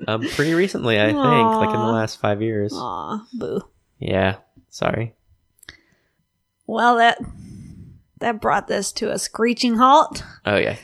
[0.08, 2.74] um, pretty recently, I think, like in the last five years.
[2.76, 3.62] Aw, boo.
[4.00, 4.38] Yeah,
[4.70, 5.16] sorry.
[6.68, 7.20] Well, that
[8.20, 10.24] that brought this to a screeching halt.
[10.46, 10.78] Oh yeah,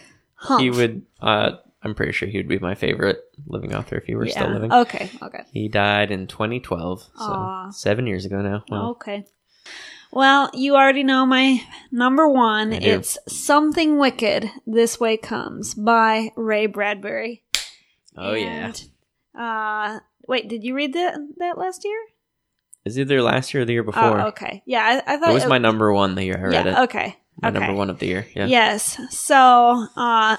[0.58, 1.06] he would.
[1.22, 4.50] Uh, I'm pretty sure he would be my favorite living author if he were still
[4.50, 4.72] living.
[4.72, 5.10] Okay.
[5.22, 5.44] Okay.
[5.54, 7.70] He died in 2012, so Aw.
[7.72, 8.64] seven years ago now.
[8.70, 8.90] Wow.
[8.92, 9.26] Okay.
[10.12, 11.62] Well, you already know my
[11.92, 12.74] number one.
[12.74, 17.44] It's Something Wicked This Way Comes by Ray Bradbury.
[18.18, 18.74] Oh yeah,
[19.38, 22.00] Uh, wait, did you read that that last year?
[22.86, 24.20] it's either last year or the year before.
[24.20, 24.64] Oh, okay.
[24.66, 26.84] Yeah, I, I thought It was my number one the year I read yeah, it.
[26.86, 27.16] Okay.
[27.42, 27.60] My okay.
[27.60, 28.26] number one of the year.
[28.36, 28.48] Yeah.
[28.48, 29.00] Yes.
[29.12, 30.38] So, uh,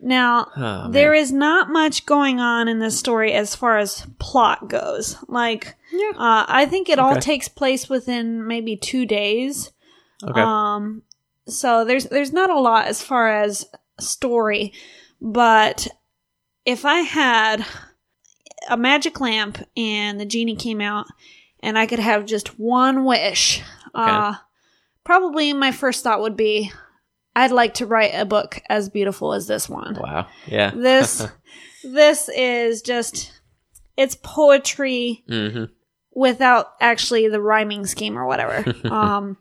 [0.00, 4.68] now Oh, there is not much going on in this story as far as plot
[4.68, 5.16] goes.
[5.28, 6.10] Like, Yeah.
[6.16, 9.70] uh, I think it all takes place within maybe two days.
[10.22, 10.40] Okay.
[10.40, 11.02] Um,
[11.46, 13.66] so there's there's not a lot as far as
[13.98, 14.72] story,
[15.20, 15.86] but
[16.64, 17.64] if I had
[18.68, 21.06] a magic lamp and the genie came out
[21.60, 23.62] and I could have just one wish,
[23.94, 24.34] uh,
[25.04, 26.70] probably my first thought would be,
[27.36, 29.96] I'd like to write a book as beautiful as this one.
[30.00, 30.26] wow.
[30.46, 30.70] Yeah.
[30.74, 31.26] This
[31.82, 33.32] this is just
[33.96, 35.64] it's poetry hmm
[36.12, 38.64] without actually the rhyming scheme or whatever.
[38.92, 39.36] um,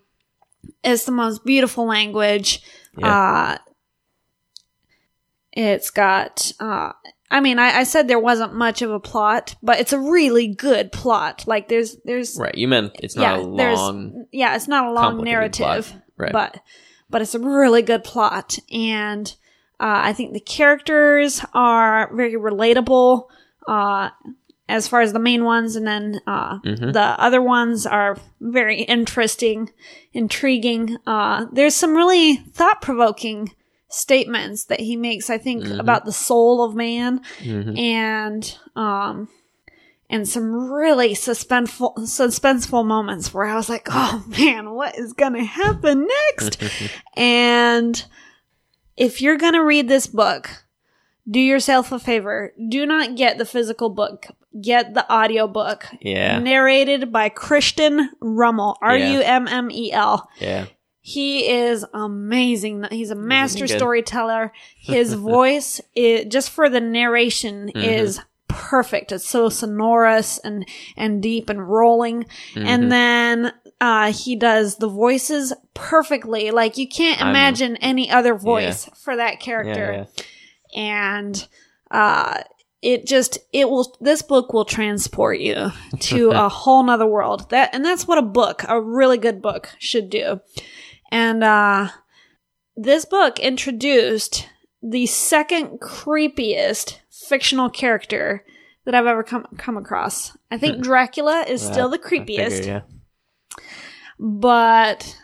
[0.84, 2.62] it's the most beautiful language.
[3.02, 3.58] Uh,
[5.52, 6.92] it's got, uh,
[7.32, 10.48] I mean, I, I said there wasn't much of a plot, but it's a really
[10.48, 11.46] good plot.
[11.48, 12.56] Like there's, there's, Right.
[12.56, 14.26] You meant it's yeah, not a long.
[14.32, 16.04] yeah, it's not a long narrative, plot.
[16.18, 16.32] Right.
[16.32, 16.62] but,
[17.10, 18.58] but it's a really good plot.
[18.72, 19.28] And,
[19.80, 23.28] uh, I think the characters are very relatable.
[23.68, 24.10] Uh,
[24.68, 26.94] as far as the main ones, and then uh, Mhm.
[26.94, 29.72] the other ones are very interesting,
[30.14, 30.98] intriguing.
[31.08, 33.52] Uh, there's some really thought provoking
[33.90, 35.80] statements that he makes, I think, Mhm.
[35.80, 37.80] about the soul of man, Mhm.
[37.80, 39.28] and um,
[40.10, 45.44] and some really suspenseful suspenseful moments where I was like, "Oh man, what is gonna
[45.44, 46.62] happen next?"
[47.16, 48.04] and
[48.98, 50.50] if you're gonna read this book,
[51.30, 52.54] do yourself a favor.
[52.70, 54.26] Do not get the physical book.
[54.62, 55.86] Get the audio book.
[56.02, 56.40] Yeah.
[56.40, 58.78] Narrated by Christian Rummel.
[58.82, 60.28] R U M M E L.
[60.40, 60.66] Yeah.
[61.02, 62.86] He is amazing.
[62.92, 63.78] He's a master good?
[63.78, 64.52] storyteller.
[64.76, 67.80] His voice, is, just for the narration, Mm-hmm.
[67.80, 68.20] is
[68.50, 69.12] perfect.
[69.14, 70.68] It's so sonorous and
[70.98, 72.26] and deep and rolling.
[72.54, 72.66] Mm-hmm.
[72.68, 76.52] And then uh, he does the voices perfectly.
[76.52, 80.24] Like you can't I'm- imagine any other voice for that character Yeah.
[80.76, 80.82] yeah.
[80.82, 81.48] and
[81.92, 82.42] uh
[82.82, 87.70] it just it will this book will transport you to a whole nother world that
[87.74, 90.40] and that's what a book a really good book should do
[91.12, 91.90] and uh
[92.78, 94.48] this book introduced
[94.84, 97.00] the second creepiest
[97.30, 98.44] fictional character
[98.86, 100.36] that I've ever come come across.
[100.52, 102.04] I think Dracula is still the Hmm.
[102.06, 102.82] I figure, creepiest, yeah.
[104.20, 105.16] but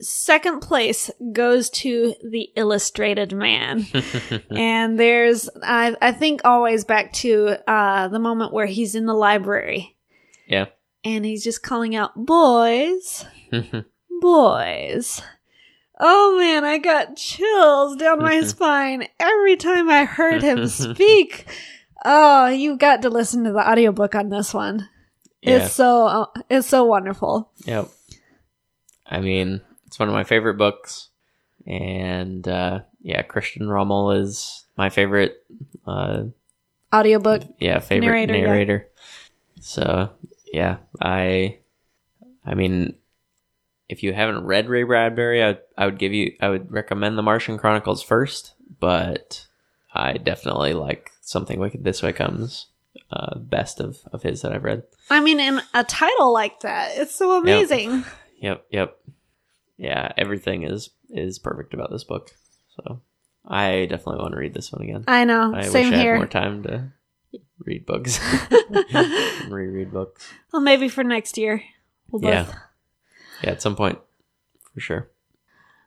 [0.00, 3.86] second place goes to the illustrated man.
[4.50, 9.14] and there's I I think always back to uh the moment where he's in the
[9.14, 9.96] library
[10.48, 10.66] Yeah.
[11.04, 13.24] and he's just calling out boys,
[14.20, 15.22] boys.
[16.04, 21.46] Oh man, I got chills down my spine every time I heard him speak.
[22.04, 24.88] Oh, you got to listen to the audiobook on this one.
[25.42, 25.58] Yeah.
[25.58, 27.52] It's so uh, it's so wonderful.
[27.66, 27.88] Yep.
[29.06, 31.10] I mean, it's one of my favorite books,
[31.66, 35.36] and uh, yeah, Christian Rummel is my favorite.
[35.86, 36.24] Uh,
[36.92, 37.42] Audiobook.
[37.58, 38.88] yeah, favorite Narrator, narrator.
[38.88, 39.62] yeah.
[39.62, 40.10] So
[40.52, 41.58] yeah, I,
[42.44, 42.96] I mean,
[43.92, 47.22] if you haven't read Ray Bradbury, I I would give you I would recommend The
[47.22, 49.46] Martian Chronicles first, but
[49.94, 52.66] I definitely like Something Wicked This Way Comes.
[53.10, 54.84] Uh, best of, of his that I've read.
[55.10, 58.04] I mean, in a title like that, it's so amazing.
[58.40, 58.98] Yep, yep.
[59.76, 62.30] Yeah, everything is is perfect about this book.
[62.76, 63.02] So
[63.46, 65.04] I definitely want to read this one again.
[65.06, 65.54] I know.
[65.54, 66.12] I Same wish I here.
[66.14, 66.92] had more time to
[67.64, 68.18] read books,
[69.48, 70.26] reread books.
[70.52, 71.62] Well, maybe for next year.
[72.10, 72.46] We'll Yeah.
[73.42, 73.98] Yeah, at some point,
[74.74, 75.08] for sure.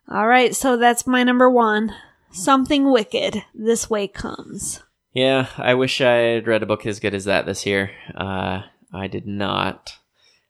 [0.10, 1.94] All right, so that's my number one.
[2.32, 3.44] Something wicked.
[3.54, 4.84] This way comes.
[5.14, 7.92] Yeah, I wish I had read a book as good as that this year.
[8.14, 8.64] Uh,
[8.94, 9.98] I did not.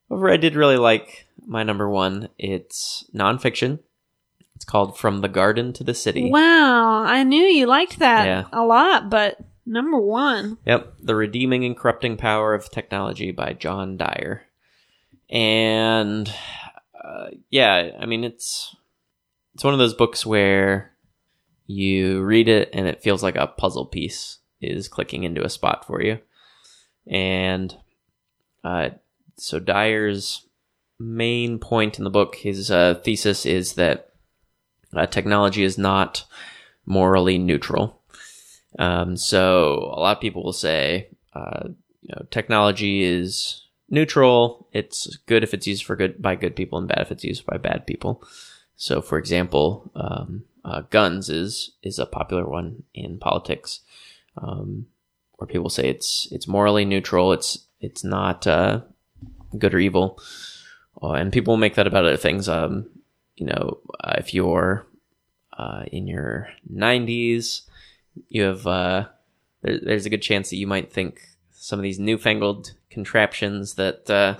[0.09, 2.29] However, I did really like my number one.
[2.39, 3.79] It's nonfiction.
[4.55, 6.31] It's called From the Garden to the City.
[6.31, 8.45] Wow, I knew you liked that Yeah.
[8.51, 10.57] a lot, but number one.
[10.65, 14.43] Yep, The Redeeming and Corrupting Power of Technology by John Dyer.
[15.29, 16.31] And
[17.05, 18.75] uh, yeah, I mean it's
[19.53, 20.91] it's one of those books where
[21.67, 25.85] you read it and it feels like a puzzle piece is clicking into a spot
[25.85, 26.19] for you.
[27.07, 27.75] And
[28.63, 28.89] uh,
[29.37, 30.45] so Dyer's
[30.99, 34.11] main point in the book, his uh, thesis is that
[34.95, 36.25] uh, technology is not
[36.85, 38.01] morally neutral.
[38.79, 41.69] Um, so a lot of people will say, uh,
[42.01, 44.67] you know, technology is neutral.
[44.71, 47.45] It's good if it's used for good by good people, and bad if it's used
[47.45, 48.23] by bad people.
[48.75, 53.81] So, for example, um, uh, guns is is a popular one in politics,
[54.37, 54.87] um,
[55.33, 57.31] where people say it's it's morally neutral.
[57.31, 58.81] It's it's not uh,
[59.57, 60.19] good or evil,
[61.01, 62.49] uh, and people make that about other things.
[62.49, 62.89] Um,
[63.35, 64.87] you know, uh, if you're
[65.57, 67.61] uh, in your 90s,
[68.29, 69.05] you have uh,
[69.61, 71.21] there, there's a good chance that you might think
[71.51, 74.35] some of these newfangled contraptions that uh,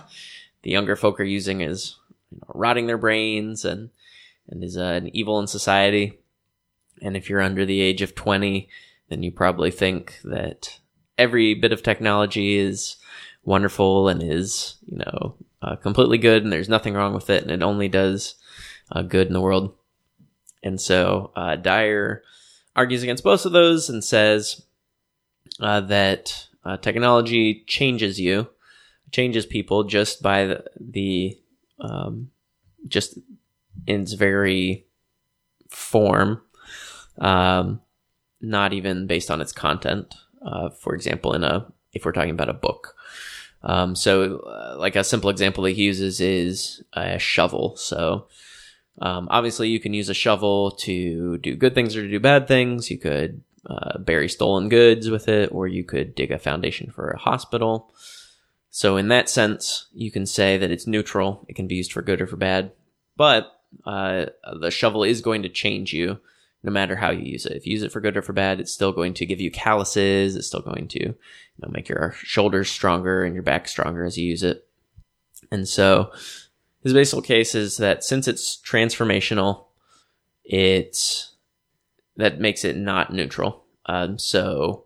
[0.64, 1.98] the younger folk are using is
[2.32, 3.91] you know, rotting their brains and
[4.48, 6.19] and is uh, an evil in society.
[7.02, 8.69] And if you're under the age of 20,
[9.10, 10.80] then you probably think that
[11.18, 12.95] every bit of technology is
[13.44, 17.52] wonderful and is you know uh, completely good, and there's nothing wrong with it, and
[17.52, 18.36] it only does
[18.91, 19.76] uh, good in the world.
[20.64, 22.23] And so uh, Dyer
[22.76, 24.64] argues against both of those and says
[25.60, 28.48] uh, that uh, technology changes you,
[29.12, 31.38] changes people just by the, the
[31.80, 32.32] um,
[32.88, 33.18] just
[33.88, 34.86] in its very
[35.70, 36.42] form,
[37.20, 37.82] um,
[38.42, 40.16] not even based on its content.
[40.46, 42.96] Uh, for example, in a if we're talking about a book.
[43.64, 47.76] Um, so, uh, like a simple example that he uses is a shovel.
[47.78, 48.28] So,
[49.02, 52.48] um, obviously, you can use a shovel to do good things or to do bad
[52.48, 52.92] things.
[52.92, 57.10] You could uh, bury stolen goods with it, or you could dig a foundation for
[57.10, 57.94] a hospital.
[58.70, 61.46] So, in that sense, you can say that it's neutral.
[61.48, 62.72] It can be used for good or for bad.
[63.16, 63.52] But
[63.86, 64.26] uh,
[64.60, 66.20] the shovel is going to change you
[66.64, 67.56] no matter how you use it.
[67.56, 69.52] If you use it for good or for bad, it's still going to give you
[69.52, 70.36] calluses.
[70.36, 71.16] It's still going to you
[71.60, 74.68] know, make your shoulders stronger and your back stronger as you use it.
[75.52, 76.12] And so,
[76.84, 79.66] his basic case is that since it's transformational,
[80.44, 81.35] it's
[82.18, 83.64] that makes it not neutral.
[83.86, 84.86] Um, so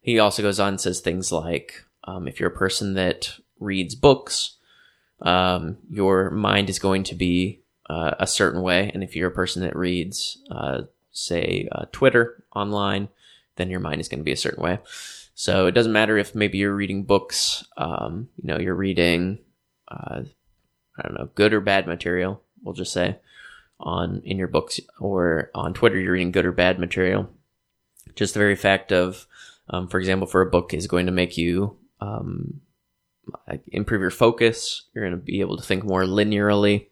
[0.00, 3.94] he also goes on and says things like, um, if you're a person that reads
[3.94, 4.56] books,
[5.22, 7.60] um, your mind is going to be
[7.90, 12.44] uh, a certain way, and if you're a person that reads, uh, say, uh, Twitter
[12.54, 13.08] online,
[13.56, 14.78] then your mind is going to be a certain way.
[15.34, 19.40] So it doesn't matter if maybe you're reading books, um, you know, you're reading,
[19.88, 20.22] uh,
[20.98, 23.18] I don't know, good or bad material, we'll just say,
[23.80, 27.28] on in your books or on Twitter, you're reading good or bad material.
[28.14, 29.26] Just the very fact of,
[29.68, 32.60] um, for example, for a book is going to make you um,
[33.68, 34.82] improve your focus.
[34.94, 36.86] You're going to be able to think more linearly.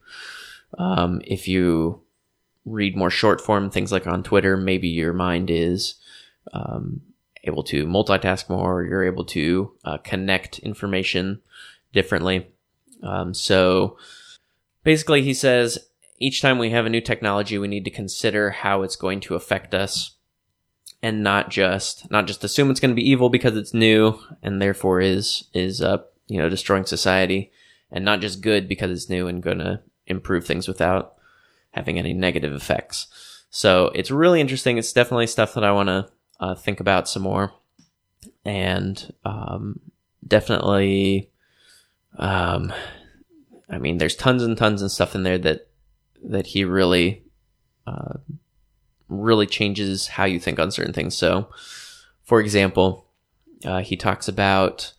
[0.78, 2.02] Um, if you
[2.64, 5.94] read more short form things like on Twitter, maybe your mind is
[6.52, 7.00] um,
[7.44, 8.84] able to multitask more.
[8.84, 11.40] You're able to uh, connect information
[11.92, 12.48] differently.
[13.02, 13.96] Um, so
[14.84, 15.78] basically, he says
[16.18, 19.34] each time we have a new technology, we need to consider how it's going to
[19.34, 20.16] affect us,
[21.02, 24.60] and not just not just assume it's going to be evil because it's new and
[24.60, 27.52] therefore is is uh, you know destroying society,
[27.90, 31.14] and not just good because it's new and going to improve things without
[31.70, 33.06] having any negative effects.
[33.50, 34.76] So it's really interesting.
[34.76, 36.08] It's definitely stuff that I want to
[36.40, 37.52] uh, think about some more,
[38.44, 39.80] and um,
[40.26, 41.30] definitely,
[42.18, 42.72] um,
[43.70, 45.67] I mean, there's tons and tons of stuff in there that
[46.24, 47.22] that he really,
[47.86, 48.14] uh,
[49.08, 51.16] really changes how you think on certain things.
[51.16, 51.48] So,
[52.22, 53.06] for example,
[53.64, 54.92] uh, he talks about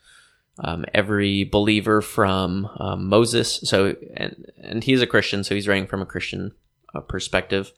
[0.60, 3.60] um, every believer from um, Moses.
[3.64, 6.52] So, and and he's a Christian, so he's writing from a Christian
[6.94, 7.72] uh, perspective.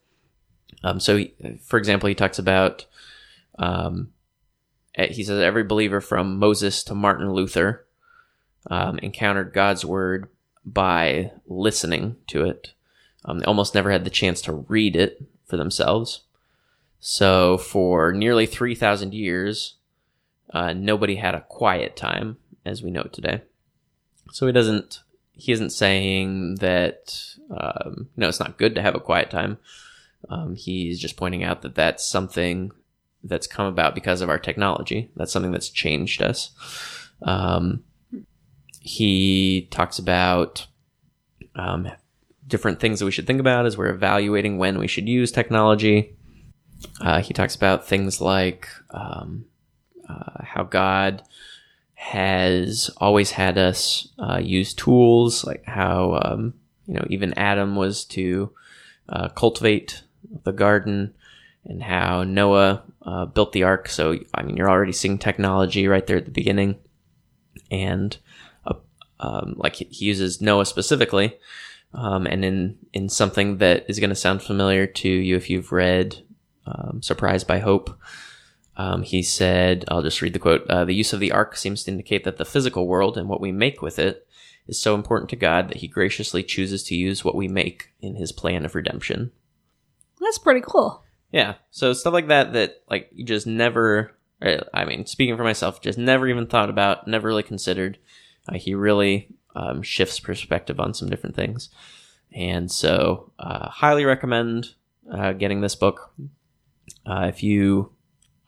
[0.83, 2.85] Um, so, he, for example, he talks about,
[3.59, 4.11] um,
[4.95, 7.85] eh, he says every believer from Moses to Martin Luther
[8.69, 10.29] um, encountered God's word
[10.65, 12.73] by listening to it.
[13.25, 16.21] Um, they almost never had the chance to read it for themselves.
[16.99, 19.75] So, for nearly three thousand years,
[20.51, 23.41] uh, nobody had a quiet time as we know it today.
[24.31, 24.99] So he doesn't.
[25.33, 29.57] He isn't saying that um, no, it's not good to have a quiet time.
[30.29, 32.71] Um, he's just pointing out that that's something
[33.23, 35.09] that's come about because of our technology.
[35.15, 36.51] That's something that's changed us.
[37.23, 37.83] Um,
[38.79, 40.67] he talks about
[41.55, 41.91] um,
[42.51, 46.15] different things that we should think about as we're evaluating when we should use technology.
[46.99, 49.45] Uh, he talks about things like um,
[50.07, 51.23] uh, how God
[51.93, 56.53] has always had us uh, use tools, like how um,
[56.87, 58.51] you know even Adam was to
[59.09, 60.03] uh, cultivate
[60.43, 61.13] the garden,
[61.63, 63.87] and how Noah uh, built the ark.
[63.87, 66.77] So I mean, you're already seeing technology right there at the beginning,
[67.69, 68.17] and
[68.65, 68.73] uh,
[69.19, 71.37] um, like he uses Noah specifically,
[71.93, 75.71] um, and in in something that is going to sound familiar to you if you've
[75.71, 76.23] read
[76.65, 77.97] um, "Surprised by Hope."
[78.77, 80.65] Um, he said, I'll just read the quote.
[80.67, 83.41] Uh, the use of the ark seems to indicate that the physical world and what
[83.41, 84.25] we make with it
[84.65, 88.15] is so important to God that he graciously chooses to use what we make in
[88.15, 89.31] his plan of redemption.
[90.19, 91.03] That's pretty cool.
[91.31, 91.55] Yeah.
[91.71, 95.97] So stuff like that, that like you just never, I mean, speaking for myself, just
[95.97, 97.97] never even thought about, never really considered.
[98.47, 101.69] Uh, he really um, shifts perspective on some different things.
[102.33, 104.69] And so, uh, highly recommend
[105.11, 106.13] uh, getting this book.
[107.05, 107.91] Uh, if you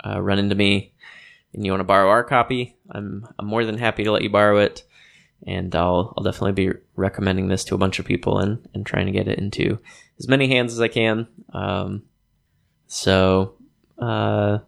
[0.05, 0.93] uh, run into me
[1.53, 4.29] and you want to borrow our copy, I'm, I'm more than happy to let you
[4.29, 4.83] borrow it.
[5.45, 9.07] And I'll, I'll definitely be recommending this to a bunch of people and, and trying
[9.07, 9.79] to get it into
[10.17, 11.27] as many hands as I can.
[11.51, 12.03] Um,
[12.87, 13.55] so,
[13.99, 14.59] uh,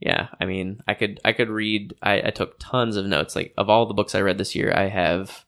[0.00, 3.34] yeah, I mean, I could, I could read, I, I took tons of notes.
[3.34, 5.44] Like of all the books I read this year, I have,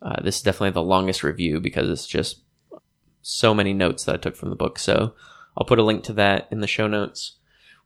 [0.00, 2.42] uh, this is definitely the longest review because it's just
[3.22, 4.78] so many notes that I took from the book.
[4.78, 5.14] So
[5.56, 7.36] I'll put a link to that in the show notes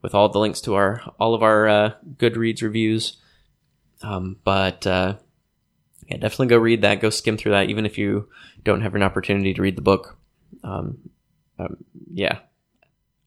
[0.03, 3.17] with all the links to our all of our uh, Goodreads reviews.
[4.03, 5.17] Um, but uh,
[6.09, 7.01] yeah, definitely go read that.
[7.01, 8.29] Go skim through that, even if you
[8.65, 10.19] don't have an opportunity to read the book.
[10.63, 11.11] Um,
[11.59, 11.77] um,
[12.13, 12.39] yeah,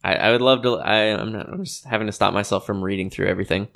[0.03, 0.75] I, I, would love to.
[0.77, 1.49] I, am not.
[1.49, 3.67] I'm just having to stop myself from reading through everything.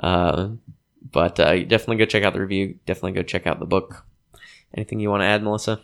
[0.00, 0.48] uh,
[1.10, 2.78] but uh, definitely go check out the review.
[2.86, 4.06] Definitely go check out the book.
[4.74, 5.80] Anything you want to add, Melissa?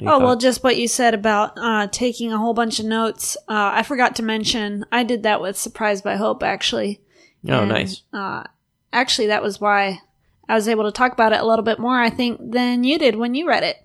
[0.00, 0.24] Any oh, thoughts?
[0.24, 3.36] well, just what you said about uh, taking a whole bunch of notes.
[3.48, 7.02] Uh, I forgot to mention, I did that with Surprised by Hope, actually.
[7.46, 8.02] Oh, and, nice.
[8.12, 8.44] Uh,
[8.92, 10.00] actually, that was why
[10.48, 12.98] I was able to talk about it a little bit more, I think, than you
[12.98, 13.76] did when you read it.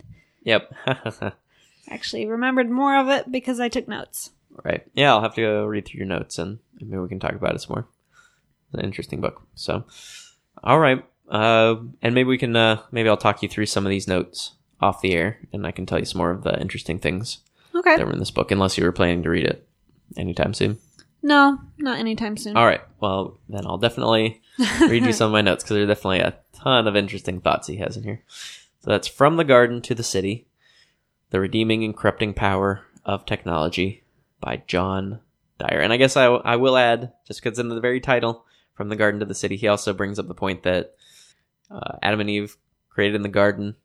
[0.43, 0.73] Yep.
[1.89, 4.31] actually remembered more of it because I took notes.
[4.63, 4.85] Right.
[4.93, 7.55] Yeah, I'll have to go read through your notes and maybe we can talk about
[7.55, 7.87] it some more.
[8.67, 9.41] It's an interesting book.
[9.55, 9.85] So,
[10.63, 11.03] all right.
[11.29, 14.53] Uh, and maybe we can, uh, maybe I'll talk you through some of these notes
[14.79, 17.39] off the air, and I can tell you some more of the interesting things
[17.73, 17.97] okay.
[17.97, 19.67] that were in this book, unless you were planning to read it
[20.17, 20.77] anytime soon.
[21.23, 22.55] No, not anytime soon.
[22.55, 22.81] All right.
[22.99, 24.41] Well, then I'll definitely
[24.81, 27.77] read you some of my notes because there's definitely a ton of interesting thoughts he
[27.77, 28.23] has in here.
[28.81, 30.47] So that's From the Garden to the City
[31.29, 34.03] The Redeeming and Corrupting Power of Technology
[34.39, 35.19] by John
[35.59, 35.79] Dyer.
[35.79, 38.95] And I guess I, I will add, just because in the very title, From the
[38.95, 40.95] Garden to the City, he also brings up the point that
[41.71, 42.57] uh, Adam and Eve
[42.89, 43.75] created in the garden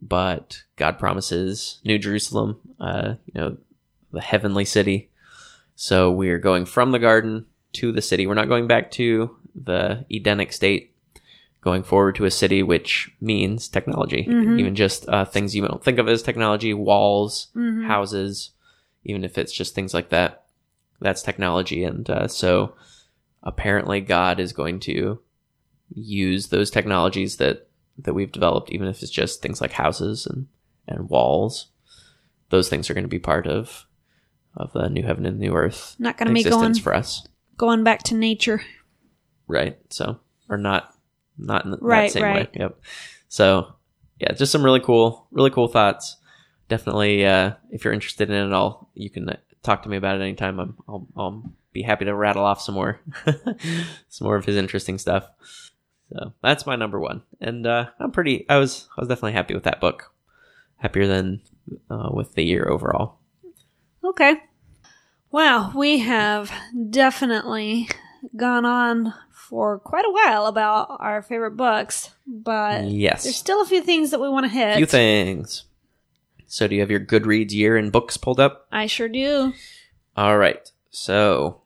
[0.00, 3.56] but God promises New Jerusalem, uh, you know,
[4.12, 5.10] the heavenly city.
[5.74, 8.26] So we are going from the garden to the city.
[8.26, 10.94] We're not going back to the Edenic state,
[11.60, 14.26] going forward to a city, which means technology.
[14.28, 14.58] Mm-hmm.
[14.58, 17.86] Even just uh, things you don't think of as technology, walls, mm-hmm.
[17.86, 18.50] houses,
[19.04, 20.44] even if it's just things like that.
[21.00, 21.84] That's technology.
[21.84, 22.74] And uh, so
[23.42, 25.20] apparently God is going to
[25.94, 27.68] use those technologies that
[27.98, 30.46] that we've developed, even if it's just things like houses and,
[30.86, 31.66] and walls,
[32.50, 33.86] those things are going to be part of
[34.56, 35.96] of the new heaven and new earth.
[35.98, 37.26] Not going to be going for us.
[37.56, 38.62] Going back to nature,
[39.48, 39.78] right?
[39.90, 40.94] So, or not,
[41.38, 42.52] not in the, right, that same right.
[42.52, 42.60] way.
[42.60, 42.80] Yep.
[43.28, 43.74] So,
[44.20, 46.16] yeah, just some really cool, really cool thoughts.
[46.68, 49.96] Definitely, uh, if you're interested in it at all, you can uh, talk to me
[49.96, 50.58] about it anytime.
[50.58, 53.00] I'm, I'll, I'll be happy to rattle off some more,
[54.08, 55.28] some more of his interesting stuff.
[56.10, 58.46] So that's my number one, and uh, I'm pretty.
[58.48, 60.12] I was I was definitely happy with that book.
[60.76, 61.42] Happier than
[61.90, 63.18] uh, with the year overall.
[64.02, 64.36] Okay.
[65.30, 66.50] Well, we have
[66.88, 67.88] definitely
[68.36, 69.12] gone on
[69.48, 74.10] for quite a while about our favorite books, but yes, there's still a few things
[74.10, 74.74] that we want to hit.
[74.74, 75.64] A few things.
[76.46, 78.66] So, do you have your Goodreads year in books pulled up?
[78.70, 79.54] I sure do.
[80.16, 80.70] All right.
[80.90, 81.62] So,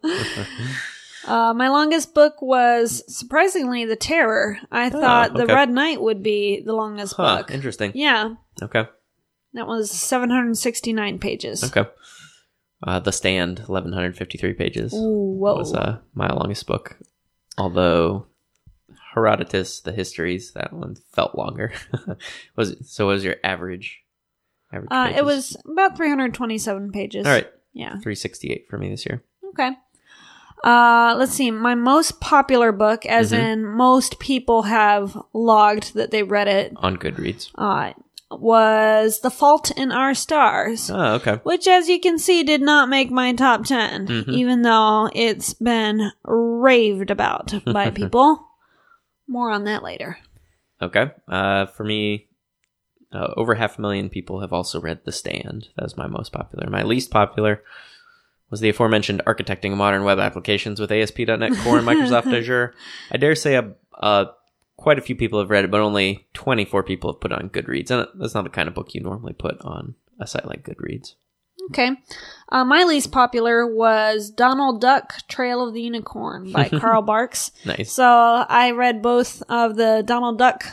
[1.25, 4.59] Uh, my longest book was surprisingly The Terror.
[4.71, 5.53] I thought The okay.
[5.53, 7.51] Red Knight would be the longest huh, book.
[7.51, 7.91] interesting.
[7.95, 8.85] Yeah, Okay.
[9.53, 11.65] that was 769 pages.
[11.65, 11.89] Okay.
[12.81, 14.93] Uh, the Stand, 1153 pages.
[14.93, 15.55] Ooh, whoa.
[15.57, 16.95] was uh, my longest book.
[17.57, 18.27] Although
[19.13, 21.71] Herodotus, the histories, that one felt longer.
[22.55, 23.05] was it, so?
[23.07, 24.01] What was your average?
[24.71, 24.89] Average.
[24.91, 27.25] uh, it was about 327 pages.
[27.25, 27.47] all right.
[27.73, 27.91] Yeah.
[27.91, 29.23] 368 for me this year.
[29.49, 29.71] Okay.
[30.63, 31.51] Uh, let's see.
[31.51, 33.39] My most popular book, as Mhm.
[33.39, 37.51] in most people have logged that they read it, on Goodreads.
[37.55, 37.93] uh,
[38.29, 40.89] was The Fault in Our Stars.
[40.91, 41.35] Oh, okay.
[41.43, 44.29] Which, as you can see, did not make my top 10, Mhm.
[44.33, 48.45] even though it's been raved about by people.
[49.27, 50.17] More on that later.
[50.81, 51.11] Okay.
[51.27, 52.27] Uh, for me,
[53.11, 55.69] uh, over half a million people have also read The Stand.
[55.75, 56.69] That was my most popular.
[56.69, 57.63] My least popular
[58.49, 62.73] was the aforementioned Architecting Modern Web Applications with ASP.NET Core and Microsoft Azure.
[63.11, 64.25] I dare say a, uh,
[64.77, 67.91] quite a few people have read it, but only 24 people have put on Goodreads.
[67.91, 71.15] And that's not the kind of book you normally put on a site like Goodreads.
[71.69, 71.91] Okay.
[72.49, 77.51] Uh, my least popular was Donald Duck Trail of the Unicorn by Carl Barks.
[77.65, 77.91] Nice.
[77.91, 80.63] So I read both of the Donald Duck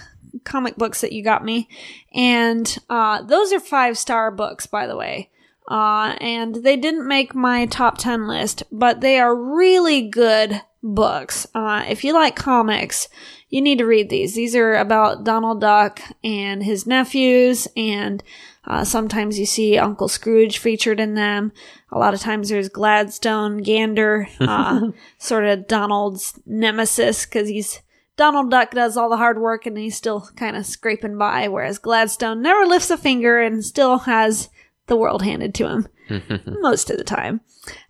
[0.45, 1.69] comic books that you got me,
[2.13, 5.31] and uh, those are five star books, by the way.
[5.67, 11.47] Uh, and they didn't make my top 10 list, but they are really good books.
[11.55, 13.09] Uh, if you like comics,
[13.55, 14.35] you need to read these.
[14.35, 18.21] These are about Donald Duck and his nephews, and
[18.65, 21.53] uh, sometimes you see Uncle Scrooge featured in them.
[21.93, 27.81] A lot of times there's Gladstone, Gander, uh, sort of Donald's nemesis because he's
[28.17, 31.79] Donald Duck does all the hard work and he's still kind of scraping by, whereas
[31.79, 34.49] Gladstone never lifts a finger and still has
[34.89, 35.87] the world handed to him
[36.61, 37.41] most of the time.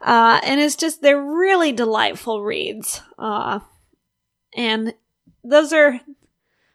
[0.03, 3.01] Uh, and it's just, they're really delightful reads.
[3.19, 3.61] Uh,
[4.55, 4.93] and
[5.45, 6.01] those are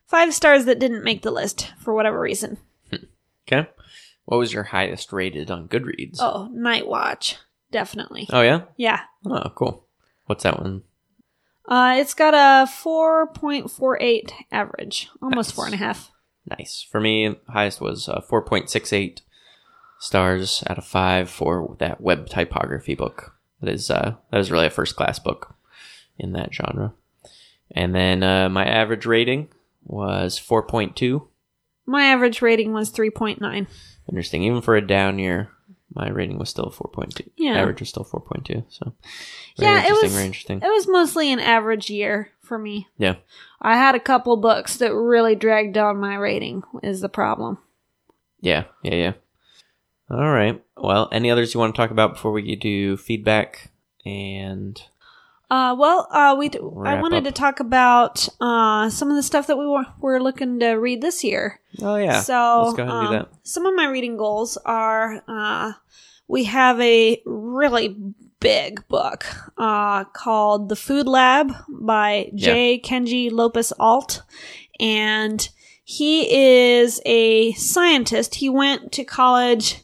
[0.06, 2.58] five stars that didn't make the list for whatever reason.
[3.48, 3.68] Okay.
[4.26, 6.18] What was your highest rated on Goodreads?
[6.20, 7.38] Oh, Night Watch.
[7.72, 8.28] Definitely.
[8.32, 8.62] Oh, yeah?
[8.78, 9.02] Yeah.
[9.26, 9.86] Oh, cool.
[10.28, 10.84] What's that one?
[11.68, 15.56] Uh, it's got a 4.48 average, almost Nice.
[15.56, 16.12] four and a half.
[16.46, 16.86] Nice.
[16.92, 19.22] For me, highest was uh, 4.68
[20.00, 23.36] stars out of 5 for that web typography book.
[23.62, 25.54] That is uh, that is really a first class book
[26.18, 26.94] in that genre.
[27.72, 29.50] And then uh, my average rating
[29.84, 31.28] was 4.2.
[31.86, 33.68] My average rating was 3.9.
[34.10, 34.44] Interesting.
[34.44, 35.50] Even for a down year,
[35.94, 37.28] my rating was still 4.2.
[37.38, 37.60] Yeah.
[37.60, 38.64] Average was still 4.2.
[38.70, 38.94] So
[39.58, 40.58] Yeah, it was- very interesting.
[40.62, 42.88] It was mostly an average year for me.
[42.98, 43.16] Yeah.
[43.62, 47.58] I had a couple books that really dragged down my rating, is the problem.
[48.42, 49.14] Yeah, yeah, yeah.
[50.10, 50.64] All right.
[50.78, 53.70] Well, any others you want to talk about before we do feedback
[54.06, 54.82] and
[55.50, 57.24] Uh, well, uh, we d- I wanted up.
[57.24, 61.02] to talk about uh, some of the stuff that we were, were looking to read
[61.02, 61.60] this year.
[61.82, 62.22] Oh yeah.
[62.22, 63.30] So let's go ahead and um, do that.
[63.44, 65.74] some of my reading goals are uh,
[66.28, 67.98] we have a really
[68.40, 69.26] big book
[69.58, 72.80] uh, called The Food Lab by J.
[72.80, 74.22] Kenji Lopez Alt.
[74.80, 75.50] And
[75.84, 76.32] he
[76.82, 78.36] is a scientist.
[78.36, 79.84] He went to college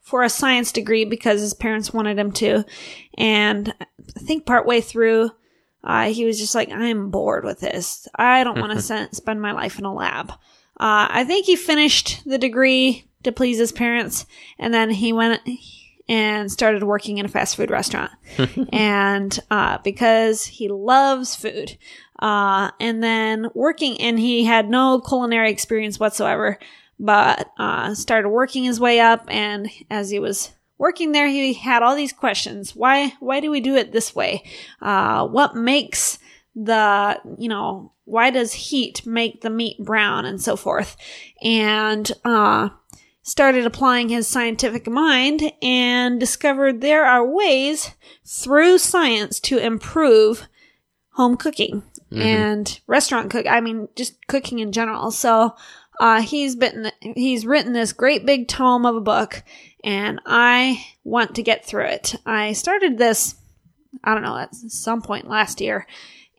[0.00, 2.64] for a science degree because his parents wanted him to.
[3.16, 5.30] And I think partway through,
[5.84, 8.08] uh, he was just like, I'm bored with this.
[8.14, 10.30] I don't want to spend my life in a lab.
[10.78, 14.26] Uh, I think he finished the degree to please his parents,
[14.58, 15.40] and then he went
[16.08, 18.12] and started working in a fast food restaurant.
[18.72, 21.78] and uh, because he loves food,
[22.18, 26.58] uh, and then working, and he had no culinary experience whatsoever,
[26.98, 29.24] but uh, started working his way up.
[29.28, 33.12] And as he was working there, he had all these questions: Why?
[33.20, 34.44] Why do we do it this way?
[34.80, 36.18] Uh, what makes
[36.54, 40.96] the you know why does heat make the meat brown and so forth
[41.42, 42.70] and uh
[43.20, 47.90] started applying his scientific mind and discovered there are ways
[48.24, 50.48] through science to improve
[51.10, 51.82] home cooking
[52.22, 53.46] and restaurant cook.
[53.46, 55.10] I mean, just cooking in general.
[55.10, 55.56] So,
[55.98, 59.42] uh, he's been, he's written this great big tome of a book
[59.86, 62.14] and I want to get through it.
[62.26, 63.36] I started this,
[64.04, 65.86] I don't know, at some point last year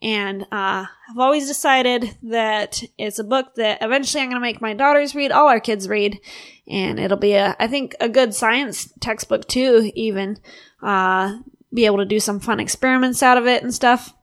[0.02, 4.62] and uh, I've always decided that it's a book that eventually I'm going to make
[4.62, 6.20] my daughters read, all our kids read,
[6.68, 9.92] and it'll be a, I think, a good science textbook too.
[9.96, 10.38] Even
[10.84, 11.40] uh,
[11.74, 14.14] be able to do some fun experiments out of it and stuff.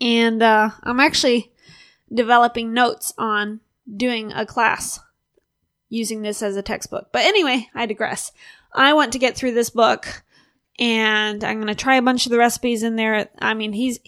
[0.00, 1.52] And uh, I'm actually
[2.12, 3.60] developing notes on
[3.96, 5.00] doing a class
[5.92, 7.10] using this as a textbook.
[7.12, 8.32] But anyway, I digress.
[8.72, 10.24] I want to get through this book
[10.78, 13.28] and I'm going to try a bunch of the recipes in there.
[13.38, 14.00] I mean, he's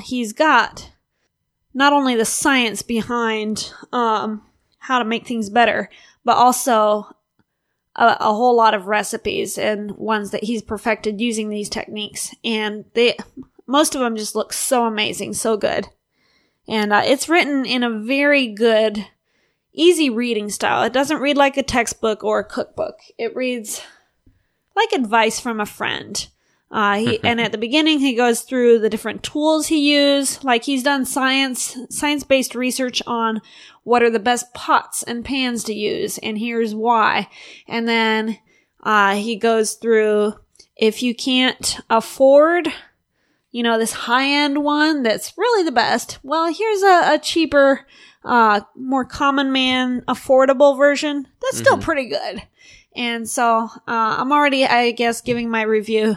[0.00, 0.92] he's got
[1.74, 4.42] not only the science behind um,
[4.78, 5.90] how to make things better,
[6.24, 7.16] but also
[7.96, 12.34] a, a, whole lot of recipes and ones that he's perfected using these techniques.
[12.44, 13.16] And they,
[13.66, 15.86] most of them just look so amazing, so good.
[16.68, 19.06] And uh, it's written in a very good,
[19.80, 20.82] easy reading style.
[20.82, 22.98] It doesn't read like a textbook or a cookbook.
[23.18, 23.82] It reads
[24.76, 26.28] like advice from a friend.
[26.70, 30.44] Uh, he, and at the beginning, he goes through the different tools he used.
[30.44, 33.40] Like he's done science, science-based research on
[33.82, 37.28] what are the best pots and pans to use, and here's why.
[37.66, 38.38] And then,
[38.82, 40.34] uh, he goes through
[40.76, 42.72] if you can't afford,
[43.50, 47.86] you know, this high-end one that's really the best, well, here's a, a cheaper,
[48.24, 51.26] uh, more common man, affordable version.
[51.40, 51.82] That's still mm-hmm.
[51.82, 52.42] pretty good.
[52.96, 56.16] And so, uh, I'm already, I guess, giving my review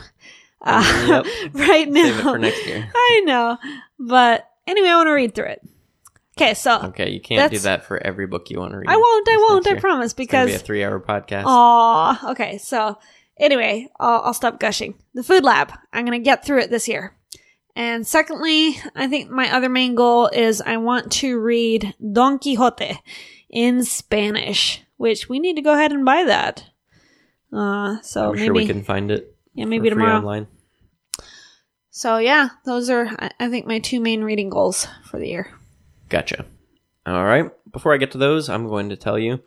[0.61, 1.53] uh, yep.
[1.53, 2.03] right now.
[2.03, 2.89] Save it for next year.
[2.95, 3.57] I know.
[3.99, 5.61] But anyway, I want to read through it.
[6.35, 8.89] Okay, so okay, you can't do that for every book you want to read.
[8.89, 9.27] I won't.
[9.29, 9.67] I won't.
[9.67, 10.13] I promise.
[10.13, 11.43] Because it's be a three-hour podcast.
[11.45, 12.31] Aw.
[12.31, 12.57] Okay.
[12.57, 12.97] So
[13.37, 14.95] anyway, I'll, I'll stop gushing.
[15.13, 15.71] The Food Lab.
[15.91, 17.15] I'm gonna get through it this year.
[17.75, 22.99] And secondly, I think my other main goal is I want to read Don Quixote
[23.49, 26.65] in Spanish, which we need to go ahead and buy that.
[27.51, 29.35] Uh, so I'm maybe sure we can find it.
[29.53, 30.17] Yeah, maybe tomorrow.
[30.17, 30.47] Online.
[31.89, 33.09] So yeah, those are
[33.39, 35.51] I think my two main reading goals for the year.
[36.09, 36.45] Gotcha.
[37.05, 37.51] All right.
[37.71, 39.41] Before I get to those, I'm going to tell you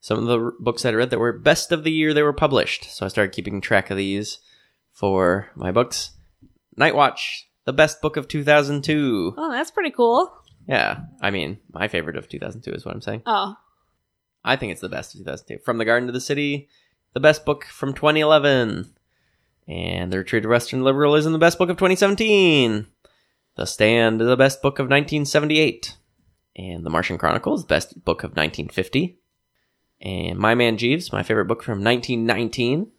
[0.00, 2.32] some of the books that I read that were best of the year they were
[2.32, 2.94] published.
[2.94, 4.38] So I started keeping track of these
[4.92, 6.12] for my books.
[6.76, 9.34] Night Watch, the best book of 2002.
[9.36, 10.28] Oh, that's pretty cool.
[10.66, 13.22] Yeah, I mean, my favorite of 2002 is what I'm saying.
[13.26, 13.54] Oh.
[14.44, 15.62] I think it's the best of 2002.
[15.64, 16.68] From the Garden to the City,
[17.14, 18.92] the best book from 2011.
[19.68, 22.88] And The Retreat of Western Liberalism, the best book of 2017.
[23.54, 25.96] The Stand, the best book of 1978.
[26.56, 29.16] And The Martian Chronicles, best book of 1950.
[30.00, 32.90] And My Man Jeeves, my favorite book from 1919.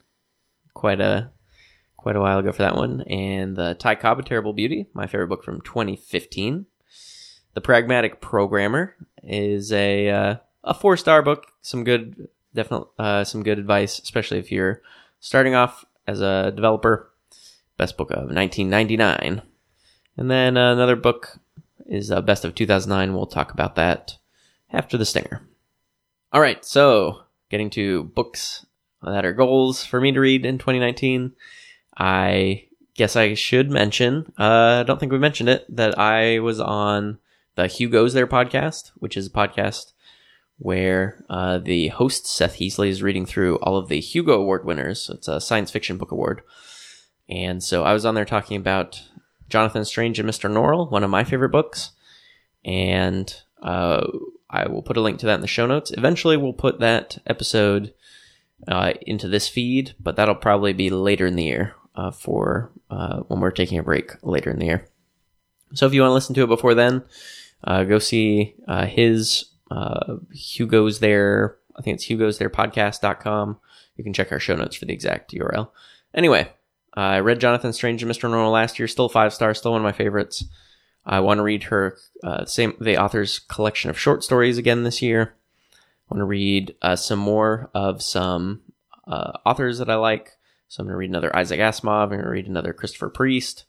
[0.73, 1.31] Quite a
[2.01, 3.01] quite a while ago for that one.
[3.01, 6.65] And The Ty Cobb, A Terrible Beauty, my favorite book from 2015.
[7.53, 11.47] The Pragmatic Programmer is a uh, a four star book.
[11.61, 14.81] Some good, definite, uh, some good advice, especially if you're
[15.19, 17.11] starting off as a developer.
[17.77, 19.41] Best book of 1999.
[20.17, 21.39] And then uh, another book
[21.85, 23.13] is uh, Best of 2009.
[23.13, 24.17] We'll talk about that
[24.71, 25.41] after the stinger.
[26.31, 28.65] All right, so getting to books
[29.03, 31.33] that are goals for me to read in 2019.
[31.97, 32.65] I
[32.95, 37.19] guess I should mention, uh, I don't think we mentioned it, that I was on
[37.55, 39.93] the Hugo's There podcast, which is a podcast
[40.57, 45.09] where uh, the host Seth Heasley is reading through all of the Hugo Award winners.
[45.09, 46.43] It's a science fiction book award,
[47.27, 49.01] and so I was on there talking about
[49.49, 50.51] Jonathan Strange and Mr.
[50.51, 51.91] Norrell, one of my favorite books,
[52.63, 54.05] and uh,
[54.49, 55.91] I will put a link to that in the show notes.
[55.91, 57.93] Eventually, we'll put that episode
[58.68, 63.19] uh, into this feed, but that'll probably be later in the year uh, for uh,
[63.27, 64.87] when we're taking a break later in the year.
[65.73, 67.03] So if you want to listen to it before then,
[67.63, 68.55] uh, go see
[68.87, 71.57] his uh, Hugo's there.
[71.77, 73.59] I think it's Hugo's there podcast.com.
[73.95, 75.69] You can check our show notes for the exact URL.
[76.13, 76.51] Anyway,
[76.93, 78.29] I read Jonathan Strange and Mr.
[78.29, 78.87] Norrell last year.
[78.87, 79.59] Still five stars.
[79.59, 80.43] Still one of my favorites.
[81.05, 85.01] I want to read her uh, same the author's collection of short stories again this
[85.01, 85.35] year.
[85.73, 88.61] I want to read uh, some more of some
[89.07, 90.31] uh, authors that I like.
[90.72, 92.03] So I'm going to read another Isaac Asimov.
[92.03, 93.65] I'm going to read another Christopher Priest.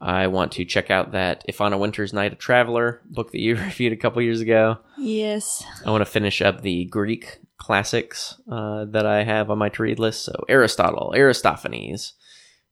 [0.00, 3.38] I want to check out that If on a Winter's Night a Traveler book that
[3.38, 4.78] you reviewed a couple years ago.
[4.98, 5.62] Yes.
[5.86, 9.82] I want to finish up the Greek classics uh, that I have on my to
[9.84, 10.24] read list.
[10.24, 12.14] So Aristotle, Aristophanes,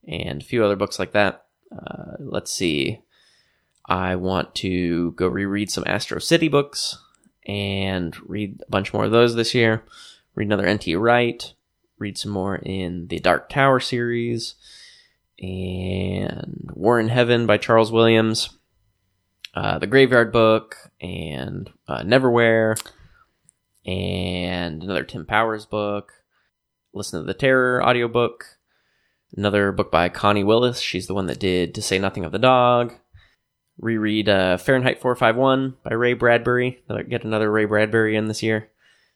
[0.05, 1.45] and a few other books like that.
[1.71, 2.99] Uh, let's see.
[3.85, 6.97] I want to go reread some Astro City books
[7.47, 9.85] and read a bunch more of those this year.
[10.35, 10.93] Read another N.T.
[10.97, 11.53] Wright.
[12.01, 14.55] Read some more in the Dark Tower series
[15.39, 18.49] and War in Heaven by Charles Williams.
[19.53, 22.75] uh, the Graveyard Book and uh, Neverwhere
[23.85, 26.11] and another Tim Powers book.
[26.93, 28.57] Listen to the Terror audiobook.
[29.37, 30.79] Another book by Connie Willis.
[30.81, 32.93] She's the one that did To Say Nothing of the Dog.
[33.77, 36.81] Reread uh, Fahrenheit 451 by Ray Bradbury.
[37.09, 38.69] Get another Ray Bradbury in this year.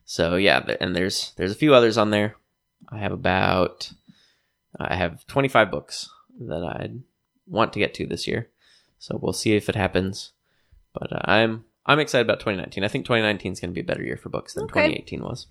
[0.06, 2.36] So yeah, and there's there's a few others on there.
[2.90, 3.92] I have about
[4.80, 6.10] I have 25 books
[6.40, 6.90] that I
[7.48, 8.50] want to get to this year.
[9.00, 10.32] So we'll see if it happens.
[10.94, 12.84] But uh, I'm I'm excited about 2019.
[12.84, 14.82] I think 2019 is going to be a better year for books than Okay.
[14.88, 15.48] 2018 was.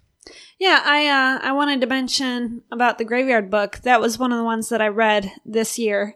[0.58, 3.80] Yeah, I uh, I wanted to mention about the Graveyard Book.
[3.84, 6.14] That was one of the ones that I read this year,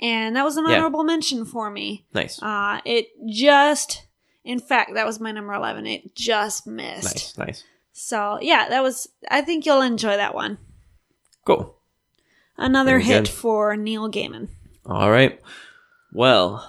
[0.00, 0.76] and that was an Yeah.
[0.76, 2.06] honorable mention for me.
[2.14, 4.06] Nice, Uh, it just,
[4.44, 5.86] in fact, that was my number eleven.
[5.88, 7.36] It just missed.
[7.36, 7.64] nice, nice.
[7.98, 9.08] So yeah, that was.
[9.28, 10.58] I think you'll enjoy that one.
[11.44, 11.74] Cool.
[12.56, 13.28] Another hit good.
[13.28, 14.48] for Neil Gaiman.
[14.86, 15.40] All right.
[16.12, 16.64] Well,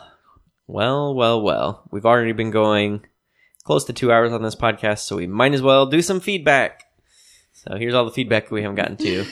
[0.66, 1.84] well, well, well.
[1.92, 3.06] We've already been going
[3.64, 6.86] close to two hours on this podcast, so we might as well do some feedback.
[7.54, 9.26] So here's all the feedback we haven't gotten to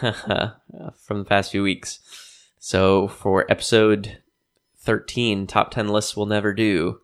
[0.98, 2.00] from the past few weeks.
[2.58, 4.18] So for episode
[4.80, 7.00] 13, top 10 lists we'll never do,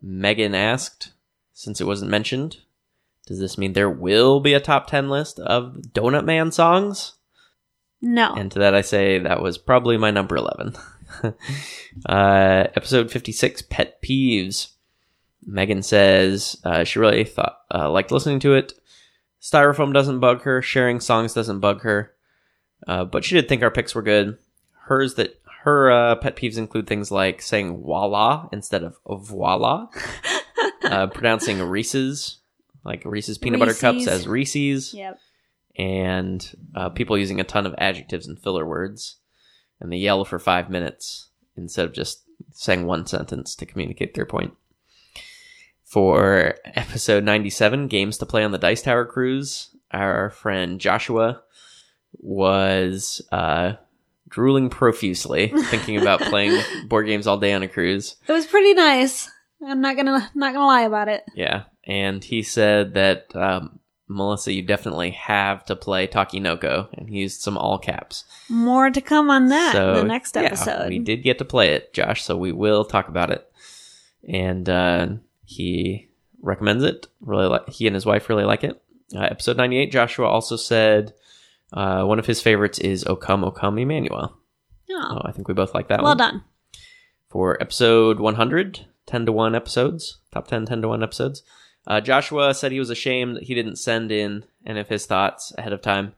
[0.00, 1.12] Megan asked,
[1.52, 2.58] since it wasn't mentioned,
[3.26, 7.14] does this mean there will be a top 10 list of Donut Man songs?
[8.02, 10.74] No, And to that I say that was probably my number 11.
[12.06, 14.68] uh, episode 56, Pet Peeves.
[15.46, 18.72] Megan says uh, she really thought uh, liked listening to it.
[19.40, 20.62] Styrofoam doesn't bug her.
[20.62, 22.14] Sharing songs doesn't bug her.
[22.86, 24.38] Uh, but she did think our picks were good.
[24.86, 29.88] Hers that her uh, pet peeves include things like saying voila instead of voila,
[30.84, 32.38] uh, pronouncing Reese's
[32.84, 34.08] like Reese's peanut butter cups Reese's.
[34.08, 35.18] as Reese's yep.
[35.76, 39.16] and uh, people using a ton of adjectives and filler words,
[39.80, 44.26] and they yell for five minutes instead of just saying one sentence to communicate their
[44.26, 44.54] point.
[45.84, 51.42] For episode 97, Games to Play on the Dice Tower Cruise, our friend Joshua
[52.18, 53.72] was uh,
[54.28, 58.16] drooling profusely, thinking about playing board games all day on a cruise.
[58.26, 59.28] It was pretty nice.
[59.66, 61.24] I'm not gonna not gonna lie about it.
[61.34, 63.78] Yeah, and he said that um,
[64.08, 68.24] Melissa, you definitely have to play Takenoko, and he used some all caps.
[68.48, 70.88] More to come on that in the next yeah, episode.
[70.88, 73.46] we did get to play it, Josh, so we will talk about it.
[74.28, 75.06] And uh,
[75.44, 76.08] he
[76.42, 77.06] recommends it.
[77.20, 78.80] Really, like he and his wife really like it.
[79.14, 81.14] Uh, episode ninety-eight, Joshua also said
[81.72, 84.36] uh, one of his favorites is O Come O Come Emmanuel.
[84.92, 86.44] Oh, Oh, I think we both like that well one done.
[87.28, 91.42] for episode 100 10 to 1 episodes top 10 10 to 1 episodes
[91.90, 95.52] uh, joshua said he was ashamed that he didn't send in any of his thoughts
[95.58, 96.12] ahead of time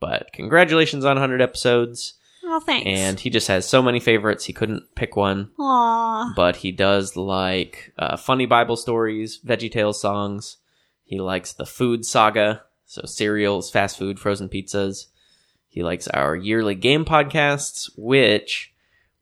[0.00, 2.14] but congratulations on 100 episodes
[2.50, 2.86] Oh, thanks.
[2.88, 6.32] and he just has so many favorites he couldn't pick one Aw.
[6.34, 10.56] but he does like uh, funny bible stories veggie tales songs
[11.04, 15.06] he likes the food saga so cereals fast food frozen pizzas
[15.68, 18.72] he likes our yearly game podcasts which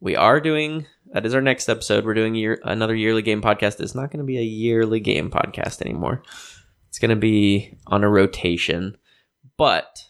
[0.00, 3.80] we are doing that is our next episode we're doing year, another yearly game podcast
[3.80, 6.22] it's not going to be a yearly game podcast anymore
[6.88, 8.96] it's going to be on a rotation
[9.56, 10.06] but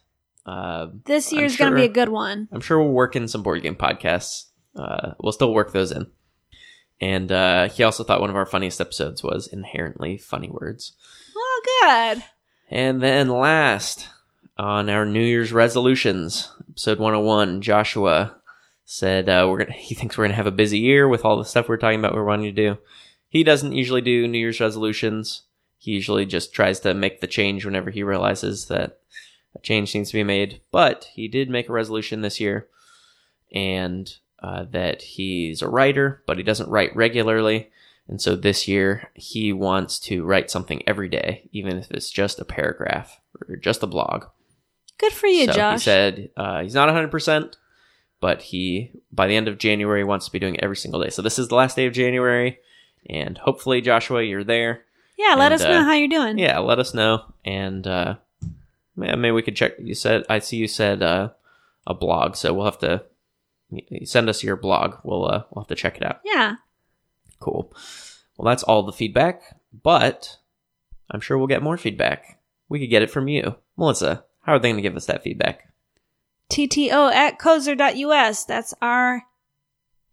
[0.46, 2.48] uh, This year's going to be a good one.
[2.52, 4.44] I'm sure we'll work in some board game podcasts.
[4.74, 6.06] Uh, we'll still work those in.
[7.00, 10.92] And uh, he also thought one of our funniest episodes was inherently funny words.
[11.36, 12.24] Oh, good.
[12.70, 14.08] And then last
[14.56, 18.36] on our New Year's resolutions, episode 101, Joshua
[18.86, 19.72] said uh, we're gonna.
[19.76, 22.14] He thinks we're gonna have a busy year with all the stuff we're talking about.
[22.14, 22.78] We're wanting to do.
[23.28, 25.42] He doesn't usually do New Year's resolutions.
[25.76, 28.98] He usually just tries to make the change whenever he realizes that
[29.54, 30.62] a change needs to be made.
[30.70, 32.68] But he did make a resolution this year,
[33.52, 34.10] and
[34.42, 37.70] uh, that he's a writer, but he doesn't write regularly.
[38.08, 42.38] And so this year he wants to write something every day, even if it's just
[42.38, 44.26] a paragraph or just a blog.
[44.98, 45.82] Good for you, so he Josh.
[45.82, 47.54] said uh, he's not 100%,
[48.20, 51.10] but he, by the end of January, wants to be doing it every single day.
[51.10, 52.58] So this is the last day of January,
[53.08, 54.84] and hopefully, Joshua, you're there.
[55.18, 56.38] yeah, let and, us know uh, how you're doing.
[56.38, 57.24] Yeah, let us know.
[57.44, 58.16] And uh,
[58.96, 59.72] may- maybe we could check.
[59.78, 61.30] You said, I see you said uh,
[61.86, 63.04] a blog, so we'll have to
[64.04, 64.96] send us your blog.
[65.04, 66.20] We'll, uh, we'll have to check it out.
[66.24, 66.56] Yeah.
[67.40, 67.72] Cool.
[68.36, 69.42] Well, that's all the feedback,
[69.82, 70.38] but
[71.10, 72.40] I'm sure we'll get more feedback.
[72.68, 73.56] We could get it from you.
[73.76, 75.72] Melissa, how are they going to give us that feedback?
[76.50, 78.44] TTO at cozer.us.
[78.44, 79.22] That's our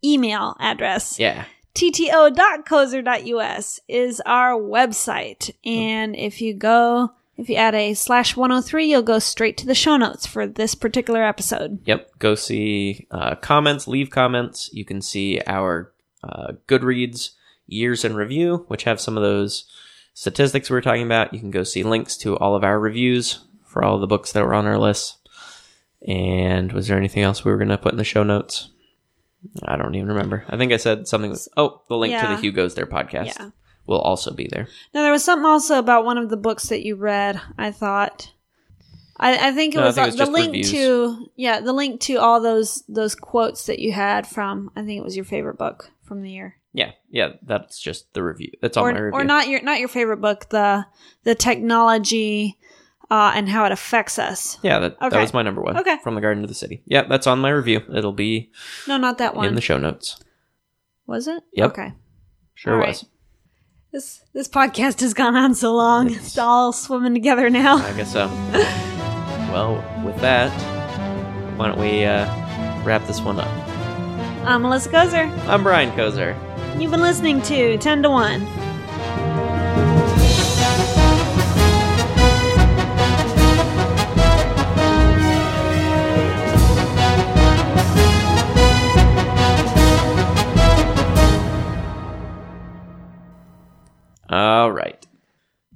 [0.03, 1.19] email address.
[1.19, 1.45] Yeah.
[1.75, 5.51] TTO.cozer.us is our website.
[5.65, 9.73] And if you go, if you add a slash 103, you'll go straight to the
[9.73, 11.79] show notes for this particular episode.
[11.85, 12.19] Yep.
[12.19, 14.69] Go see uh, comments, leave comments.
[14.73, 15.91] You can see our
[16.23, 17.31] uh, Goodreads.
[17.65, 19.65] Years in Review, which have some of those
[20.13, 21.33] statistics we were talking about.
[21.33, 24.45] You can go see links to all of our reviews for all the books that
[24.45, 25.17] were on our list.
[26.07, 28.69] And was there anything else we were going to put in the show notes?
[29.63, 30.45] I don't even remember.
[30.49, 31.31] I think I said something.
[31.31, 33.49] With, oh, the link to the Hugo's There podcast Yeah.
[33.87, 34.67] will also be there.
[34.93, 37.39] Now there was something also about one of the books that you read.
[37.57, 38.31] I thought,
[39.17, 40.71] I, I think it No, was, think it was the link reviews.
[40.71, 44.71] to yeah the link to all those those quotes that you had from.
[44.75, 48.23] I think it was your favorite book from the year, Yeah, yeah, that's just the
[48.23, 48.51] review.
[48.61, 49.11] That's my or review.
[49.13, 50.85] or not your not your favorite book the
[51.23, 52.57] the technology
[53.13, 54.57] uh, and how it affects us.
[54.63, 55.77] Yeah, that, that was my number one.
[55.77, 55.97] Okay.
[56.03, 56.81] From the Garden to the City.
[56.85, 57.81] Yeah, that's on my review.
[57.95, 58.49] It'll be
[58.87, 59.45] No, not that one.
[59.45, 60.19] in the show notes.
[61.05, 61.43] was it?
[61.53, 61.69] Yep.
[61.71, 61.93] Okay.
[62.55, 62.87] Sure All right.
[62.87, 63.05] was.
[63.91, 66.09] This this podcast has gone on so long.
[66.11, 67.77] It's all swimming together now.
[67.77, 68.25] I guess so.
[69.53, 70.49] well, with that,
[71.59, 72.25] why don't we uh,
[72.83, 73.47] wrap this one up?
[74.47, 75.29] I'm Melissa Kozer.
[75.47, 76.35] I'm Brian Kozer.
[76.81, 78.41] You've been listening to 10 to 1.
[94.33, 94.99] All right.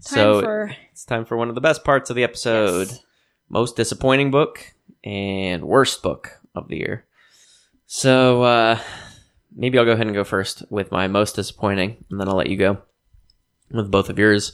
[0.04, 2.88] Time so for it's time for one of the best parts of the episode.
[2.88, 3.04] Yes.
[3.50, 4.74] Most disappointing book
[5.04, 7.06] and worst book of the year.
[7.86, 8.80] So uh
[9.56, 12.50] maybe I'll go ahead and go first with my most disappointing, and then I'll let
[12.50, 12.82] you go
[13.70, 14.54] with both of yours.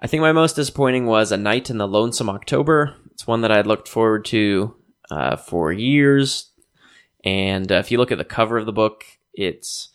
[0.00, 2.96] I think my most disappointing was A Night in the Lonesome October.
[3.12, 4.74] It's one that I looked forward to
[5.08, 6.50] uh, for years.
[7.24, 9.90] And uh, if you look at the cover of the book, it's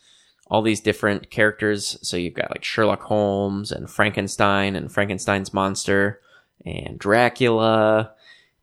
[0.49, 1.97] all these different characters.
[2.01, 6.21] So you've got like Sherlock Holmes and Frankenstein and Frankenstein's monster
[6.65, 8.13] and Dracula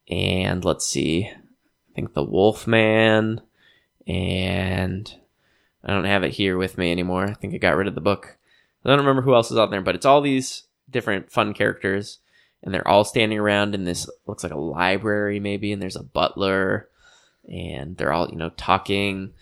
[0.08, 3.40] and let's see, I think the Wolfman
[4.06, 5.14] and
[5.84, 7.24] I don't have it here with me anymore.
[7.24, 8.36] I think I got rid of the book.
[8.84, 12.18] I don't remember who else is out there, but it's all these different fun characters
[12.62, 16.02] and they're all standing around in this looks like a library maybe and there's a
[16.02, 16.88] butler
[17.48, 19.32] and they're all, you know, talking.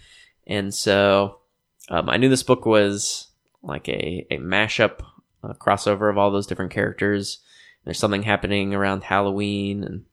[0.46, 1.38] And so
[1.88, 3.28] um, I knew this book was
[3.62, 5.00] like a, a mashup,
[5.42, 7.40] a crossover of all those different characters.
[7.84, 9.84] There's something happening around Halloween.
[9.84, 10.04] And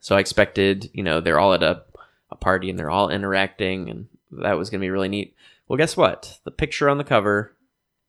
[0.00, 1.82] so I expected, you know, they're all at a,
[2.30, 5.34] a party and they're all interacting and that was going to be really neat.
[5.66, 6.38] Well, guess what?
[6.44, 7.56] The picture on the cover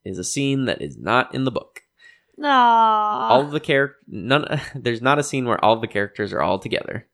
[0.03, 1.83] is a scene that is not in the book.
[2.39, 2.45] Aww.
[2.45, 6.41] all of the character, none, there's not a scene where all of the characters are
[6.41, 7.05] all together.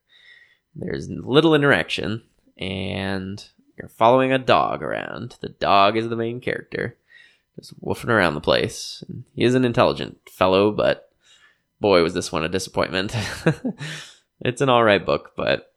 [0.76, 2.22] There's little interaction
[2.58, 3.44] and
[3.78, 5.38] you're following a dog around.
[5.42, 6.98] The dog is the main character,
[7.56, 9.04] just woofing around the place.
[9.34, 11.10] He is an intelligent fellow, but
[11.80, 13.16] boy, was this one a disappointment.
[14.42, 15.74] it's an alright book, but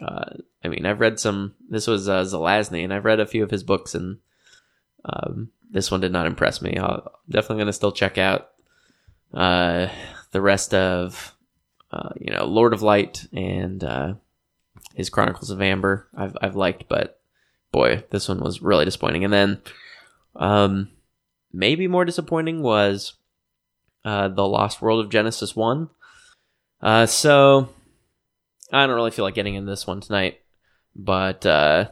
[0.00, 1.54] uh, I mean, I've read some.
[1.68, 4.18] This was uh, Zelazny, and I've read a few of his books, and
[5.04, 6.76] um, this one did not impress me.
[6.76, 8.50] I'll, I'm definitely going to still check out
[9.34, 9.88] uh,
[10.30, 11.34] the rest of,
[11.90, 14.14] uh, you know, Lord of Light and uh,
[14.94, 16.08] his Chronicles of Amber.
[16.16, 17.17] I've I've liked, but
[17.72, 19.24] boy, this one was really disappointing.
[19.24, 19.62] And then,
[20.36, 20.90] um,
[21.52, 23.14] maybe more disappointing was
[24.04, 25.90] uh, the Lost World of Genesis One.
[26.80, 27.68] Uh, so
[28.72, 30.40] I don't really feel like getting into this one tonight,
[30.94, 31.90] but uh,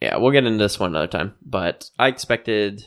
[0.00, 1.34] yeah, we'll get into this one another time.
[1.42, 2.84] But I expected,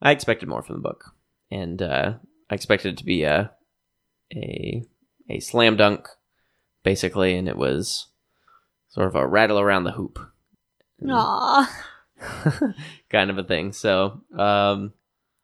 [0.00, 1.14] I expected more from the book,
[1.50, 2.14] and uh,
[2.50, 3.52] I expected it to be a
[4.34, 4.84] a
[5.28, 6.08] a slam dunk,
[6.82, 8.06] basically, and it was
[8.88, 10.18] sort of a rattle around the hoop
[11.10, 12.74] Aww.
[13.10, 13.72] kind of a thing.
[13.72, 14.92] So, um,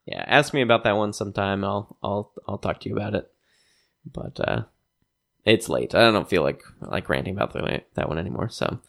[0.07, 1.65] yeah, ask me about that one sometime.
[1.65, 3.31] I'll I'll I'll talk to you about it.
[4.11, 4.63] But uh,
[5.45, 5.95] it's late.
[5.95, 8.49] I don't feel like like ranting about the, that one anymore.
[8.49, 8.81] So,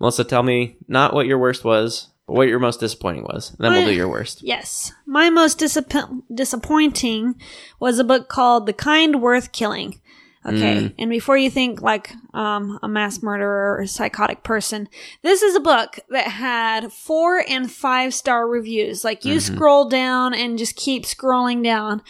[0.00, 3.50] Melissa, tell me not what your worst was, but what your most disappointing was.
[3.50, 4.42] And then we'll do your worst.
[4.42, 4.92] Yes.
[5.06, 7.36] My most disapp- disappointing
[7.78, 10.00] was a book called The Kind Worth Killing.
[10.46, 10.76] Okay.
[10.76, 10.94] Mm.
[10.98, 14.88] And before you think like um, a mass murderer or a psychotic person,
[15.22, 19.04] this is a book that had four and five star reviews.
[19.04, 22.02] Like you scroll down and just keep scrolling down.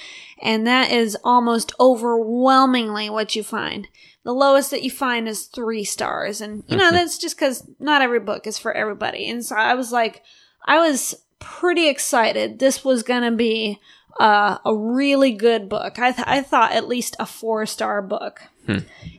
[0.42, 3.88] And that is almost overwhelmingly what you find.
[4.24, 6.40] The lowest that you find is three stars.
[6.40, 9.30] And, you know, that's just because not every book is for everybody.
[9.30, 10.22] And so I was like,
[10.66, 12.58] I was pretty excited.
[12.58, 13.80] This was going to be
[14.20, 15.98] uh, a really good book.
[15.98, 18.42] I, th- I thought at least a four star book.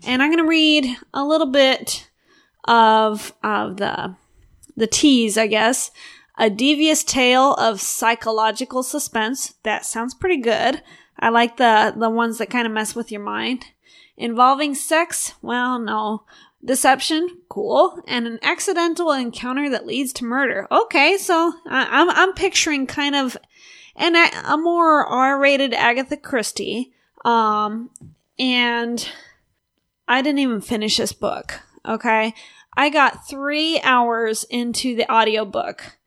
[0.05, 2.09] And I'm going to read a little bit
[2.65, 4.15] of, of the,
[4.75, 5.91] the tease, I guess.
[6.37, 9.55] A devious tale of psychological suspense.
[9.63, 10.81] That sounds pretty good.
[11.19, 13.65] I like the, the ones that kind of mess with your mind.
[14.17, 15.33] Involving sex?
[15.41, 16.23] Well, no.
[16.63, 20.67] deception, cool, and an accidental encounter that leads to murder.
[20.71, 23.37] Okay, so I, I'm I'm picturing kind of
[23.97, 26.93] an a, a more R-rated Agatha Christie.
[27.25, 27.89] Um,
[28.39, 29.09] and
[30.07, 31.59] I didn't even finish this book.
[31.85, 32.33] Okay,
[32.75, 35.97] I got three hours into the audiobook,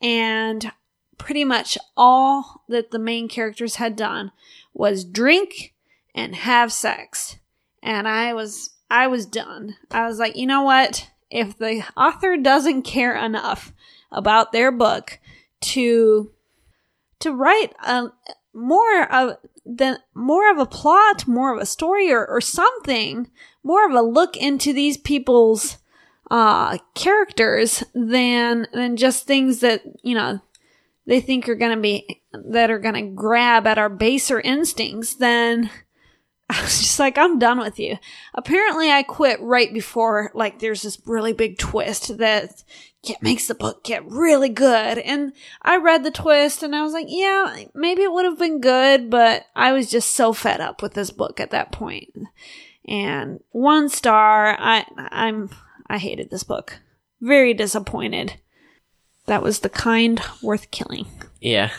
[0.00, 0.70] and
[1.16, 4.30] pretty much all that the main characters had done
[4.72, 5.74] was drink
[6.14, 7.38] and have sex.
[7.82, 9.76] And I was I was done.
[9.90, 11.10] I was like, you know what?
[11.30, 13.72] If the author doesn't care enough
[14.10, 15.18] about their book
[15.60, 16.30] to
[17.20, 18.08] to write a
[18.54, 23.30] more of the more of a plot, more of a story or, or something,
[23.62, 25.78] more of a look into these people's
[26.30, 30.40] uh characters than than just things that, you know,
[31.06, 35.14] they think are going to be that are going to grab at our baser instincts,
[35.14, 35.70] then
[36.50, 37.98] I was just like, I'm done with you.
[38.34, 42.64] Apparently, I quit right before, like, there's this really big twist that
[43.02, 44.98] get, makes the book get really good.
[44.98, 48.60] And I read the twist and I was like, yeah, maybe it would have been
[48.60, 52.10] good, but I was just so fed up with this book at that point.
[52.86, 55.50] And one star, I, I'm,
[55.86, 56.80] I hated this book.
[57.20, 58.40] Very disappointed.
[59.26, 61.06] That was the kind worth killing.
[61.40, 61.70] Yeah.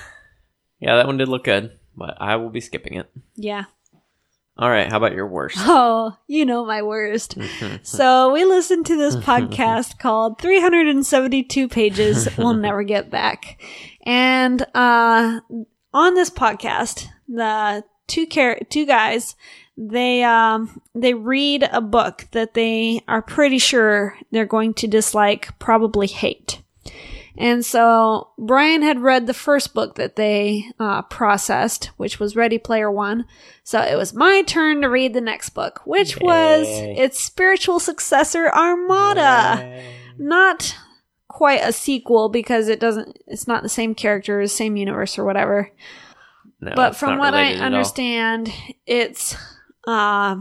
[0.79, 3.09] Yeah, that one did look good, but I will be skipping it.
[3.35, 3.65] Yeah.
[4.59, 5.55] All right, how about your worst?
[5.61, 7.37] Oh, you know my worst.
[7.83, 13.61] so we listened to this podcast called 372 Pages We'll Never Get Back.
[14.03, 15.39] And uh,
[15.93, 19.37] on this podcast, the two char- two guys,
[19.77, 25.57] they um they read a book that they are pretty sure they're going to dislike,
[25.57, 26.61] probably hate.
[27.39, 32.57] And so Brian had read the first book that they uh, processed, which was Ready
[32.57, 33.25] Player One.
[33.63, 38.49] So it was my turn to read the next book, which was its spiritual successor,
[38.49, 39.81] Armada.
[40.17, 40.75] Not
[41.29, 45.71] quite a sequel because it doesn't, it's not the same characters, same universe or whatever.
[46.59, 47.65] No, but from what I related at all.
[47.67, 48.53] understand,
[48.85, 49.37] it's
[49.87, 50.35] uh,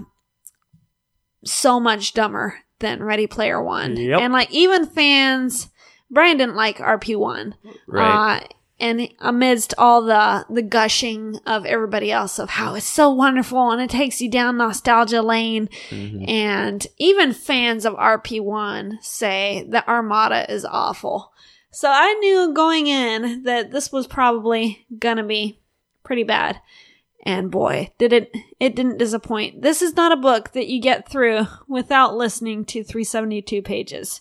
[1.44, 3.96] so much dumber than Ready Player One.
[3.96, 4.20] Yep.
[4.20, 5.68] And like even fans,
[6.10, 7.54] Brian didn't like RP One.
[7.86, 8.40] Right.
[8.42, 8.46] Uh,
[8.80, 13.82] and amidst all the the gushing of everybody else of how it's so wonderful and
[13.82, 16.28] it takes you down nostalgia lane, Mhm.
[16.28, 21.32] and even fans of RP1 say that Armada is awful.
[21.72, 25.58] So I knew going in that this was probably gonna be
[26.04, 26.60] pretty bad.
[27.24, 29.60] And boy, did it it didn't disappoint.
[29.62, 34.20] This is not a book that you get through without listening to 372 pages.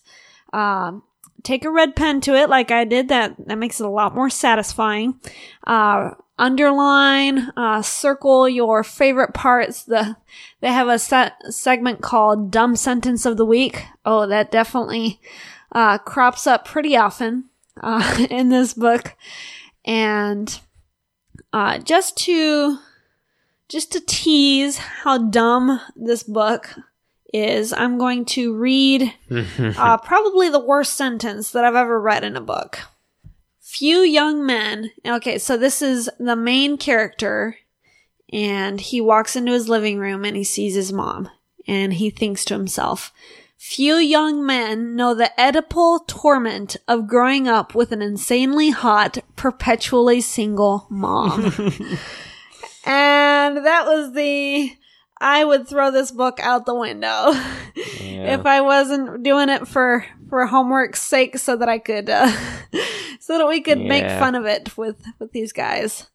[0.52, 1.04] Um,
[1.48, 3.08] take a red pen to it like I did.
[3.08, 5.20] That that makes it a lot more satisfying.
[5.66, 9.84] Uh, underline, uh, circle your favorite parts.
[9.84, 10.18] The
[10.60, 15.22] they have a set segment called "Dumb Sentence of the Week." Oh, that definitely
[15.72, 17.46] uh, crops up pretty often
[17.82, 19.16] uh, in this book,
[19.86, 20.60] and
[21.54, 22.78] uh, just to
[23.70, 26.76] just to tease how dumb this book
[27.34, 29.14] is, I'm going to read
[29.60, 32.80] uh, probably the worst sentence that I've ever read in a book.
[33.60, 34.92] Few young men.
[35.06, 37.58] Okay, so this is the main character,
[38.32, 41.30] and he walks into his living room and he sees his mom,
[41.68, 43.12] and he thinks to himself,
[43.58, 50.22] Few young men know the Oedipal torment of growing up with an insanely hot, perpetually
[50.22, 51.46] single mom.
[52.86, 54.72] and that was the.
[55.20, 57.32] I would throw this book out the window
[58.00, 58.36] Yeah.
[58.36, 62.30] if I wasn't doing it for for homework's sake, so that I could, uh,
[63.20, 66.08] so that we could make fun of it with with these guys.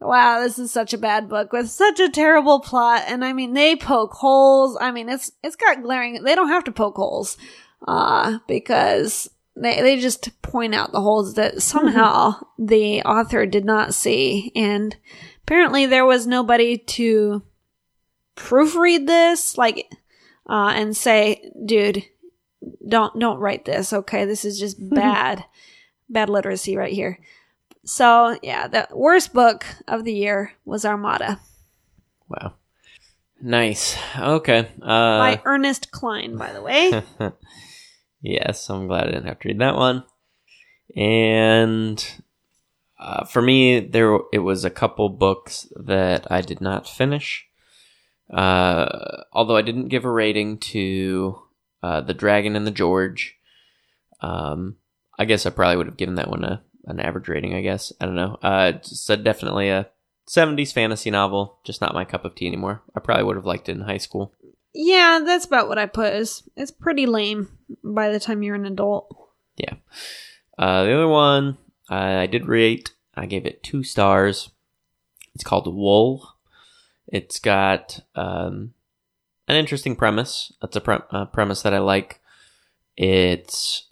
[0.00, 3.52] Wow, this is such a bad book with such a terrible plot, and I mean
[3.54, 4.76] they poke holes.
[4.80, 6.22] I mean it's it's got glaring.
[6.22, 7.36] They don't have to poke holes,
[7.86, 13.92] uh, because they they just point out the holes that somehow the author did not
[13.94, 14.96] see, and
[15.42, 17.42] apparently there was nobody to
[18.38, 19.90] proofread this, like,
[20.48, 22.04] uh, and say, dude,
[22.86, 23.92] don't don't write this.
[23.92, 25.44] Okay, this is just bad,
[26.08, 27.18] bad literacy right here.
[27.84, 31.40] So yeah, the worst book of the year was Armada
[32.28, 32.54] wow.
[33.40, 33.96] Nice.
[34.18, 34.70] Okay.
[34.82, 37.02] Uh, by Ernest Cline, by the way.
[38.22, 40.04] yes, I'm glad I didn't have to read that one.
[40.96, 42.04] And
[42.98, 47.47] uh, for me, there it was a couple books that I did not finish.
[48.32, 51.40] Uh, although I didn't give a rating to
[51.82, 53.36] uh, the Dragon and the George.
[54.20, 54.76] Um,
[55.18, 57.54] I guess I probably would have given that one a an average rating.
[57.54, 58.38] I guess I don't know.
[58.42, 59.88] Uh, it's a, definitely a
[60.28, 62.82] 70s fantasy novel, just not my cup of tea anymore.
[62.96, 64.34] I probably would have liked it in high school.
[64.74, 66.14] Yeah, that's about what I put.
[66.14, 67.48] Is it's pretty lame
[67.82, 69.14] by the time you're an adult.
[69.56, 69.74] Yeah.
[70.58, 72.92] Uh, the other one I did rate.
[73.14, 74.50] I gave it two stars.
[75.34, 76.37] It's called Wool.
[77.08, 78.74] It's got um,
[79.48, 80.52] an interesting premise.
[80.60, 82.20] That's a pre- uh, premise that I like.
[82.96, 83.88] It's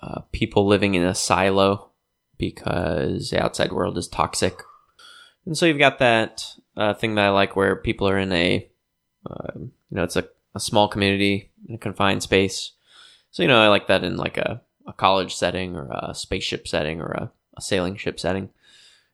[0.00, 1.90] uh, people living in a silo
[2.38, 4.60] because the outside world is toxic.
[5.44, 6.44] And so you've got that
[6.76, 8.68] uh, thing that I like where people are in a,
[9.28, 12.72] uh, you know, it's a, a small community in a confined space.
[13.32, 16.68] So, you know, I like that in like a, a college setting or a spaceship
[16.68, 18.50] setting or a, a sailing ship setting.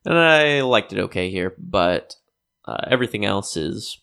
[0.05, 2.17] And I liked it okay here, but
[2.67, 3.99] uh, everything else is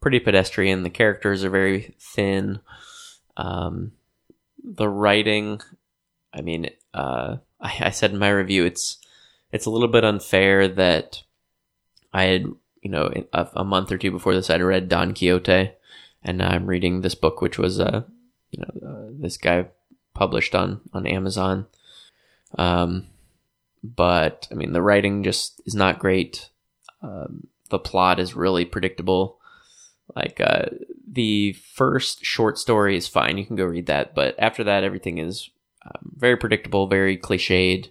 [0.00, 0.82] pretty pedestrian.
[0.82, 2.60] The characters are very thin.
[3.36, 3.92] Um,
[4.62, 5.60] the writing,
[6.32, 8.98] I mean, uh, I, I said in my review, it's
[9.52, 11.22] it's a little bit unfair that
[12.12, 12.46] I had,
[12.82, 15.72] you know, a, a month or two before this, I'd read Don Quixote,
[16.22, 18.02] and now I'm reading this book, which was, uh,
[18.50, 19.66] you know, uh, this guy
[20.14, 21.66] published on on Amazon.
[22.58, 23.06] Um,
[23.82, 26.50] but I mean, the writing just is not great.
[27.02, 29.40] Um, the plot is really predictable.
[30.14, 30.66] Like uh,
[31.10, 34.14] the first short story is fine; you can go read that.
[34.14, 35.50] But after that, everything is
[35.84, 37.90] um, very predictable, very cliched.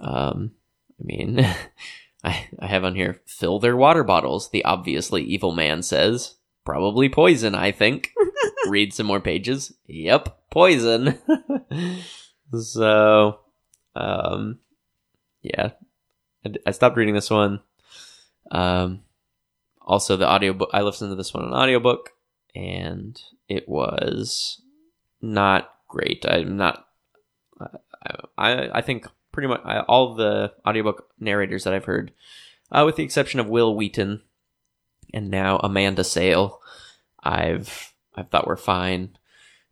[0.00, 0.52] Um,
[1.00, 1.40] I mean,
[2.24, 4.50] I, I have on here fill their water bottles.
[4.50, 7.56] The obviously evil man says, probably poison.
[7.56, 8.12] I think.
[8.68, 9.72] read some more pages.
[9.86, 11.18] Yep, poison.
[12.58, 13.40] so,
[13.94, 14.58] um,
[15.42, 15.70] yeah,
[16.44, 17.60] I, I stopped reading this one.
[18.50, 19.02] Um,
[19.80, 22.10] also the audiobook, I listened to this one on audiobook
[22.54, 24.60] and it was
[25.20, 26.24] not great.
[26.28, 26.86] I'm not,
[28.36, 32.12] I, I think pretty much all the audiobook narrators that I've heard,
[32.70, 34.22] uh, with the exception of Wil Wheaton
[35.14, 36.60] and now Amanda Sale,
[37.22, 39.16] I've, I've thought were fine,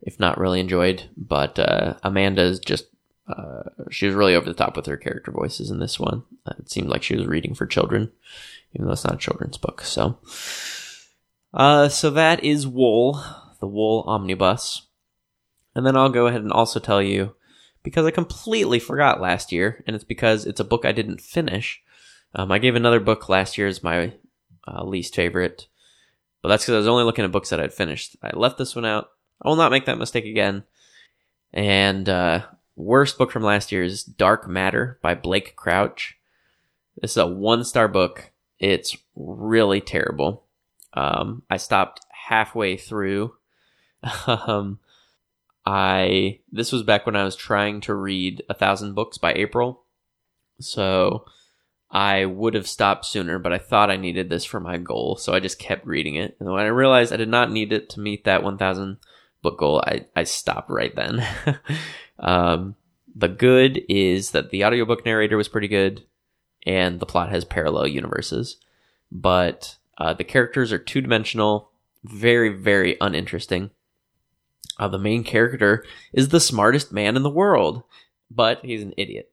[0.01, 2.87] if not really enjoyed, but, uh, Amanda is just
[3.27, 6.23] uh, she was really over the top with her character voices in this one.
[6.45, 8.11] Uh, it seemed like she was reading for children,
[8.77, 9.81] even though it's not a children's book.
[9.81, 10.19] So,
[11.51, 13.23] uh, so that is Wool,
[13.59, 14.83] the Wool Omnibus.
[15.75, 17.35] And then I'll go ahead and also tell you,
[17.83, 21.81] because I completely forgot last year, and it's because it's a book I didn't finish.
[22.35, 24.13] Um, I gave another book last year as my
[24.67, 25.67] uh, least favorite,
[26.43, 28.15] but that's because I was only looking at books that I'd finished.
[28.21, 29.09] I left this one out.
[29.41, 30.63] I will not make that mistake again.
[31.53, 32.43] And uh,
[32.77, 36.15] Worst book from last year is Dark Matter by Blake Crouch.
[37.01, 38.31] This is a one star book.
[38.59, 40.45] It's really terrible.
[40.93, 43.35] Um, I stopped halfway through.
[44.27, 44.79] um,
[45.65, 49.83] I this was back when I was trying to read a thousand books by April,
[50.59, 51.25] so
[51.91, 53.37] I would have stopped sooner.
[53.37, 56.37] But I thought I needed this for my goal, so I just kept reading it.
[56.39, 58.97] And when I realized I did not need it to meet that one thousand
[59.41, 61.25] book goal, I I stopped right then.
[62.19, 62.75] Um,
[63.15, 66.03] the good is that the audiobook narrator was pretty good
[66.65, 68.57] and the plot has parallel universes,
[69.11, 71.71] but uh, the characters are two dimensional,
[72.03, 73.71] very, very uninteresting.
[74.79, 77.83] Uh, the main character is the smartest man in the world,
[78.29, 79.31] but he's an idiot.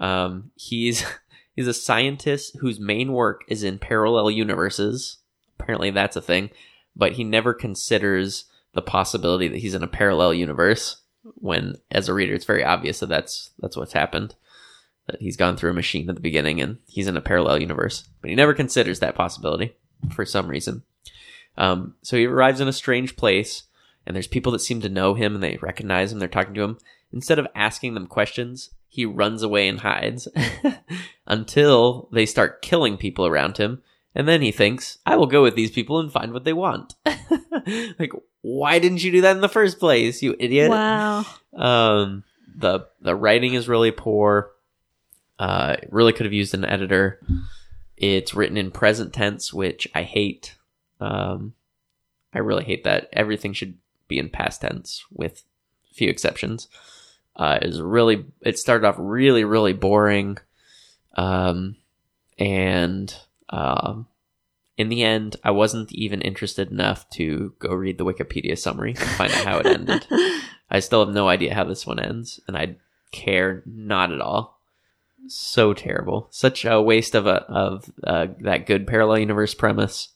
[0.00, 1.04] Um, he's
[1.56, 5.18] he's a scientist whose main work is in parallel universes.
[5.58, 6.50] Apparently, that's a thing,
[6.96, 11.02] but he never considers the possibility that he's in a parallel universe
[11.34, 14.34] when as a reader it's very obvious that that's that's what's happened
[15.08, 18.08] that he's gone through a machine at the beginning and he's in a parallel universe
[18.20, 19.74] but he never considers that possibility
[20.10, 20.82] for some reason
[21.56, 23.64] um, so he arrives in a strange place
[24.06, 26.62] and there's people that seem to know him and they recognize him they're talking to
[26.62, 26.78] him
[27.12, 30.28] instead of asking them questions he runs away and hides
[31.26, 33.82] until they start killing people around him
[34.18, 36.96] and then he thinks, I will go with these people and find what they want.
[37.98, 40.70] like, why didn't you do that in the first place, you idiot?
[40.70, 41.24] Wow.
[41.54, 42.24] Um,
[42.56, 44.50] the the writing is really poor.
[45.38, 47.20] Uh, really could have used an editor.
[47.96, 50.56] It's written in present tense, which I hate.
[51.00, 51.54] Um,
[52.32, 53.08] I really hate that.
[53.12, 53.78] Everything should
[54.08, 55.44] be in past tense, with
[55.92, 56.68] few exceptions.
[57.36, 60.38] Uh, is really it started off really really boring,
[61.16, 61.76] um,
[62.36, 63.14] and
[63.50, 64.08] um,
[64.76, 68.98] in the end, I wasn't even interested enough to go read the Wikipedia summary and
[68.98, 70.06] find out how it ended.
[70.70, 72.76] I still have no idea how this one ends, and I
[73.10, 74.57] care not at all.
[75.26, 80.08] So terrible, such a waste of a of uh, that good parallel universe premise.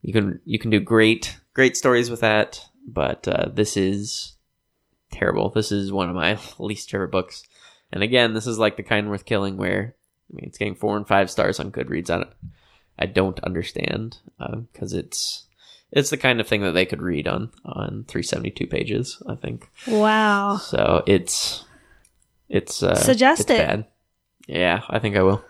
[0.00, 4.36] You can you can do great great stories with that, but uh, this is
[5.10, 5.50] terrible.
[5.50, 7.42] This is one of my least favorite books.
[7.92, 9.94] And again, this is like the kind worth killing where
[10.32, 12.10] I mean, it's getting four and five stars on Goodreads.
[12.10, 12.30] I don't,
[12.98, 15.46] I don't understand because uh, it's
[15.90, 19.22] it's the kind of thing that they could read on on 372 pages.
[19.28, 19.70] I think.
[19.86, 20.56] Wow.
[20.56, 21.64] So it's
[22.48, 23.58] it's uh, Suggest it's it.
[23.58, 23.86] Bad.
[24.46, 25.44] Yeah, I think I will.